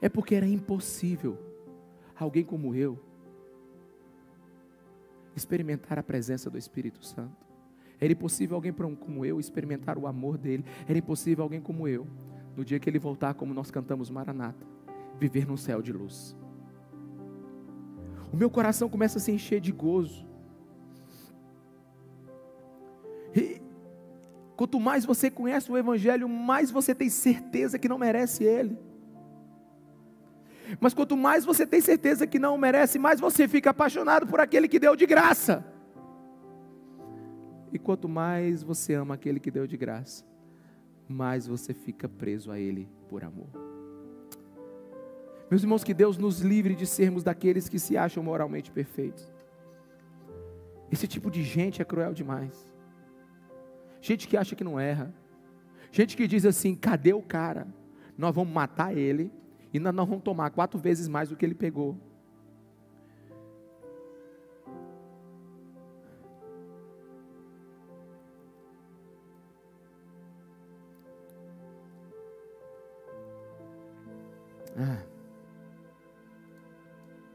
É 0.00 0.08
porque 0.08 0.34
era 0.34 0.46
impossível 0.46 1.53
alguém 2.18 2.44
como 2.44 2.74
eu 2.74 2.98
experimentar 5.36 5.98
a 5.98 6.02
presença 6.02 6.48
do 6.48 6.58
Espírito 6.58 7.04
Santo. 7.04 7.44
Era 8.00 8.12
impossível 8.12 8.56
alguém 8.56 8.72
como 8.72 9.24
eu 9.24 9.40
experimentar 9.40 9.98
o 9.98 10.06
amor 10.06 10.36
dele. 10.36 10.64
Era 10.88 10.98
impossível 10.98 11.42
alguém 11.42 11.60
como 11.60 11.88
eu, 11.88 12.06
no 12.56 12.64
dia 12.64 12.78
que 12.78 12.88
ele 12.88 12.98
voltar, 12.98 13.34
como 13.34 13.54
nós 13.54 13.70
cantamos 13.70 14.10
Maranata, 14.10 14.66
viver 15.18 15.46
num 15.46 15.56
céu 15.56 15.80
de 15.80 15.92
luz. 15.92 16.36
O 18.32 18.36
meu 18.36 18.50
coração 18.50 18.88
começa 18.88 19.18
a 19.18 19.20
se 19.20 19.30
encher 19.30 19.60
de 19.60 19.72
gozo. 19.72 20.26
E 23.34 23.60
quanto 24.56 24.78
mais 24.80 25.04
você 25.04 25.30
conhece 25.30 25.70
o 25.70 25.78
Evangelho, 25.78 26.28
mais 26.28 26.70
você 26.70 26.94
tem 26.94 27.08
certeza 27.08 27.78
que 27.78 27.88
não 27.88 27.98
merece 27.98 28.44
ele. 28.44 28.76
Mas 30.80 30.94
quanto 30.94 31.16
mais 31.16 31.44
você 31.44 31.66
tem 31.66 31.80
certeza 31.80 32.26
que 32.26 32.38
não 32.38 32.56
merece, 32.56 32.98
mais 32.98 33.20
você 33.20 33.46
fica 33.46 33.70
apaixonado 33.70 34.26
por 34.26 34.40
aquele 34.40 34.68
que 34.68 34.78
deu 34.78 34.96
de 34.96 35.06
graça. 35.06 35.64
E 37.72 37.78
quanto 37.78 38.08
mais 38.08 38.62
você 38.62 38.94
ama 38.94 39.14
aquele 39.14 39.40
que 39.40 39.50
deu 39.50 39.66
de 39.66 39.76
graça, 39.76 40.24
mais 41.08 41.46
você 41.46 41.74
fica 41.74 42.08
preso 42.08 42.50
a 42.50 42.58
ele 42.58 42.88
por 43.08 43.24
amor. 43.24 43.48
Meus 45.50 45.62
irmãos, 45.62 45.84
que 45.84 45.92
Deus 45.92 46.16
nos 46.16 46.40
livre 46.40 46.74
de 46.74 46.86
sermos 46.86 47.22
daqueles 47.22 47.68
que 47.68 47.78
se 47.78 47.96
acham 47.96 48.22
moralmente 48.22 48.70
perfeitos. 48.70 49.32
Esse 50.90 51.06
tipo 51.06 51.30
de 51.30 51.42
gente 51.42 51.82
é 51.82 51.84
cruel 51.84 52.14
demais. 52.14 52.72
Gente 54.00 54.28
que 54.28 54.36
acha 54.36 54.54
que 54.54 54.64
não 54.64 54.78
erra. 54.78 55.12
Gente 55.90 56.16
que 56.16 56.26
diz 56.26 56.44
assim: 56.44 56.74
cadê 56.74 57.12
o 57.12 57.22
cara? 57.22 57.66
Nós 58.16 58.34
vamos 58.34 58.52
matar 58.52 58.96
ele 58.96 59.32
e 59.74 59.80
nós 59.80 59.92
vamos 59.92 60.22
tomar 60.22 60.50
quatro 60.50 60.78
vezes 60.78 61.08
mais 61.08 61.30
do 61.30 61.36
que 61.36 61.44
ele 61.44 61.52
pegou. 61.52 61.98
Ah. 74.76 75.02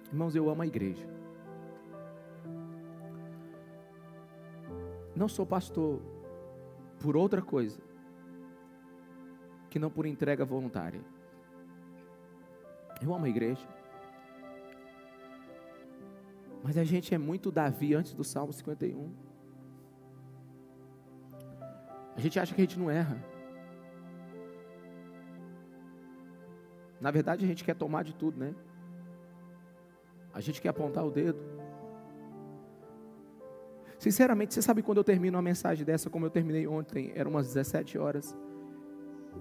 Irmãos, 0.07 0.33
eu 0.33 0.49
amo 0.49 0.61
a 0.61 0.67
igreja. 0.67 1.05
Não 5.13 5.27
sou 5.27 5.45
pastor 5.45 6.01
por 7.01 7.17
outra 7.17 7.41
coisa 7.41 7.81
que 9.69 9.77
não 9.77 9.91
por 9.91 10.05
entrega 10.05 10.45
voluntária. 10.45 11.18
Eu 13.01 13.13
amo 13.13 13.25
a 13.25 13.29
igreja. 13.29 13.65
Mas 16.63 16.77
a 16.77 16.83
gente 16.83 17.13
é 17.15 17.17
muito 17.17 17.51
Davi 17.51 17.95
antes 17.95 18.13
do 18.13 18.23
Salmo 18.23 18.51
51. 18.51 19.13
A 22.15 22.19
gente 22.19 22.39
acha 22.39 22.53
que 22.53 22.61
a 22.61 22.65
gente 22.65 22.77
não 22.77 22.91
erra. 22.91 23.17
Na 26.99 27.11
verdade, 27.11 27.45
a 27.45 27.47
gente 27.47 27.63
quer 27.63 27.75
tomar 27.75 28.03
de 28.03 28.13
tudo, 28.13 28.37
né? 28.37 28.53
A 30.33 30.41
gente 30.41 30.61
quer 30.61 30.69
apontar 30.69 31.05
o 31.05 31.11
dedo. 31.11 31.39
Sinceramente, 33.97 34.53
você 34.53 34.61
sabe 34.61 34.81
quando 34.81 34.97
eu 34.97 35.03
termino 35.03 35.37
uma 35.37 35.41
mensagem 35.41 35.85
dessa, 35.85 36.09
como 36.09 36.25
eu 36.25 36.29
terminei 36.29 36.67
ontem, 36.67 37.11
eram 37.15 37.31
umas 37.31 37.47
17 37.47 37.97
horas. 37.97 38.37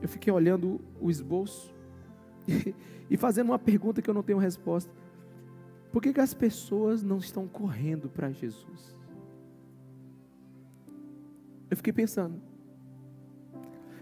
Eu 0.00 0.08
fiquei 0.08 0.32
olhando 0.32 0.80
o 1.00 1.10
esboço 1.10 1.74
e, 3.10 3.16
fazendo 3.16 3.50
uma 3.50 3.58
pergunta 3.58 4.00
que 4.00 4.08
eu 4.08 4.14
não 4.14 4.22
tenho 4.22 4.38
resposta. 4.38 4.92
Por 5.92 6.02
que, 6.02 6.12
que 6.12 6.20
as 6.20 6.34
pessoas 6.34 7.02
não 7.02 7.18
estão 7.18 7.46
correndo 7.46 8.08
para 8.08 8.30
Jesus? 8.30 8.96
Eu 11.70 11.76
fiquei 11.76 11.92
pensando. 11.92 12.40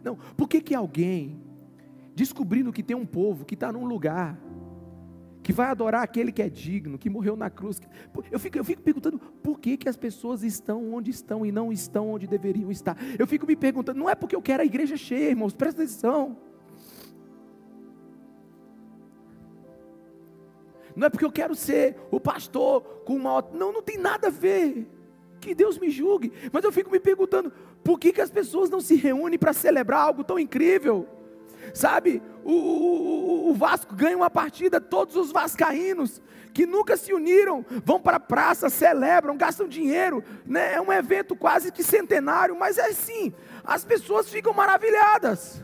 Não, 0.02 0.16
por 0.36 0.48
que, 0.48 0.60
que 0.60 0.74
alguém 0.74 1.40
descobrindo 2.14 2.72
que 2.72 2.82
tem 2.82 2.96
um 2.96 3.04
povo 3.04 3.44
que 3.44 3.54
está 3.54 3.70
num 3.70 3.84
lugar 3.84 4.40
que 5.42 5.52
vai 5.52 5.68
adorar 5.68 6.02
aquele 6.02 6.32
que 6.32 6.42
é 6.42 6.48
digno, 6.48 6.98
que 6.98 7.08
morreu 7.08 7.36
na 7.36 7.48
cruz. 7.48 7.80
Eu 8.32 8.38
fico, 8.38 8.58
eu 8.58 8.64
fico 8.64 8.82
perguntando 8.82 9.16
por 9.16 9.60
que, 9.60 9.76
que 9.76 9.88
as 9.88 9.96
pessoas 9.96 10.42
estão 10.42 10.92
onde 10.92 11.12
estão 11.12 11.46
e 11.46 11.52
não 11.52 11.70
estão 11.70 12.10
onde 12.10 12.26
deveriam 12.26 12.68
estar. 12.68 12.96
Eu 13.16 13.28
fico 13.28 13.46
me 13.46 13.54
perguntando, 13.54 13.96
não 13.96 14.10
é 14.10 14.16
porque 14.16 14.34
eu 14.34 14.42
quero 14.42 14.64
a 14.64 14.66
igreja 14.66 14.96
cheia, 14.96 15.30
irmãos, 15.30 15.54
presta 15.54 15.82
atenção. 15.82 16.36
Não 20.96 21.06
é 21.06 21.10
porque 21.10 21.24
eu 21.26 21.30
quero 21.30 21.54
ser 21.54 21.94
o 22.10 22.18
pastor 22.18 22.80
com 23.04 23.14
uma. 23.14 23.44
Não, 23.52 23.70
não 23.70 23.82
tem 23.82 23.98
nada 23.98 24.28
a 24.28 24.30
ver. 24.30 24.88
Que 25.38 25.54
Deus 25.54 25.78
me 25.78 25.90
julgue. 25.90 26.32
Mas 26.50 26.64
eu 26.64 26.72
fico 26.72 26.90
me 26.90 26.98
perguntando, 26.98 27.52
por 27.84 28.00
que, 28.00 28.12
que 28.12 28.22
as 28.22 28.30
pessoas 28.30 28.70
não 28.70 28.80
se 28.80 28.96
reúnem 28.96 29.38
para 29.38 29.52
celebrar 29.52 30.00
algo 30.00 30.24
tão 30.24 30.38
incrível? 30.38 31.06
Sabe, 31.74 32.22
o, 32.44 32.52
o, 32.52 33.50
o, 33.50 33.54
Vasco 33.54 33.94
ganha 33.94 34.16
uma 34.16 34.30
partida, 34.30 34.80
todos 34.80 35.16
os 35.16 35.32
vascaínos 35.32 36.22
que 36.54 36.64
nunca 36.64 36.96
se 36.96 37.12
uniram 37.12 37.66
vão 37.84 38.00
para 38.00 38.16
a 38.16 38.20
praça, 38.20 38.70
celebram, 38.70 39.36
gastam 39.36 39.68
dinheiro, 39.68 40.22
né? 40.46 40.74
é 40.74 40.80
um 40.80 40.92
evento 40.92 41.34
quase 41.34 41.72
que 41.72 41.82
centenário, 41.82 42.56
mas 42.56 42.78
é 42.78 42.86
assim, 42.86 43.34
as 43.64 43.84
pessoas 43.84 44.30
ficam 44.30 44.54
maravilhadas. 44.54 45.62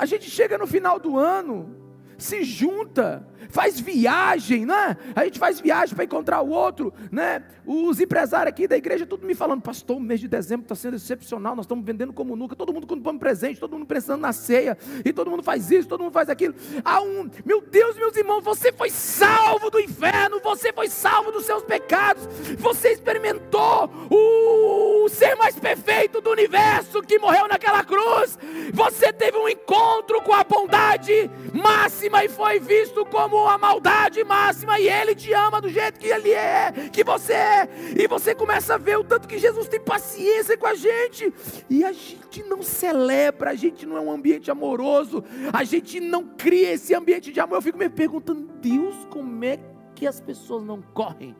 A 0.00 0.06
gente 0.06 0.30
chega 0.30 0.56
no 0.56 0.66
final 0.66 0.98
do 0.98 1.18
ano, 1.18 1.76
se 2.16 2.42
junta, 2.42 3.22
faz 3.50 3.78
viagem, 3.78 4.64
né? 4.64 4.96
A 5.14 5.24
gente 5.24 5.38
faz 5.38 5.60
viagem 5.60 5.94
para 5.94 6.04
encontrar 6.04 6.40
o 6.40 6.48
outro, 6.48 6.90
né? 7.12 7.42
Os 7.66 8.00
empresários 8.00 8.48
aqui 8.48 8.66
da 8.66 8.76
igreja, 8.76 9.04
tudo 9.06 9.26
me 9.26 9.34
falando, 9.34 9.60
pastor, 9.60 9.96
o 9.96 10.00
mês 10.00 10.18
de 10.18 10.26
dezembro 10.26 10.64
está 10.64 10.74
sendo 10.74 10.96
excepcional, 10.96 11.54
nós 11.54 11.64
estamos 11.64 11.84
vendendo 11.84 12.12
como 12.12 12.34
nunca, 12.34 12.56
todo 12.56 12.72
mundo 12.72 12.86
comprando 12.86 13.18
presente, 13.18 13.60
todo 13.60 13.72
mundo 13.72 13.86
pensando 13.86 14.20
na 14.20 14.32
ceia, 14.32 14.76
e 15.04 15.12
todo 15.12 15.30
mundo 15.30 15.42
faz 15.42 15.70
isso, 15.70 15.88
todo 15.88 16.02
mundo 16.02 16.12
faz 16.12 16.28
aquilo. 16.28 16.54
Há 16.84 17.00
um, 17.02 17.28
meu 17.44 17.60
Deus, 17.60 17.96
meus 17.96 18.16
irmãos, 18.16 18.42
você 18.42 18.72
foi 18.72 18.90
salvo 18.90 19.70
do 19.70 19.78
inferno, 19.78 20.40
você 20.42 20.72
foi 20.72 20.88
salvo 20.88 21.30
dos 21.30 21.44
seus 21.44 21.62
pecados, 21.62 22.26
você 22.58 22.92
experimentou 22.92 23.90
o, 24.10 25.04
o 25.04 25.08
ser 25.08 25.34
mais 25.36 25.58
perfeito 25.58 26.20
do 26.20 26.30
universo 26.30 27.02
que 27.02 27.18
morreu 27.18 27.46
naquela 27.48 27.84
cruz, 27.84 28.38
você 28.80 29.12
teve 29.12 29.36
um 29.36 29.46
encontro 29.46 30.22
com 30.22 30.32
a 30.32 30.42
bondade 30.42 31.30
máxima 31.52 32.24
e 32.24 32.30
foi 32.30 32.58
visto 32.58 33.04
como 33.04 33.46
a 33.46 33.58
maldade 33.58 34.24
máxima 34.24 34.80
e 34.80 34.88
Ele 34.88 35.14
te 35.14 35.34
ama 35.34 35.60
do 35.60 35.68
jeito 35.68 36.00
que 36.00 36.06
Ele 36.06 36.30
é, 36.30 36.72
que 36.90 37.04
você 37.04 37.34
é, 37.34 37.68
e 37.94 38.08
você 38.08 38.34
começa 38.34 38.76
a 38.76 38.78
ver 38.78 38.98
o 38.98 39.04
tanto 39.04 39.28
que 39.28 39.38
Jesus 39.38 39.68
tem 39.68 39.78
paciência 39.78 40.56
com 40.56 40.66
a 40.66 40.74
gente, 40.74 41.30
e 41.68 41.84
a 41.84 41.92
gente 41.92 42.42
não 42.44 42.62
celebra, 42.62 43.50
a 43.50 43.54
gente 43.54 43.84
não 43.84 43.98
é 43.98 44.00
um 44.00 44.10
ambiente 44.10 44.50
amoroso, 44.50 45.22
a 45.52 45.62
gente 45.62 46.00
não 46.00 46.24
cria 46.24 46.72
esse 46.72 46.94
ambiente 46.94 47.30
de 47.30 47.38
amor. 47.38 47.56
Eu 47.56 47.62
fico 47.62 47.76
me 47.76 47.90
perguntando, 47.90 48.48
Deus, 48.62 48.94
como 49.10 49.44
é 49.44 49.58
que 49.94 50.06
as 50.06 50.22
pessoas 50.22 50.64
não 50.64 50.80
correm 50.80 51.36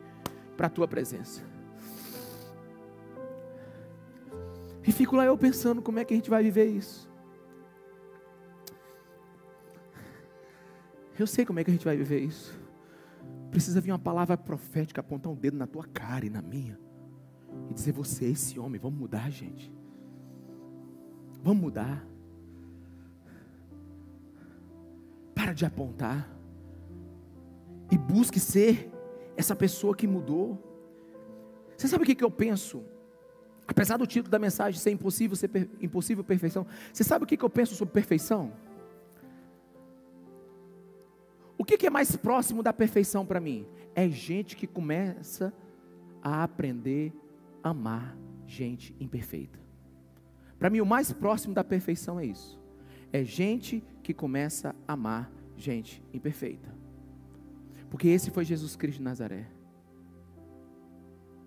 para 0.55 0.67
a 0.67 0.69
tua 0.69 0.87
presença? 0.87 1.41
E 4.85 4.91
fico 4.91 5.15
lá 5.15 5.25
eu 5.25 5.35
pensando 5.35 5.81
como 5.81 5.97
é 5.97 6.05
que 6.05 6.13
a 6.13 6.17
gente 6.17 6.29
vai 6.29 6.43
viver 6.43 6.65
isso. 6.65 7.10
Eu 11.21 11.27
sei 11.27 11.45
como 11.45 11.59
é 11.59 11.63
que 11.63 11.69
a 11.69 11.73
gente 11.73 11.85
vai 11.85 11.95
viver 11.95 12.19
isso. 12.19 12.59
Precisa 13.51 13.79
vir 13.79 13.91
uma 13.91 13.99
palavra 13.99 14.35
profética, 14.35 15.01
apontar 15.01 15.31
um 15.31 15.35
dedo 15.35 15.55
na 15.55 15.67
tua 15.67 15.85
cara 15.85 16.25
e 16.25 16.29
na 16.29 16.41
minha. 16.41 16.79
E 17.69 17.73
dizer: 17.73 17.91
Você 17.91 18.25
é 18.25 18.29
esse 18.29 18.59
homem, 18.59 18.79
vamos 18.79 18.97
mudar, 18.97 19.29
gente. 19.29 19.71
Vamos 21.43 21.61
mudar. 21.61 22.03
Para 25.35 25.53
de 25.53 25.63
apontar. 25.63 26.27
E 27.91 27.97
busque 27.97 28.39
ser 28.39 28.91
essa 29.37 29.55
pessoa 29.55 29.95
que 29.95 30.07
mudou. 30.07 30.57
Você 31.77 31.87
sabe 31.87 32.03
o 32.03 32.05
que, 32.05 32.15
que 32.15 32.23
eu 32.23 32.31
penso? 32.31 32.83
Apesar 33.67 33.97
do 33.97 34.07
título 34.07 34.31
da 34.31 34.39
mensagem 34.39 34.79
ser 34.79 34.91
impossível, 34.91 35.35
ser 35.35 35.49
per, 35.49 35.69
impossível 35.81 36.23
perfeição. 36.23 36.65
Você 36.91 37.03
sabe 37.03 37.25
o 37.25 37.27
que, 37.27 37.37
que 37.37 37.45
eu 37.45 37.49
penso 37.49 37.75
sobre 37.75 37.93
perfeição? 37.93 38.51
O 41.61 41.63
que, 41.63 41.85
é 41.85 41.91
mais 41.91 42.15
próximo 42.15 42.63
da 42.63 42.73
perfeição 42.73 43.23
para 43.23 43.39
mim? 43.39 43.67
É 43.93 44.09
gente 44.09 44.55
que 44.55 44.65
começa 44.65 45.53
a 46.19 46.41
aprender 46.41 47.13
a 47.63 47.69
amar 47.69 48.17
gente 48.47 48.95
imperfeita. 48.99 49.59
Para 50.57 50.71
mim, 50.71 50.81
o 50.81 50.85
mais 50.87 51.13
próximo 51.13 51.53
da 51.53 51.63
perfeição 51.63 52.19
é 52.19 52.25
isso. 52.25 52.59
É 53.13 53.23
gente 53.23 53.83
que 54.01 54.11
começa 54.11 54.75
a 54.87 54.93
amar 54.93 55.31
gente 55.55 56.03
imperfeita. 56.11 56.67
Porque 57.91 58.07
esse 58.07 58.31
foi 58.31 58.43
Jesus 58.43 58.75
Cristo 58.75 58.97
de 58.97 59.03
Nazaré. 59.03 59.45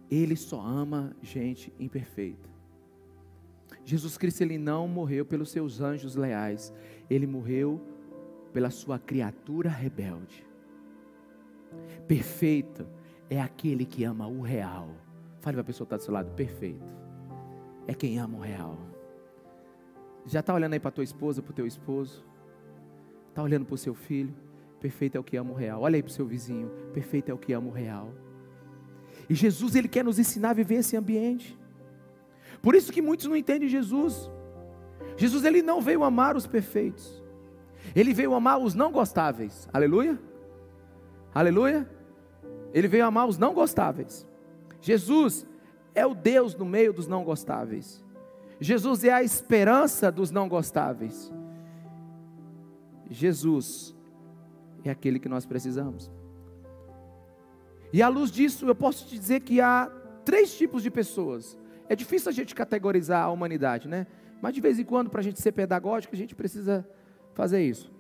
Ele 0.09 0.37
só 0.37 0.61
ama 0.61 1.17
gente 1.23 1.73
imperfeita. 1.77 2.49
Jesus 3.85 4.17
Cristo 4.17 4.43
ele 4.43 4.59
não 4.59 4.87
morreu 4.87 5.27
pelos 5.27 5.51
seus 5.51 5.81
anjos 5.81 6.15
leais, 6.15 6.73
ele 7.11 7.27
morreu 7.27 7.94
pela 8.55 8.71
sua 8.71 9.01
criatura 9.01 9.69
rebelde. 9.69 10.47
Perfeito 12.07 12.87
é 13.29 13.41
aquele 13.41 13.85
que 13.85 14.05
ama 14.05 14.29
o 14.29 14.41
real. 14.41 14.89
Fale 15.41 15.57
para 15.57 15.63
a 15.63 15.65
pessoa 15.65 15.87
que 15.87 15.95
está 15.95 15.97
do 15.97 16.05
seu 16.05 16.15
lado, 16.15 16.31
perfeito. 16.35 16.87
É 17.89 17.93
quem 17.93 18.17
ama 18.19 18.39
o 18.39 18.41
real. 18.41 18.79
Já 20.25 20.39
está 20.39 20.55
olhando 20.55 20.73
aí 20.73 20.81
para 20.81 20.93
tua 20.93 21.03
esposa, 21.03 21.43
para 21.43 21.51
o 21.51 21.55
teu 21.55 21.67
esposo? 21.67 22.25
Está 23.29 23.43
olhando 23.43 23.67
para 23.67 23.75
o 23.75 23.79
seu 23.79 23.93
filho? 23.93 24.33
Perfeito 24.79 25.17
é 25.17 25.21
o 25.21 25.25
que 25.25 25.37
ama 25.37 25.51
o 25.51 25.55
real. 25.55 25.83
Olha 25.83 25.97
aí 25.97 26.03
para 26.03 26.11
o 26.11 26.13
seu 26.13 26.25
vizinho. 26.25 26.71
Perfeito 26.93 27.31
é 27.31 27.35
o 27.35 27.39
que 27.39 27.53
ama 27.53 27.69
o 27.69 27.73
real. 27.73 28.15
E 29.29 29.35
Jesus, 29.35 29.75
Ele 29.75 29.89
quer 29.89 30.05
nos 30.05 30.19
ensinar 30.19 30.51
a 30.51 30.55
viver 30.55 30.77
esse 30.77 30.97
ambiente. 30.97 31.59
Por 32.63 32.77
isso 32.77 32.93
que 32.93 33.03
muitos 33.03 33.27
não 33.27 33.37
entendem 33.37 33.69
Jesus. 33.69 34.31
Jesus, 35.17 35.45
Ele 35.45 35.61
não 35.61 35.81
veio 35.81 36.05
amar 36.05 36.37
os 36.37 36.47
perfeitos. 36.47 37.24
Ele 37.95 38.15
veio 38.15 38.35
amar 38.35 38.59
os 38.59 38.75
não 38.75 38.93
gostáveis. 38.93 39.69
Aleluia? 39.73 40.19
Aleluia? 41.35 41.89
Ele 42.73 42.89
veio 42.89 43.05
amar 43.05 43.27
os 43.27 43.39
não 43.39 43.55
gostáveis. 43.55 44.27
Jesus 44.81 45.47
é 45.95 46.05
o 46.07 46.15
Deus 46.15 46.55
no 46.55 46.65
meio 46.65 46.93
dos 46.93 47.07
não 47.07 47.25
gostáveis. 47.25 48.05
Jesus 48.61 49.05
é 49.05 49.13
a 49.13 49.23
esperança 49.23 50.11
dos 50.11 50.31
não 50.31 50.49
gostáveis. 50.49 51.33
Jesus 53.11 53.95
é 54.85 54.91
aquele 54.91 55.19
que 55.19 55.29
nós 55.29 55.47
precisamos. 55.47 56.11
E 57.93 58.03
à 58.03 58.09
luz 58.09 58.31
disso, 58.31 58.67
eu 58.67 58.75
posso 58.75 59.07
te 59.07 59.19
dizer 59.19 59.41
que 59.41 59.61
há 59.61 59.91
três 60.25 60.57
tipos 60.57 60.83
de 60.83 60.91
pessoas. 60.91 61.57
É 61.89 61.95
difícil 61.95 62.29
a 62.29 62.33
gente 62.33 62.55
categorizar 62.55 63.25
a 63.25 63.31
humanidade, 63.31 63.89
né? 63.89 64.07
Mas 64.43 64.55
de 64.55 64.61
vez 64.61 64.79
em 64.79 64.85
quando, 64.85 65.11
para 65.11 65.21
a 65.21 65.23
gente 65.23 65.41
ser 65.41 65.53
pedagógico, 65.53 66.15
a 66.15 66.19
gente 66.19 66.35
precisa 66.35 66.87
fazer 67.35 67.63
isso. 67.63 67.93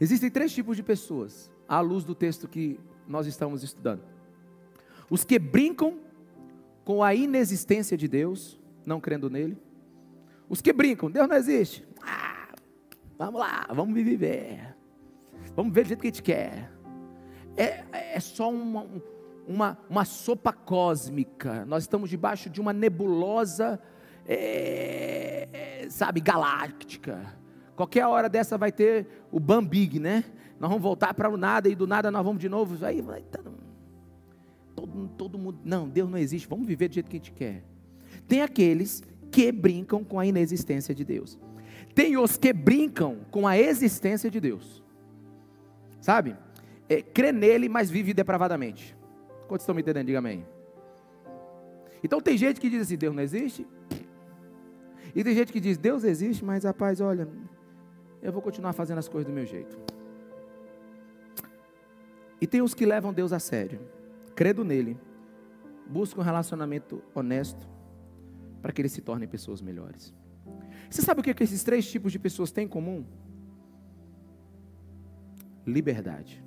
Existem 0.00 0.30
três 0.30 0.52
tipos 0.52 0.76
de 0.76 0.82
pessoas, 0.82 1.50
à 1.68 1.80
luz 1.80 2.04
do 2.04 2.14
texto 2.14 2.48
que 2.48 2.78
nós 3.06 3.26
estamos 3.26 3.62
estudando: 3.62 4.02
os 5.08 5.24
que 5.24 5.38
brincam 5.38 6.00
com 6.84 7.02
a 7.02 7.14
inexistência 7.14 7.96
de 7.96 8.08
Deus, 8.08 8.60
não 8.84 9.00
crendo 9.00 9.30
nele. 9.30 9.56
Os 10.48 10.60
que 10.60 10.72
brincam, 10.72 11.10
Deus 11.10 11.28
não 11.28 11.36
existe. 11.36 11.86
Ah, 12.02 12.48
vamos 13.16 13.40
lá, 13.40 13.66
vamos 13.72 13.94
viver. 13.94 14.76
Vamos 15.54 15.72
ver 15.72 15.84
do 15.84 15.88
jeito 15.88 16.00
que 16.00 16.08
a 16.08 16.10
gente 16.10 16.22
quer. 16.22 16.70
É, 17.56 17.84
é 18.16 18.20
só 18.20 18.50
uma, 18.50 18.86
uma, 19.46 19.78
uma 19.88 20.04
sopa 20.04 20.52
cósmica. 20.52 21.64
Nós 21.66 21.84
estamos 21.84 22.10
debaixo 22.10 22.50
de 22.50 22.60
uma 22.60 22.72
nebulosa, 22.72 23.80
é, 24.26 25.86
sabe, 25.88 26.20
galáctica. 26.20 27.34
Qualquer 27.74 28.06
hora 28.06 28.28
dessa 28.28 28.56
vai 28.58 28.70
ter 28.70 29.06
o 29.30 29.40
Bambig, 29.40 29.98
né? 29.98 30.24
Nós 30.60 30.68
vamos 30.70 30.82
voltar 30.82 31.14
para 31.14 31.28
o 31.28 31.36
nada 31.36 31.68
e 31.68 31.74
do 31.74 31.86
nada 31.86 32.10
nós 32.10 32.24
vamos 32.24 32.40
de 32.40 32.48
novo. 32.48 32.84
Aí 32.84 33.00
vai. 33.00 33.22
Tá, 33.22 33.40
todo, 34.76 35.08
todo 35.16 35.38
mundo. 35.38 35.58
Não, 35.64 35.88
Deus 35.88 36.08
não 36.08 36.18
existe. 36.18 36.46
Vamos 36.48 36.66
viver 36.66 36.88
do 36.88 36.94
jeito 36.94 37.10
que 37.10 37.16
a 37.16 37.18
gente 37.18 37.32
quer. 37.32 37.64
Tem 38.28 38.42
aqueles 38.42 39.02
que 39.30 39.50
brincam 39.50 40.04
com 40.04 40.20
a 40.20 40.26
inexistência 40.26 40.94
de 40.94 41.04
Deus. 41.04 41.38
Tem 41.94 42.16
os 42.16 42.36
que 42.36 42.52
brincam 42.52 43.18
com 43.30 43.46
a 43.46 43.58
existência 43.58 44.30
de 44.30 44.40
Deus. 44.40 44.82
Sabe? 46.00 46.36
É, 46.88 47.02
crê 47.02 47.32
nele, 47.32 47.68
mas 47.68 47.90
vive 47.90 48.14
depravadamente. 48.14 48.96
Quantos 49.48 49.64
estão 49.64 49.74
me 49.74 49.82
entendendo? 49.82 50.06
Diga 50.06 50.18
amém. 50.18 50.44
Então 52.02 52.20
tem 52.20 52.36
gente 52.36 52.60
que 52.60 52.68
diz 52.68 52.82
assim: 52.82 52.96
Deus 52.96 53.14
não 53.14 53.22
existe. 53.22 53.66
E 55.14 55.22
tem 55.22 55.34
gente 55.34 55.52
que 55.52 55.60
diz: 55.60 55.76
Deus 55.76 56.04
existe, 56.04 56.44
mas 56.44 56.64
rapaz, 56.64 57.00
olha, 57.00 57.28
eu 58.22 58.32
vou 58.32 58.40
continuar 58.40 58.72
fazendo 58.72 58.98
as 58.98 59.08
coisas 59.08 59.30
do 59.30 59.34
meu 59.34 59.44
jeito. 59.44 59.78
E 62.40 62.46
tem 62.46 62.62
os 62.62 62.74
que 62.74 62.84
levam 62.84 63.12
Deus 63.12 63.32
a 63.32 63.38
sério, 63.38 63.80
credo 64.34 64.64
nele, 64.64 64.98
buscam 65.86 66.20
um 66.20 66.24
relacionamento 66.24 67.02
honesto, 67.14 67.68
para 68.60 68.72
que 68.72 68.80
eles 68.80 68.92
se 68.92 69.00
tornem 69.00 69.28
pessoas 69.28 69.60
melhores. 69.60 70.12
Você 70.90 71.02
sabe 71.02 71.20
o 71.20 71.22
que, 71.22 71.30
é 71.30 71.34
que 71.34 71.44
esses 71.44 71.62
três 71.62 71.88
tipos 71.90 72.10
de 72.10 72.18
pessoas 72.18 72.50
têm 72.50 72.64
em 72.64 72.68
comum? 72.68 73.04
Liberdade. 75.66 76.42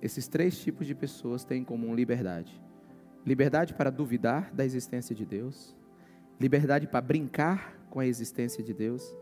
Esses 0.00 0.28
três 0.28 0.58
tipos 0.58 0.86
de 0.86 0.94
pessoas 0.94 1.44
têm 1.44 1.62
em 1.62 1.64
comum 1.64 1.94
liberdade: 1.94 2.63
liberdade 3.24 3.74
para 3.74 3.90
duvidar 3.90 4.52
da 4.52 4.64
existência 4.64 5.14
de 5.14 5.24
Deus, 5.24 5.74
liberdade 6.38 6.86
para 6.86 7.00
brincar 7.00 7.76
com 7.90 8.00
a 8.00 8.06
existência 8.06 8.62
de 8.62 8.74
Deus 8.74 9.14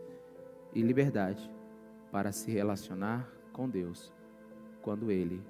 e 0.73 0.81
liberdade 0.81 1.49
para 2.11 2.31
se 2.31 2.51
relacionar 2.51 3.29
com 3.51 3.69
Deus 3.69 4.11
quando 4.81 5.11
Ele 5.11 5.41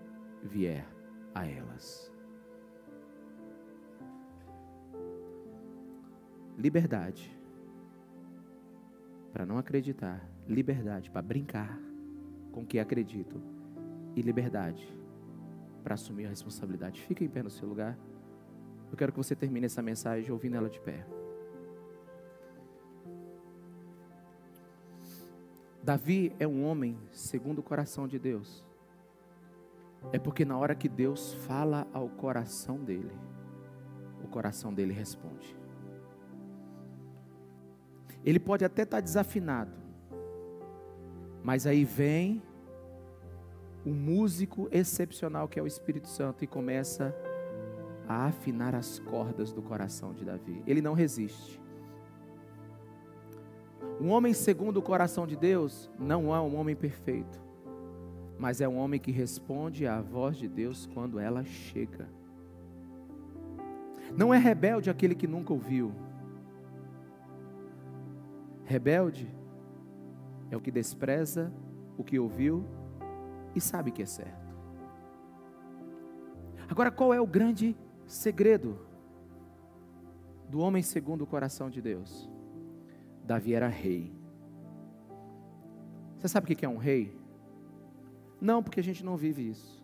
vier 0.43 0.85
a 1.33 1.47
elas. 1.47 2.11
Liberdade 6.57 7.35
para 9.31 9.45
não 9.47 9.57
acreditar, 9.57 10.29
liberdade 10.47 11.09
para 11.09 11.21
brincar 11.23 11.79
com 12.51 12.61
o 12.61 12.65
que 12.65 12.77
acredito 12.77 13.41
e 14.15 14.21
liberdade 14.21 14.87
para 15.83 15.95
assumir 15.95 16.27
a 16.27 16.29
responsabilidade. 16.29 17.01
Fica 17.01 17.23
em 17.23 17.27
pé 17.27 17.41
no 17.41 17.49
seu 17.49 17.67
lugar. 17.67 17.97
Eu 18.93 18.97
quero 18.97 19.11
que 19.11 19.17
você 19.17 19.35
termine 19.35 19.65
essa 19.65 19.81
mensagem 19.81 20.31
ouvindo 20.31 20.55
ela 20.55 20.69
de 20.69 20.79
pé. 20.79 21.05
Davi 25.81 26.33
é 26.39 26.47
um 26.47 26.63
homem 26.63 26.97
segundo 27.11 27.59
o 27.59 27.63
coração 27.63 28.07
de 28.07 28.17
Deus 28.17 28.63
é 30.11 30.19
porque 30.19 30.43
na 30.43 30.57
hora 30.57 30.75
que 30.75 30.89
Deus 30.89 31.33
fala 31.45 31.87
ao 31.93 32.09
coração 32.09 32.77
dele, 32.77 33.11
o 34.23 34.27
coração 34.27 34.73
dele 34.73 34.93
responde. 34.93 35.55
Ele 38.25 38.39
pode 38.39 38.65
até 38.65 38.83
estar 38.83 38.99
desafinado, 38.99 39.71
mas 41.43 41.67
aí 41.67 41.83
vem 41.83 42.41
o 43.85 43.89
músico 43.89 44.67
excepcional 44.71 45.47
que 45.47 45.59
é 45.59 45.63
o 45.63 45.67
Espírito 45.67 46.07
Santo 46.07 46.43
e 46.43 46.47
começa 46.47 47.13
a 47.29 47.32
afinar 48.07 48.75
as 48.75 48.99
cordas 48.99 49.51
do 49.51 49.61
coração 49.61 50.13
de 50.13 50.25
Davi. 50.25 50.61
Ele 50.65 50.81
não 50.81 50.93
resiste. 50.93 51.61
Um 53.99 54.09
homem 54.09 54.33
segundo 54.33 54.77
o 54.77 54.81
coração 54.81 55.27
de 55.27 55.35
Deus 55.35 55.89
não 55.99 56.33
é 56.35 56.39
um 56.39 56.55
homem 56.55 56.75
perfeito 56.75 57.43
mas 58.43 58.59
é 58.59 58.67
um 58.67 58.77
homem 58.77 58.99
que 58.99 59.09
responde 59.09 59.87
à 59.87 60.01
voz 60.01 60.35
de 60.35 60.49
Deus 60.49 60.85
quando 60.93 61.17
ela 61.17 61.45
chega. 61.45 62.09
Não 64.17 64.33
é 64.33 64.37
rebelde 64.37 64.89
aquele 64.89 65.15
que 65.15 65.27
nunca 65.27 65.53
ouviu. 65.53 65.93
Rebelde 68.65 69.33
é 70.51 70.57
o 70.57 70.59
que 70.59 70.71
despreza 70.71 71.53
o 71.97 72.03
que 72.03 72.19
ouviu 72.19 72.65
e 73.55 73.61
sabe 73.61 73.91
que 73.91 74.01
é 74.01 74.05
certo. 74.05 74.53
Agora, 76.67 76.91
qual 76.91 77.13
é 77.13 77.21
o 77.21 77.27
grande 77.27 77.77
segredo 78.13 78.79
do 80.49 80.59
homem 80.59 80.83
segundo 80.83 81.23
o 81.23 81.27
coração 81.27 81.69
de 81.69 81.81
Deus? 81.81 82.29
Davi 83.23 83.53
era 83.53 83.67
rei. 83.67 84.13
Você 86.17 86.27
sabe 86.27 86.45
o 86.45 86.55
que 86.55 86.65
é 86.65 86.69
um 86.69 86.77
rei? 86.77 87.17
Não, 88.39 88.61
porque 88.61 88.79
a 88.79 88.83
gente 88.83 89.03
não 89.03 89.17
vive 89.17 89.49
isso. 89.49 89.83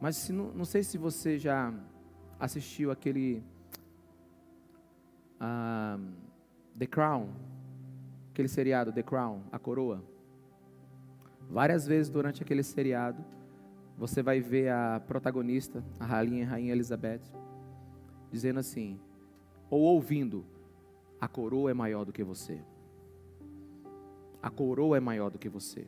Mas 0.00 0.16
se, 0.16 0.32
não, 0.32 0.52
não 0.52 0.64
sei 0.64 0.82
se 0.82 0.96
você 0.96 1.38
já 1.38 1.72
assistiu 2.38 2.90
aquele 2.90 3.42
uh, 5.40 6.12
The 6.78 6.86
Crown, 6.86 7.28
aquele 8.30 8.48
seriado 8.48 8.92
The 8.92 9.02
Crown, 9.02 9.42
a 9.52 9.58
coroa. 9.58 10.02
Várias 11.48 11.86
vezes 11.86 12.10
durante 12.10 12.42
aquele 12.42 12.62
seriado, 12.62 13.24
você 13.96 14.22
vai 14.22 14.40
ver 14.40 14.70
a 14.70 15.00
protagonista, 15.06 15.84
a 15.98 16.04
rainha, 16.04 16.44
a 16.44 16.50
rainha 16.50 16.72
Elizabeth, 16.72 17.22
dizendo 18.30 18.60
assim, 18.60 19.00
ou 19.70 19.80
ouvindo, 19.80 20.44
a 21.20 21.26
coroa 21.26 21.70
é 21.70 21.74
maior 21.74 22.04
do 22.04 22.12
que 22.12 22.22
você. 22.22 22.60
A 24.42 24.50
coroa 24.50 24.96
é 24.96 25.00
maior 25.00 25.30
do 25.30 25.38
que 25.38 25.48
você. 25.48 25.86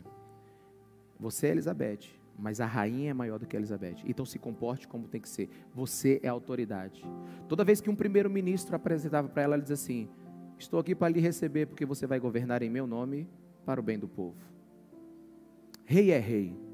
Você 1.20 1.48
é 1.48 1.50
Elizabeth, 1.50 2.09
mas 2.38 2.61
a 2.61 2.66
rainha 2.66 3.11
é 3.11 3.14
maior 3.14 3.38
do 3.38 3.46
que 3.46 3.56
Elizabeth. 3.56 3.96
Então 4.06 4.24
se 4.24 4.38
comporte 4.38 4.88
como 4.88 5.09
tem 5.09 5.20
que 5.20 5.28
ser. 5.28 5.50
Você 5.74 6.18
é 6.22 6.28
autoridade. 6.28 7.04
Toda 7.46 7.64
vez 7.64 7.80
que 7.80 7.90
um 7.90 7.96
primeiro-ministro 7.96 8.74
apresentava 8.74 9.28
para 9.28 9.42
ela, 9.42 9.54
ela 9.54 9.62
dizia 9.62 9.74
assim: 9.74 10.09
Estou 10.59 10.80
aqui 10.80 10.94
para 10.94 11.09
lhe 11.09 11.20
receber, 11.20 11.66
porque 11.66 11.84
você 11.84 12.06
vai 12.06 12.18
governar 12.18 12.62
em 12.62 12.70
meu 12.70 12.86
nome 12.86 13.28
para 13.66 13.80
o 13.80 13.82
bem 13.82 13.98
do 13.98 14.09
povo. 14.09 14.36
Rei 15.84 16.11
é 16.11 16.18
rei. 16.18 16.67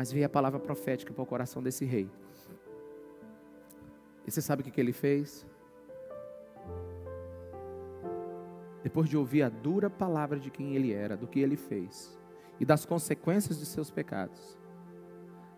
Mas 0.00 0.10
veio 0.10 0.24
a 0.24 0.30
palavra 0.30 0.58
profética 0.58 1.12
para 1.12 1.22
o 1.22 1.26
coração 1.26 1.62
desse 1.62 1.84
rei. 1.84 2.08
E 4.26 4.30
você 4.30 4.40
sabe 4.40 4.62
o 4.62 4.64
que, 4.64 4.80
ele 4.80 4.94
fez? 4.94 5.46
depois 8.82 9.10
de 9.10 9.16
ouvir 9.18 9.42
a 9.42 9.50
dura 9.50 9.90
palavra 9.90 10.40
de 10.40 10.50
quem 10.50 10.74
ele 10.74 10.90
era, 10.90 11.18
do 11.18 11.26
que 11.26 11.38
ele 11.38 11.54
fez 11.54 12.18
e 12.58 12.64
das 12.64 12.86
consequências 12.86 13.58
de 13.58 13.66
seus 13.66 13.90
pecados, 13.90 14.58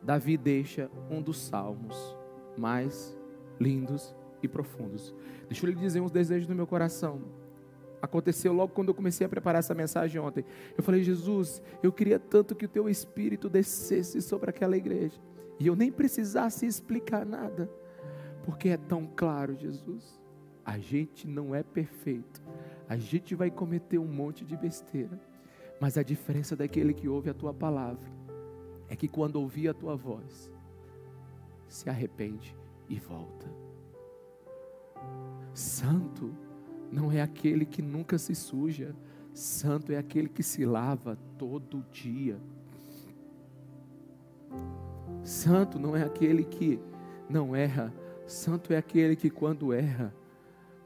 Davi 0.02 0.36
deixa 0.36 0.90
um 1.08 1.22
dos 1.22 1.38
salmos 1.38 1.96
mais 2.58 3.16
lindos 3.60 4.12
e 4.42 4.48
profundos. 4.48 5.14
Deixa 5.48 5.64
eu 5.64 5.70
lhe 5.70 5.76
dizer 5.76 6.00
uns 6.00 6.10
desejos 6.10 6.48
do 6.48 6.54
meu 6.56 6.66
coração. 6.66 7.22
Aconteceu 8.02 8.52
logo 8.52 8.72
quando 8.74 8.88
eu 8.88 8.94
comecei 8.94 9.24
a 9.24 9.30
preparar 9.30 9.60
essa 9.60 9.74
mensagem 9.74 10.20
ontem. 10.20 10.44
Eu 10.76 10.82
falei, 10.82 11.04
Jesus, 11.04 11.62
eu 11.84 11.92
queria 11.92 12.18
tanto 12.18 12.56
que 12.56 12.66
o 12.66 12.68
teu 12.68 12.88
espírito 12.88 13.48
descesse 13.48 14.20
sobre 14.20 14.50
aquela 14.50 14.76
igreja. 14.76 15.20
E 15.60 15.68
eu 15.68 15.76
nem 15.76 15.92
precisasse 15.92 16.66
explicar 16.66 17.24
nada. 17.24 17.70
Porque 18.44 18.70
é 18.70 18.76
tão 18.76 19.06
claro, 19.06 19.54
Jesus. 19.54 20.20
A 20.64 20.78
gente 20.78 21.28
não 21.28 21.54
é 21.54 21.62
perfeito. 21.62 22.42
A 22.88 22.96
gente 22.96 23.36
vai 23.36 23.52
cometer 23.52 23.98
um 23.98 24.08
monte 24.08 24.44
de 24.44 24.56
besteira. 24.56 25.20
Mas 25.80 25.96
a 25.96 26.02
diferença 26.02 26.56
daquele 26.56 26.92
que 26.92 27.08
ouve 27.08 27.30
a 27.30 27.34
tua 27.34 27.54
palavra 27.54 28.10
é 28.88 28.96
que 28.96 29.06
quando 29.06 29.36
ouvir 29.36 29.68
a 29.68 29.74
tua 29.74 29.94
voz, 29.94 30.50
se 31.68 31.88
arrepende 31.88 32.56
e 32.88 32.98
volta. 32.98 33.46
Santo 35.54 36.34
não 36.92 37.10
é 37.10 37.22
aquele 37.22 37.64
que 37.64 37.80
nunca 37.80 38.18
se 38.18 38.34
suja, 38.34 38.94
santo 39.32 39.92
é 39.92 39.96
aquele 39.96 40.28
que 40.28 40.42
se 40.42 40.66
lava 40.66 41.16
todo 41.38 41.84
dia. 41.90 42.38
Santo 45.24 45.78
não 45.78 45.96
é 45.96 46.02
aquele 46.02 46.44
que 46.44 46.78
não 47.30 47.56
erra, 47.56 47.92
santo 48.26 48.74
é 48.74 48.76
aquele 48.76 49.16
que, 49.16 49.30
quando 49.30 49.72
erra, 49.72 50.14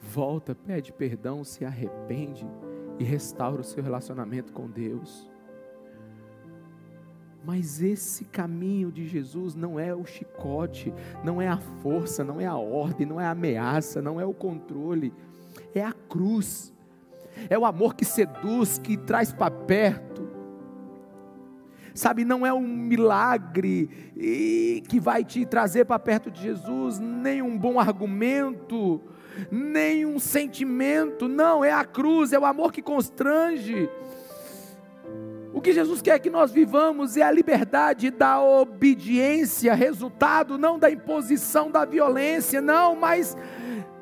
volta, 0.00 0.54
pede 0.54 0.92
perdão, 0.92 1.42
se 1.42 1.64
arrepende 1.64 2.46
e 3.00 3.04
restaura 3.04 3.60
o 3.60 3.64
seu 3.64 3.82
relacionamento 3.82 4.52
com 4.52 4.70
Deus. 4.70 5.28
Mas 7.44 7.80
esse 7.80 8.24
caminho 8.24 8.90
de 8.90 9.06
Jesus 9.06 9.54
não 9.54 9.78
é 9.78 9.94
o 9.94 10.04
chicote, 10.04 10.92
não 11.24 11.40
é 11.40 11.48
a 11.48 11.58
força, 11.58 12.24
não 12.24 12.40
é 12.40 12.46
a 12.46 12.56
ordem, 12.56 13.06
não 13.06 13.20
é 13.20 13.26
a 13.26 13.30
ameaça, 13.30 14.02
não 14.02 14.20
é 14.20 14.24
o 14.24 14.34
controle, 14.34 15.12
cruz, 16.16 16.72
é 17.50 17.58
o 17.58 17.66
amor 17.66 17.94
que 17.94 18.04
seduz, 18.04 18.78
que 18.78 18.96
traz 18.96 19.32
para 19.32 19.50
perto. 19.50 20.26
Sabe, 21.92 22.24
não 22.24 22.46
é 22.46 22.52
um 22.52 22.66
milagre 22.66 23.88
que 24.88 24.98
vai 24.98 25.22
te 25.22 25.44
trazer 25.44 25.84
para 25.84 25.98
perto 25.98 26.30
de 26.30 26.42
Jesus, 26.42 26.98
nem 26.98 27.42
um 27.42 27.56
bom 27.58 27.78
argumento, 27.78 29.02
nem 29.50 30.06
um 30.06 30.18
sentimento, 30.18 31.28
não, 31.28 31.62
é 31.62 31.72
a 31.72 31.84
cruz, 31.84 32.32
é 32.32 32.38
o 32.38 32.46
amor 32.46 32.72
que 32.72 32.80
constrange. 32.80 33.90
O 35.52 35.60
que 35.60 35.72
Jesus 35.72 36.00
quer 36.00 36.18
que 36.18 36.30
nós 36.30 36.50
vivamos 36.50 37.16
é 37.16 37.22
a 37.22 37.30
liberdade 37.30 38.10
da 38.10 38.42
obediência, 38.42 39.74
resultado 39.74 40.56
não 40.58 40.78
da 40.78 40.90
imposição 40.90 41.70
da 41.70 41.84
violência, 41.84 42.60
não, 42.60 42.94
mas 42.96 43.36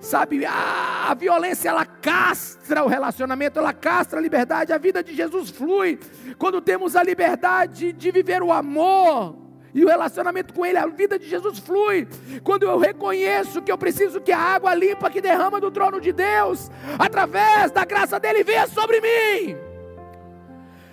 sabe, 0.04 0.44
a, 0.44 1.10
a, 1.10 1.14
violência 1.14 1.68
ela 1.68 1.84
castra 1.84 2.84
o 2.84 2.86
relacionamento, 2.86 3.58
ela 3.58 3.72
castra 3.72 4.18
a 4.18 4.22
liberdade. 4.22 4.72
A 4.72 4.78
vida 4.78 5.02
de 5.02 5.14
Jesus 5.14 5.50
flui 5.50 5.98
quando 6.38 6.60
temos 6.60 6.94
a 6.94 7.02
liberdade 7.02 7.92
de 7.92 8.10
viver 8.10 8.42
o 8.42 8.52
amor 8.52 9.36
e 9.74 9.84
o 9.84 9.88
relacionamento 9.88 10.54
com 10.54 10.64
Ele. 10.64 10.78
A 10.78 10.86
vida 10.86 11.18
de 11.18 11.28
Jesus 11.28 11.58
flui 11.58 12.06
quando 12.42 12.64
eu 12.64 12.78
reconheço 12.78 13.62
que 13.62 13.72
eu 13.72 13.78
preciso 13.78 14.20
que 14.20 14.32
a 14.32 14.38
água 14.38 14.74
limpa 14.74 15.10
que 15.10 15.20
derrama 15.20 15.60
do 15.60 15.70
trono 15.70 16.00
de 16.00 16.12
Deus, 16.12 16.70
através 16.98 17.70
da 17.70 17.84
graça 17.84 18.20
dele, 18.20 18.44
venha 18.44 18.66
sobre 18.66 19.00
mim. 19.00 19.56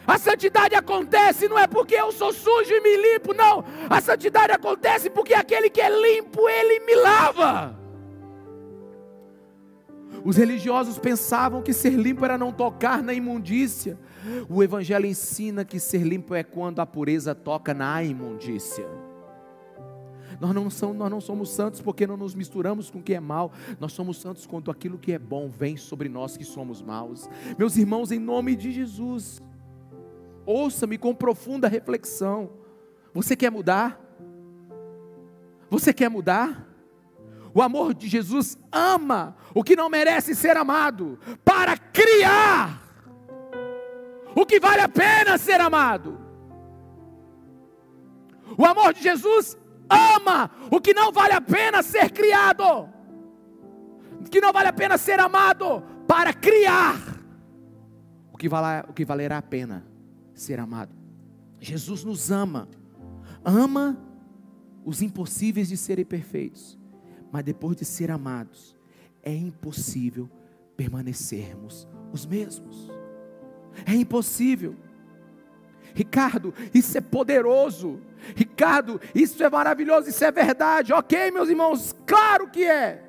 A 0.08 0.18
santidade 0.18 0.74
acontece 0.76 1.48
não 1.48 1.60
é 1.60 1.68
porque 1.68 1.96
eu 1.96 2.12
sou 2.12 2.34
sujo 2.34 2.74
e 2.74 2.82
me 2.82 2.98
limpo, 2.98 3.34
não. 3.34 3.64
A 3.90 4.02
santidade 4.02 4.52
acontece 4.52 5.10
porque 5.10 5.34
aquele 5.34 5.70
que 5.70 5.80
é 5.80 5.90
limpo, 5.90 6.50
ele 6.50 6.80
me 6.82 6.96
lava. 6.96 7.81
Os 10.24 10.38
religiosos 10.38 11.00
pensavam 11.00 11.62
que 11.62 11.74
ser 11.74 11.94
limpo 11.94 12.24
era 12.24 12.38
não 12.38 12.52
tocar 12.52 13.02
na 13.02 13.14
imundícia. 13.14 13.98
O 14.50 14.62
Evangelho 14.62 15.06
ensina 15.06 15.66
que 15.66 15.80
ser 15.80 16.04
limpo 16.04 16.36
é 16.36 16.44
quando 16.44 16.80
a 16.80 16.86
pureza 16.86 17.34
toca 17.34 17.74
na 17.74 18.04
imundícia. 18.04 18.88
Nós 20.40 20.54
não, 20.54 20.70
somos, 20.70 20.98
nós 20.98 21.12
não 21.12 21.22
somos 21.22 21.50
santos 21.52 21.82
porque 21.82 22.08
não 22.08 22.18
nos 22.18 22.34
misturamos 22.34 22.90
com 22.90 23.00
o 23.00 23.04
que 23.04 23.14
é 23.14 23.20
mal. 23.20 23.52
Nós 23.80 23.94
somos 23.94 24.18
santos 24.20 24.46
quando 24.46 24.72
aquilo 24.72 24.98
que 24.98 25.12
é 25.12 25.20
bom 25.20 25.50
vem 25.50 25.78
sobre 25.78 26.10
nós 26.10 26.38
que 26.38 26.44
somos 26.44 26.82
maus. 26.82 27.30
Meus 27.58 27.78
irmãos, 27.78 28.12
em 28.12 28.20
nome 28.20 28.56
de 28.56 28.72
Jesus, 28.72 29.42
Ouça-me 30.46 30.98
com 30.98 31.14
profunda 31.14 31.68
reflexão. 31.68 32.50
Você 33.14 33.36
quer 33.36 33.52
mudar? 33.52 34.00
Você 35.70 35.94
quer 35.94 36.10
mudar? 36.10 36.68
O 37.54 37.62
amor 37.62 37.94
de 37.94 38.08
Jesus 38.08 38.58
ama 38.72 39.36
o 39.54 39.64
que 39.64 39.76
não 39.76 39.90
merece 39.90 40.34
ser 40.34 40.56
amado, 40.56 41.20
para 41.44 41.78
criar 41.78 42.82
o 44.36 44.46
que 44.46 44.60
vale 44.60 44.82
a 44.82 44.90
pena 44.90 45.38
ser 45.38 45.60
amado. 45.60 46.18
O 48.58 48.66
amor 48.66 48.94
de 48.94 49.02
Jesus 49.02 49.58
ama 49.90 50.50
o 50.70 50.80
que 50.80 50.94
não 50.94 51.12
vale 51.12 51.34
a 51.34 51.42
pena 51.42 51.84
ser 51.84 52.12
criado, 52.12 52.90
que 54.30 54.40
não 54.40 54.54
vale 54.54 54.70
a 54.70 54.74
pena 54.74 54.98
ser 54.98 55.20
amado, 55.20 55.84
para 56.08 56.34
criar 56.34 56.98
o 58.32 58.38
que, 58.38 58.48
vale, 58.48 58.86
o 58.90 58.94
que 58.94 59.04
valerá 59.04 59.38
a 59.38 59.42
pena 59.42 59.86
ser 60.34 60.60
amado. 60.60 60.96
Jesus 61.60 62.04
nos 62.04 62.32
ama, 62.32 62.68
ama 63.44 63.98
os 64.84 65.02
impossíveis 65.02 65.68
de 65.70 65.78
serem 65.78 66.06
perfeitos, 66.06 66.80
mas 67.32 67.44
depois 67.44 67.78
de 67.78 67.86
ser 67.86 68.12
amados, 68.12 68.76
é 69.24 69.34
impossível 69.34 70.30
permanecermos 70.76 71.88
os 72.12 72.26
mesmos. 72.26 72.92
É 73.86 73.94
impossível. 73.94 74.76
Ricardo, 75.94 76.54
isso 76.74 76.98
é 76.98 77.02
poderoso. 77.02 78.00
Ricardo, 78.36 79.00
isso 79.14 79.42
é 79.44 79.50
maravilhoso, 79.50 80.10
isso 80.10 80.24
é 80.24 80.32
verdade. 80.32 80.94
Ok, 80.94 81.32
meus 81.32 81.50
irmãos, 81.50 81.96
claro 82.06 82.50
que 82.50 82.66
é. 82.66 83.04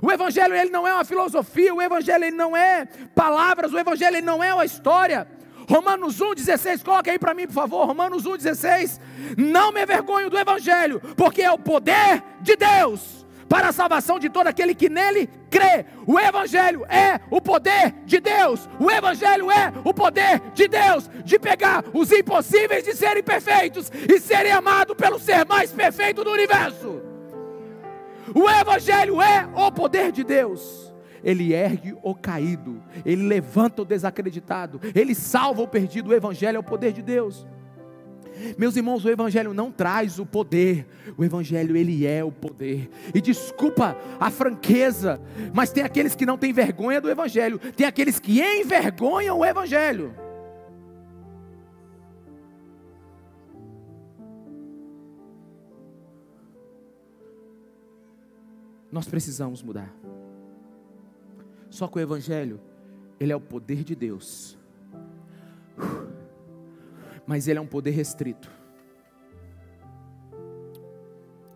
O 0.00 0.10
evangelho 0.10 0.54
ele 0.54 0.70
não 0.70 0.86
é 0.86 0.94
uma 0.94 1.04
filosofia, 1.04 1.74
o 1.74 1.82
evangelho 1.82 2.24
ele 2.24 2.36
não 2.36 2.56
é 2.56 2.86
palavras, 3.14 3.72
o 3.72 3.78
evangelho 3.78 4.16
ele 4.16 4.26
não 4.26 4.42
é 4.42 4.54
uma 4.54 4.64
história. 4.64 5.26
Romanos 5.70 6.18
1,16, 6.18 6.82
coloca 6.82 7.12
aí 7.12 7.18
para 7.18 7.32
mim, 7.32 7.46
por 7.46 7.52
favor. 7.52 7.86
Romanos 7.86 8.24
1,16. 8.24 8.98
Não 9.38 9.70
me 9.70 9.80
envergonho 9.80 10.28
do 10.28 10.36
Evangelho, 10.36 11.00
porque 11.16 11.42
é 11.42 11.50
o 11.52 11.58
poder 11.58 12.24
de 12.40 12.56
Deus 12.56 13.24
para 13.48 13.68
a 13.68 13.72
salvação 13.72 14.18
de 14.18 14.28
todo 14.28 14.48
aquele 14.48 14.74
que 14.74 14.88
nele 14.88 15.30
crê. 15.48 15.86
O 16.08 16.18
Evangelho 16.18 16.84
é 16.86 17.20
o 17.30 17.40
poder 17.40 17.94
de 18.04 18.18
Deus. 18.18 18.68
O 18.80 18.90
Evangelho 18.90 19.48
é 19.48 19.72
o 19.84 19.94
poder 19.94 20.40
de 20.54 20.66
Deus 20.66 21.08
de 21.24 21.38
pegar 21.38 21.84
os 21.94 22.10
impossíveis 22.10 22.82
de 22.82 22.92
serem 22.92 23.22
perfeitos 23.22 23.92
e 24.08 24.18
serem 24.18 24.50
amados 24.50 24.96
pelo 24.96 25.20
ser 25.20 25.46
mais 25.46 25.70
perfeito 25.70 26.24
do 26.24 26.32
universo. 26.32 27.00
O 28.34 28.50
Evangelho 28.50 29.22
é 29.22 29.48
o 29.54 29.70
poder 29.70 30.10
de 30.10 30.24
Deus 30.24 30.89
ele 31.22 31.52
ergue 31.52 31.96
o 32.02 32.14
caído, 32.14 32.82
ele 33.04 33.22
levanta 33.22 33.82
o 33.82 33.84
desacreditado, 33.84 34.80
ele 34.94 35.14
salva 35.14 35.62
o 35.62 35.68
perdido. 35.68 36.10
O 36.10 36.14
Evangelho 36.14 36.56
é 36.56 36.58
o 36.58 36.64
poder 36.64 36.92
de 36.92 37.02
Deus. 37.02 37.46
Meus 38.56 38.76
irmãos, 38.76 39.04
o 39.04 39.10
Evangelho 39.10 39.52
não 39.52 39.70
traz 39.70 40.18
o 40.18 40.24
poder, 40.24 40.86
o 41.16 41.24
Evangelho 41.24 41.76
ele 41.76 42.06
é 42.06 42.24
o 42.24 42.32
poder. 42.32 42.88
E 43.14 43.20
desculpa 43.20 43.96
a 44.18 44.30
franqueza, 44.30 45.20
mas 45.52 45.70
tem 45.70 45.82
aqueles 45.82 46.14
que 46.14 46.24
não 46.26 46.38
têm 46.38 46.52
vergonha 46.52 47.00
do 47.00 47.10
Evangelho, 47.10 47.58
tem 47.58 47.86
aqueles 47.86 48.18
que 48.18 48.40
envergonham 48.40 49.38
o 49.38 49.44
Evangelho. 49.44 50.14
Nós 58.90 59.06
precisamos 59.06 59.62
mudar. 59.62 59.99
Só 61.70 61.86
que 61.86 61.98
o 61.98 62.00
Evangelho, 62.00 62.60
ele 63.18 63.32
é 63.32 63.36
o 63.36 63.40
poder 63.40 63.84
de 63.84 63.94
Deus. 63.94 64.58
Mas 67.26 67.46
ele 67.46 67.58
é 67.58 67.62
um 67.62 67.66
poder 67.66 67.92
restrito. 67.92 68.50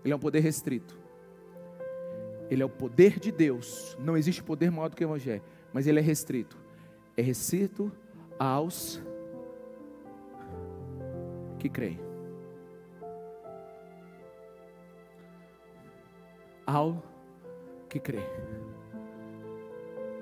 Ele 0.05 0.13
é 0.13 0.17
um 0.17 0.21
poder 0.21 0.41
restrito. 0.41 0.97
Ele 2.49 2.63
é 2.63 2.65
o 2.65 2.71
poder 2.71 3.19
de 3.19 3.33
Deus. 3.33 3.97
Não 3.99 4.17
existe 4.17 4.43
poder 4.43 4.71
maior 4.71 4.89
do 4.89 4.97
que 4.97 5.05
o 5.05 5.09
Evangelho. 5.09 5.43
Mas 5.73 5.87
ele 5.87 5.99
é 5.99 6.03
restrito. 6.03 6.57
É 7.17 7.23
restrito 7.23 7.91
aos 8.39 9.03
que 11.59 11.69
creem. 11.69 11.99
Ao 16.67 17.03
que 17.89 17.99
crê. 17.99 18.23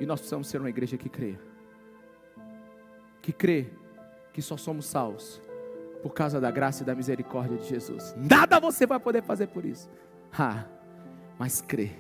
E 0.03 0.07
nós 0.07 0.19
precisamos 0.19 0.49
ser 0.49 0.59
uma 0.59 0.69
igreja 0.69 0.97
que 0.97 1.09
crê. 1.09 1.39
Que 3.23 3.33
crê 3.33 3.71
que 4.33 4.43
só 4.43 4.57
somos 4.57 4.85
salvos 4.87 5.41
por 6.03 6.13
causa 6.13 6.41
da 6.41 6.51
graça 6.51 6.83
e 6.83 6.87
da 6.87 6.93
misericórdia 6.93 7.57
de 7.57 7.69
Jesus. 7.69 8.13
Nada 8.17 8.59
você 8.59 8.85
vai 8.85 8.99
poder 8.99 9.23
fazer 9.23 9.47
por 9.47 9.65
isso. 9.65 9.89
Ah, 10.37 10.65
mas 11.39 11.63
crê 11.63 11.93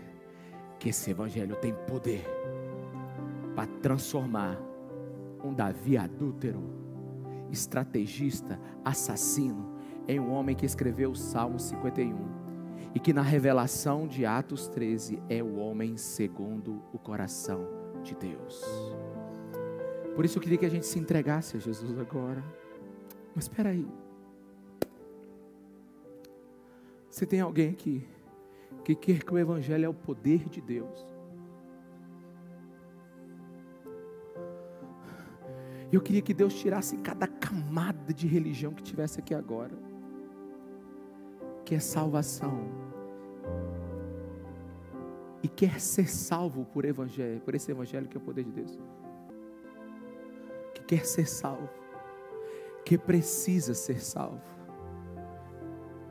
que 0.81 0.89
esse 0.89 1.13
evangelho 1.13 1.55
tem 1.55 1.73
poder 1.87 2.25
para 3.55 3.69
transformar 3.81 4.61
um 5.45 5.55
Davi 5.55 5.97
adúltero, 5.97 6.61
estrategista, 7.53 8.59
assassino, 8.85 9.77
em 10.09 10.19
um 10.19 10.33
homem 10.33 10.57
que 10.57 10.67
escreveu 10.67 11.13
o 11.13 11.17
Salmo 11.17 11.61
51 11.61 12.17
e 12.97 12.99
que 12.99 13.13
na 13.13 13.23
revelação 13.23 14.09
de 14.09 14.27
Atos 14.27 14.67
13 14.67 15.23
é 15.29 15.41
o 15.41 15.55
homem 15.55 15.97
segundo 15.97 16.83
o 16.93 16.99
coração 16.99 17.82
de 18.03 18.15
Deus. 18.15 18.63
Por 20.15 20.25
isso 20.25 20.39
eu 20.39 20.43
queria 20.43 20.59
que 20.59 20.67
a 20.67 20.71
gente 20.71 20.87
se 20.87 20.99
entregasse 20.99 21.57
a 21.57 21.61
Jesus 21.61 21.99
agora. 21.99 22.43
Mas 23.35 23.45
espera 23.45 23.71
aí. 23.71 23.87
Se 27.11 27.27
tem 27.27 27.41
alguém 27.41 27.71
aqui 27.71 28.07
que 28.85 28.95
quer 28.95 29.23
que 29.23 29.33
o 29.33 29.39
Evangelho 29.39 29.85
é 29.85 29.89
o 29.89 29.95
poder 29.95 30.49
de 30.49 30.61
Deus, 30.61 31.07
eu 35.93 36.01
queria 36.01 36.23
que 36.23 36.33
Deus 36.33 36.55
tirasse 36.55 36.97
cada 36.99 37.27
camada 37.27 38.15
de 38.15 38.27
religião 38.27 38.73
que 38.73 38.83
tivesse 38.83 39.21
aqui 39.21 39.35
agora, 39.35 39.77
que 41.65 41.75
é 41.75 41.79
salvação, 41.79 42.92
e 45.43 45.49
quer 45.49 45.81
ser 45.81 46.09
salvo 46.09 46.65
por 46.65 46.85
evangelho, 46.85 47.41
por 47.41 47.55
esse 47.55 47.71
evangelho 47.71 48.07
que 48.07 48.17
é 48.17 48.21
o 48.21 48.23
poder 48.23 48.45
de 48.45 48.53
Deus, 48.53 48.79
que 50.75 50.85
quer 50.85 51.05
ser 51.05 51.27
salvo, 51.27 51.69
que 52.85 52.97
precisa 52.97 53.75
ser 53.75 54.01
salvo, 54.01 54.41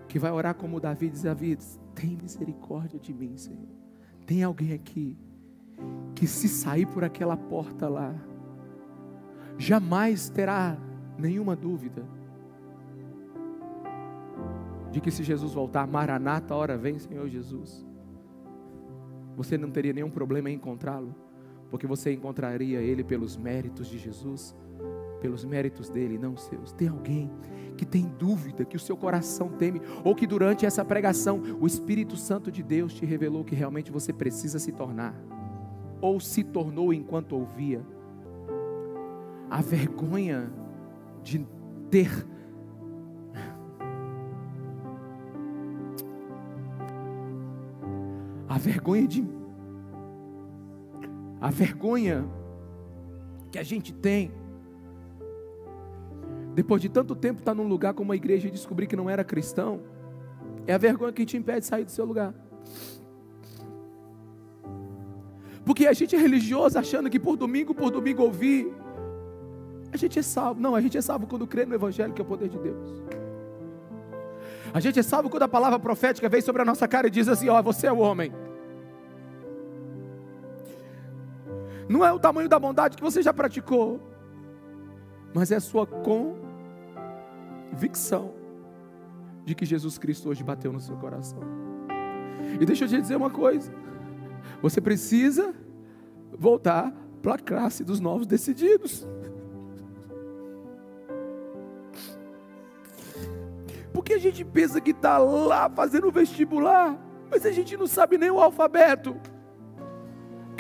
que 0.08 0.20
vai 0.20 0.32
orar 0.32 0.56
como 0.56 0.80
Davi 0.80 1.10
diz: 1.10 1.24
Davi, 1.24 1.58
tem 1.96 2.18
misericórdia 2.22 3.00
de 3.00 3.14
mim, 3.14 3.38
Senhor. 3.38 3.68
Tem 4.26 4.44
alguém 4.44 4.74
aqui 4.74 5.18
que 6.16 6.28
se 6.28 6.48
sair 6.48 6.86
por 6.86 7.04
aquela 7.04 7.38
porta 7.38 7.88
lá, 7.88 8.14
jamais 9.58 10.30
terá 10.30 10.78
nenhuma 11.18 11.56
dúvida 11.56 12.06
de 14.92 15.00
que 15.00 15.10
se 15.10 15.24
Jesus 15.24 15.54
voltar, 15.54 15.88
Maranata, 15.88 16.54
hora 16.54 16.78
vem, 16.78 17.00
Senhor 17.00 17.28
Jesus. 17.30 17.86
Você 19.36 19.58
não 19.58 19.72
teria 19.72 19.94
nenhum 19.94 20.10
problema 20.10 20.50
em 20.50 20.56
encontrá-lo, 20.56 21.16
porque 21.70 21.88
você 21.88 22.12
encontraria 22.14 22.80
ele 22.80 23.04
pelos 23.04 23.38
méritos 23.38 23.88
de 23.88 23.98
Jesus, 23.98 24.56
pelos 25.22 25.46
méritos 25.46 25.90
dele, 25.90 26.18
não 26.18 26.36
seus. 26.36 26.72
Tem 26.74 26.88
alguém 26.88 27.32
que 27.78 27.86
tem 27.86 28.12
dúvida, 28.20 28.66
que 28.66 28.76
o 28.76 28.80
seu 28.80 28.98
coração 28.98 29.50
teme, 29.50 29.82
ou 30.04 30.14
que 30.14 30.28
durante 30.28 30.66
essa 30.66 30.84
pregação 30.84 31.42
o 31.60 31.66
Espírito 31.66 32.18
Santo 32.18 32.52
de 32.52 32.62
Deus 32.62 32.94
te 32.94 33.06
revelou 33.06 33.44
que 33.44 33.56
realmente 33.56 33.92
você 33.92 34.12
precisa 34.12 34.60
se 34.60 34.72
tornar, 34.72 35.16
ou 36.02 36.20
se 36.20 36.44
tornou 36.44 36.94
enquanto 36.94 37.34
ouvia. 37.34 37.82
A 39.50 39.62
vergonha 39.62 40.52
de 41.24 41.46
ter 41.90 42.26
vergonha 48.62 49.08
de 49.08 49.28
a 51.42 51.50
vergonha 51.50 52.24
que 53.52 53.60
a 53.60 53.64
gente 53.64 53.92
tem 53.92 54.32
depois 56.54 56.82
de 56.82 56.90
tanto 56.90 57.16
tempo 57.16 57.40
estar 57.40 57.56
num 57.56 57.68
lugar 57.68 57.94
como 57.94 58.12
a 58.12 58.16
igreja 58.16 58.48
e 58.48 58.52
descobrir 58.52 58.86
que 58.86 58.96
não 58.96 59.10
era 59.10 59.24
cristão, 59.24 59.82
é 60.68 60.74
a 60.74 60.78
vergonha 60.78 61.12
que 61.12 61.26
te 61.26 61.38
impede 61.38 61.62
de 61.62 61.66
sair 61.66 61.86
do 61.86 61.92
seu 61.92 62.06
lugar. 62.06 62.34
Porque 65.66 65.88
a 65.88 65.94
gente 65.94 66.16
é 66.16 66.20
religioso 66.20 66.78
achando 66.78 67.10
que 67.10 67.20
por 67.20 67.38
domingo 67.38 67.74
por 67.74 67.90
domingo 67.90 68.24
ouvir, 68.24 68.72
a 69.94 69.98
gente 69.98 70.20
é 70.20 70.22
salvo. 70.22 70.60
Não, 70.60 70.76
a 70.76 70.82
gente 70.82 70.98
é 70.98 71.02
salvo 71.02 71.26
quando 71.28 71.48
crê 71.48 71.66
no 71.66 71.74
Evangelho, 71.74 72.14
que 72.14 72.22
é 72.22 72.24
o 72.24 72.28
poder 72.28 72.50
de 72.50 72.58
Deus. 72.58 73.04
A 74.74 74.80
gente 74.80 75.00
é 75.00 75.04
salvo 75.04 75.30
quando 75.30 75.44
a 75.44 75.48
palavra 75.48 75.80
profética 75.80 76.30
vem 76.30 76.42
sobre 76.42 76.62
a 76.62 76.66
nossa 76.66 76.88
cara 76.88 77.08
e 77.08 77.10
diz 77.10 77.28
assim: 77.28 77.50
Ó, 77.50 77.62
você 77.62 77.88
é 77.88 77.92
o 77.92 78.00
homem. 78.00 78.32
Não 81.92 82.06
é 82.06 82.12
o 82.14 82.18
tamanho 82.18 82.48
da 82.48 82.58
bondade 82.58 82.96
que 82.96 83.04
você 83.04 83.22
já 83.22 83.34
praticou, 83.34 84.00
mas 85.34 85.52
é 85.52 85.58
a 85.58 85.60
sua 85.60 85.86
convicção 87.76 88.34
de 89.44 89.54
que 89.54 89.66
Jesus 89.66 89.98
Cristo 89.98 90.30
hoje 90.30 90.42
bateu 90.42 90.72
no 90.72 90.80
seu 90.80 90.96
coração. 90.96 91.42
E 92.62 92.66
deixa 92.66 92.86
eu 92.86 92.88
te 92.88 93.02
dizer 93.02 93.18
uma 93.18 93.30
coisa: 93.30 93.74
você 94.62 94.80
precisa 94.80 95.54
voltar 96.32 96.94
para 97.22 97.34
a 97.34 97.40
classe 97.40 97.84
dos 97.84 98.00
novos 98.00 98.26
decididos. 98.26 99.06
Porque 103.92 104.14
a 104.14 104.18
gente 104.18 104.46
pensa 104.46 104.80
que 104.80 104.92
está 104.92 105.18
lá 105.18 105.70
fazendo 105.70 106.10
vestibular, 106.10 106.98
mas 107.30 107.46
a 107.46 107.52
gente 107.52 107.76
não 107.76 107.86
sabe 107.86 108.18
nem 108.18 108.32
o 108.32 108.40
alfabeto. 108.40 109.20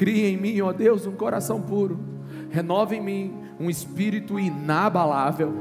Cria 0.01 0.29
em 0.29 0.35
mim, 0.35 0.59
ó 0.61 0.73
Deus, 0.73 1.05
um 1.05 1.11
coração 1.11 1.61
puro. 1.61 1.99
Renova 2.49 2.95
em 2.95 2.99
mim 2.99 3.37
um 3.59 3.69
espírito 3.69 4.39
inabalável. 4.39 5.53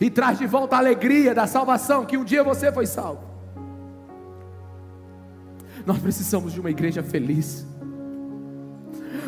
E 0.00 0.08
traz 0.08 0.38
de 0.38 0.46
volta 0.46 0.74
a 0.74 0.78
alegria 0.78 1.34
da 1.34 1.46
salvação, 1.46 2.06
que 2.06 2.16
um 2.16 2.24
dia 2.24 2.42
você 2.42 2.72
foi 2.72 2.86
salvo. 2.86 3.20
Nós 5.84 5.98
precisamos 5.98 6.54
de 6.54 6.58
uma 6.58 6.70
igreja 6.70 7.02
feliz. 7.02 7.66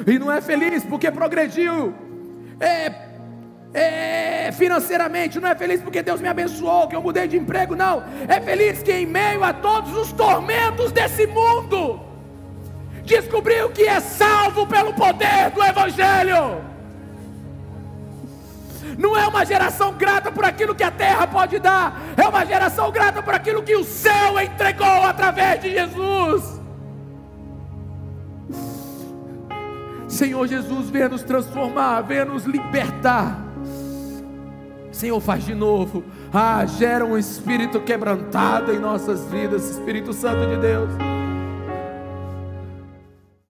E 0.06 0.18
não 0.18 0.32
é 0.32 0.40
feliz 0.40 0.82
porque 0.86 1.10
progrediu. 1.10 1.92
É 2.58 3.08
é, 3.74 4.50
financeiramente, 4.52 5.38
não 5.38 5.50
é 5.50 5.54
feliz 5.54 5.82
porque 5.82 6.02
Deus 6.02 6.18
me 6.22 6.28
abençoou, 6.28 6.88
que 6.88 6.96
eu 6.96 7.02
mudei 7.02 7.28
de 7.28 7.36
emprego, 7.36 7.76
não. 7.76 8.02
É 8.26 8.40
feliz 8.40 8.82
que 8.82 8.90
em 8.90 9.04
meio 9.04 9.44
a 9.44 9.52
todos 9.52 9.94
os 9.94 10.12
tormentos 10.12 10.90
desse 10.90 11.26
mundo, 11.26 12.07
descobriu 13.08 13.70
que 13.70 13.82
é 13.82 13.98
salvo 13.98 14.66
pelo 14.66 14.92
poder 14.92 15.50
do 15.50 15.64
Evangelho. 15.64 16.62
Não 18.96 19.16
é 19.16 19.26
uma 19.26 19.44
geração 19.44 19.94
grata 19.94 20.30
por 20.30 20.44
aquilo 20.44 20.74
que 20.74 20.82
a 20.82 20.90
terra 20.90 21.26
pode 21.26 21.58
dar, 21.58 22.00
é 22.16 22.28
uma 22.28 22.44
geração 22.44 22.90
grata 22.90 23.22
por 23.22 23.34
aquilo 23.34 23.62
que 23.62 23.74
o 23.74 23.84
céu 23.84 24.38
entregou 24.40 25.02
através 25.02 25.60
de 25.60 25.70
Jesus. 25.70 26.58
Senhor 30.08 30.46
Jesus, 30.46 30.90
venha 30.90 31.08
nos 31.08 31.22
transformar, 31.22 32.00
venha 32.02 32.24
nos 32.24 32.44
libertar. 32.44 33.44
Senhor, 34.90 35.20
faz 35.20 35.44
de 35.44 35.54
novo. 35.54 36.02
Ah, 36.32 36.64
gera 36.66 37.04
um 37.04 37.16
espírito 37.16 37.80
quebrantado 37.80 38.72
em 38.72 38.78
nossas 38.78 39.24
vidas, 39.26 39.70
Espírito 39.70 40.12
Santo 40.12 40.44
de 40.48 40.56
Deus. 40.56 40.90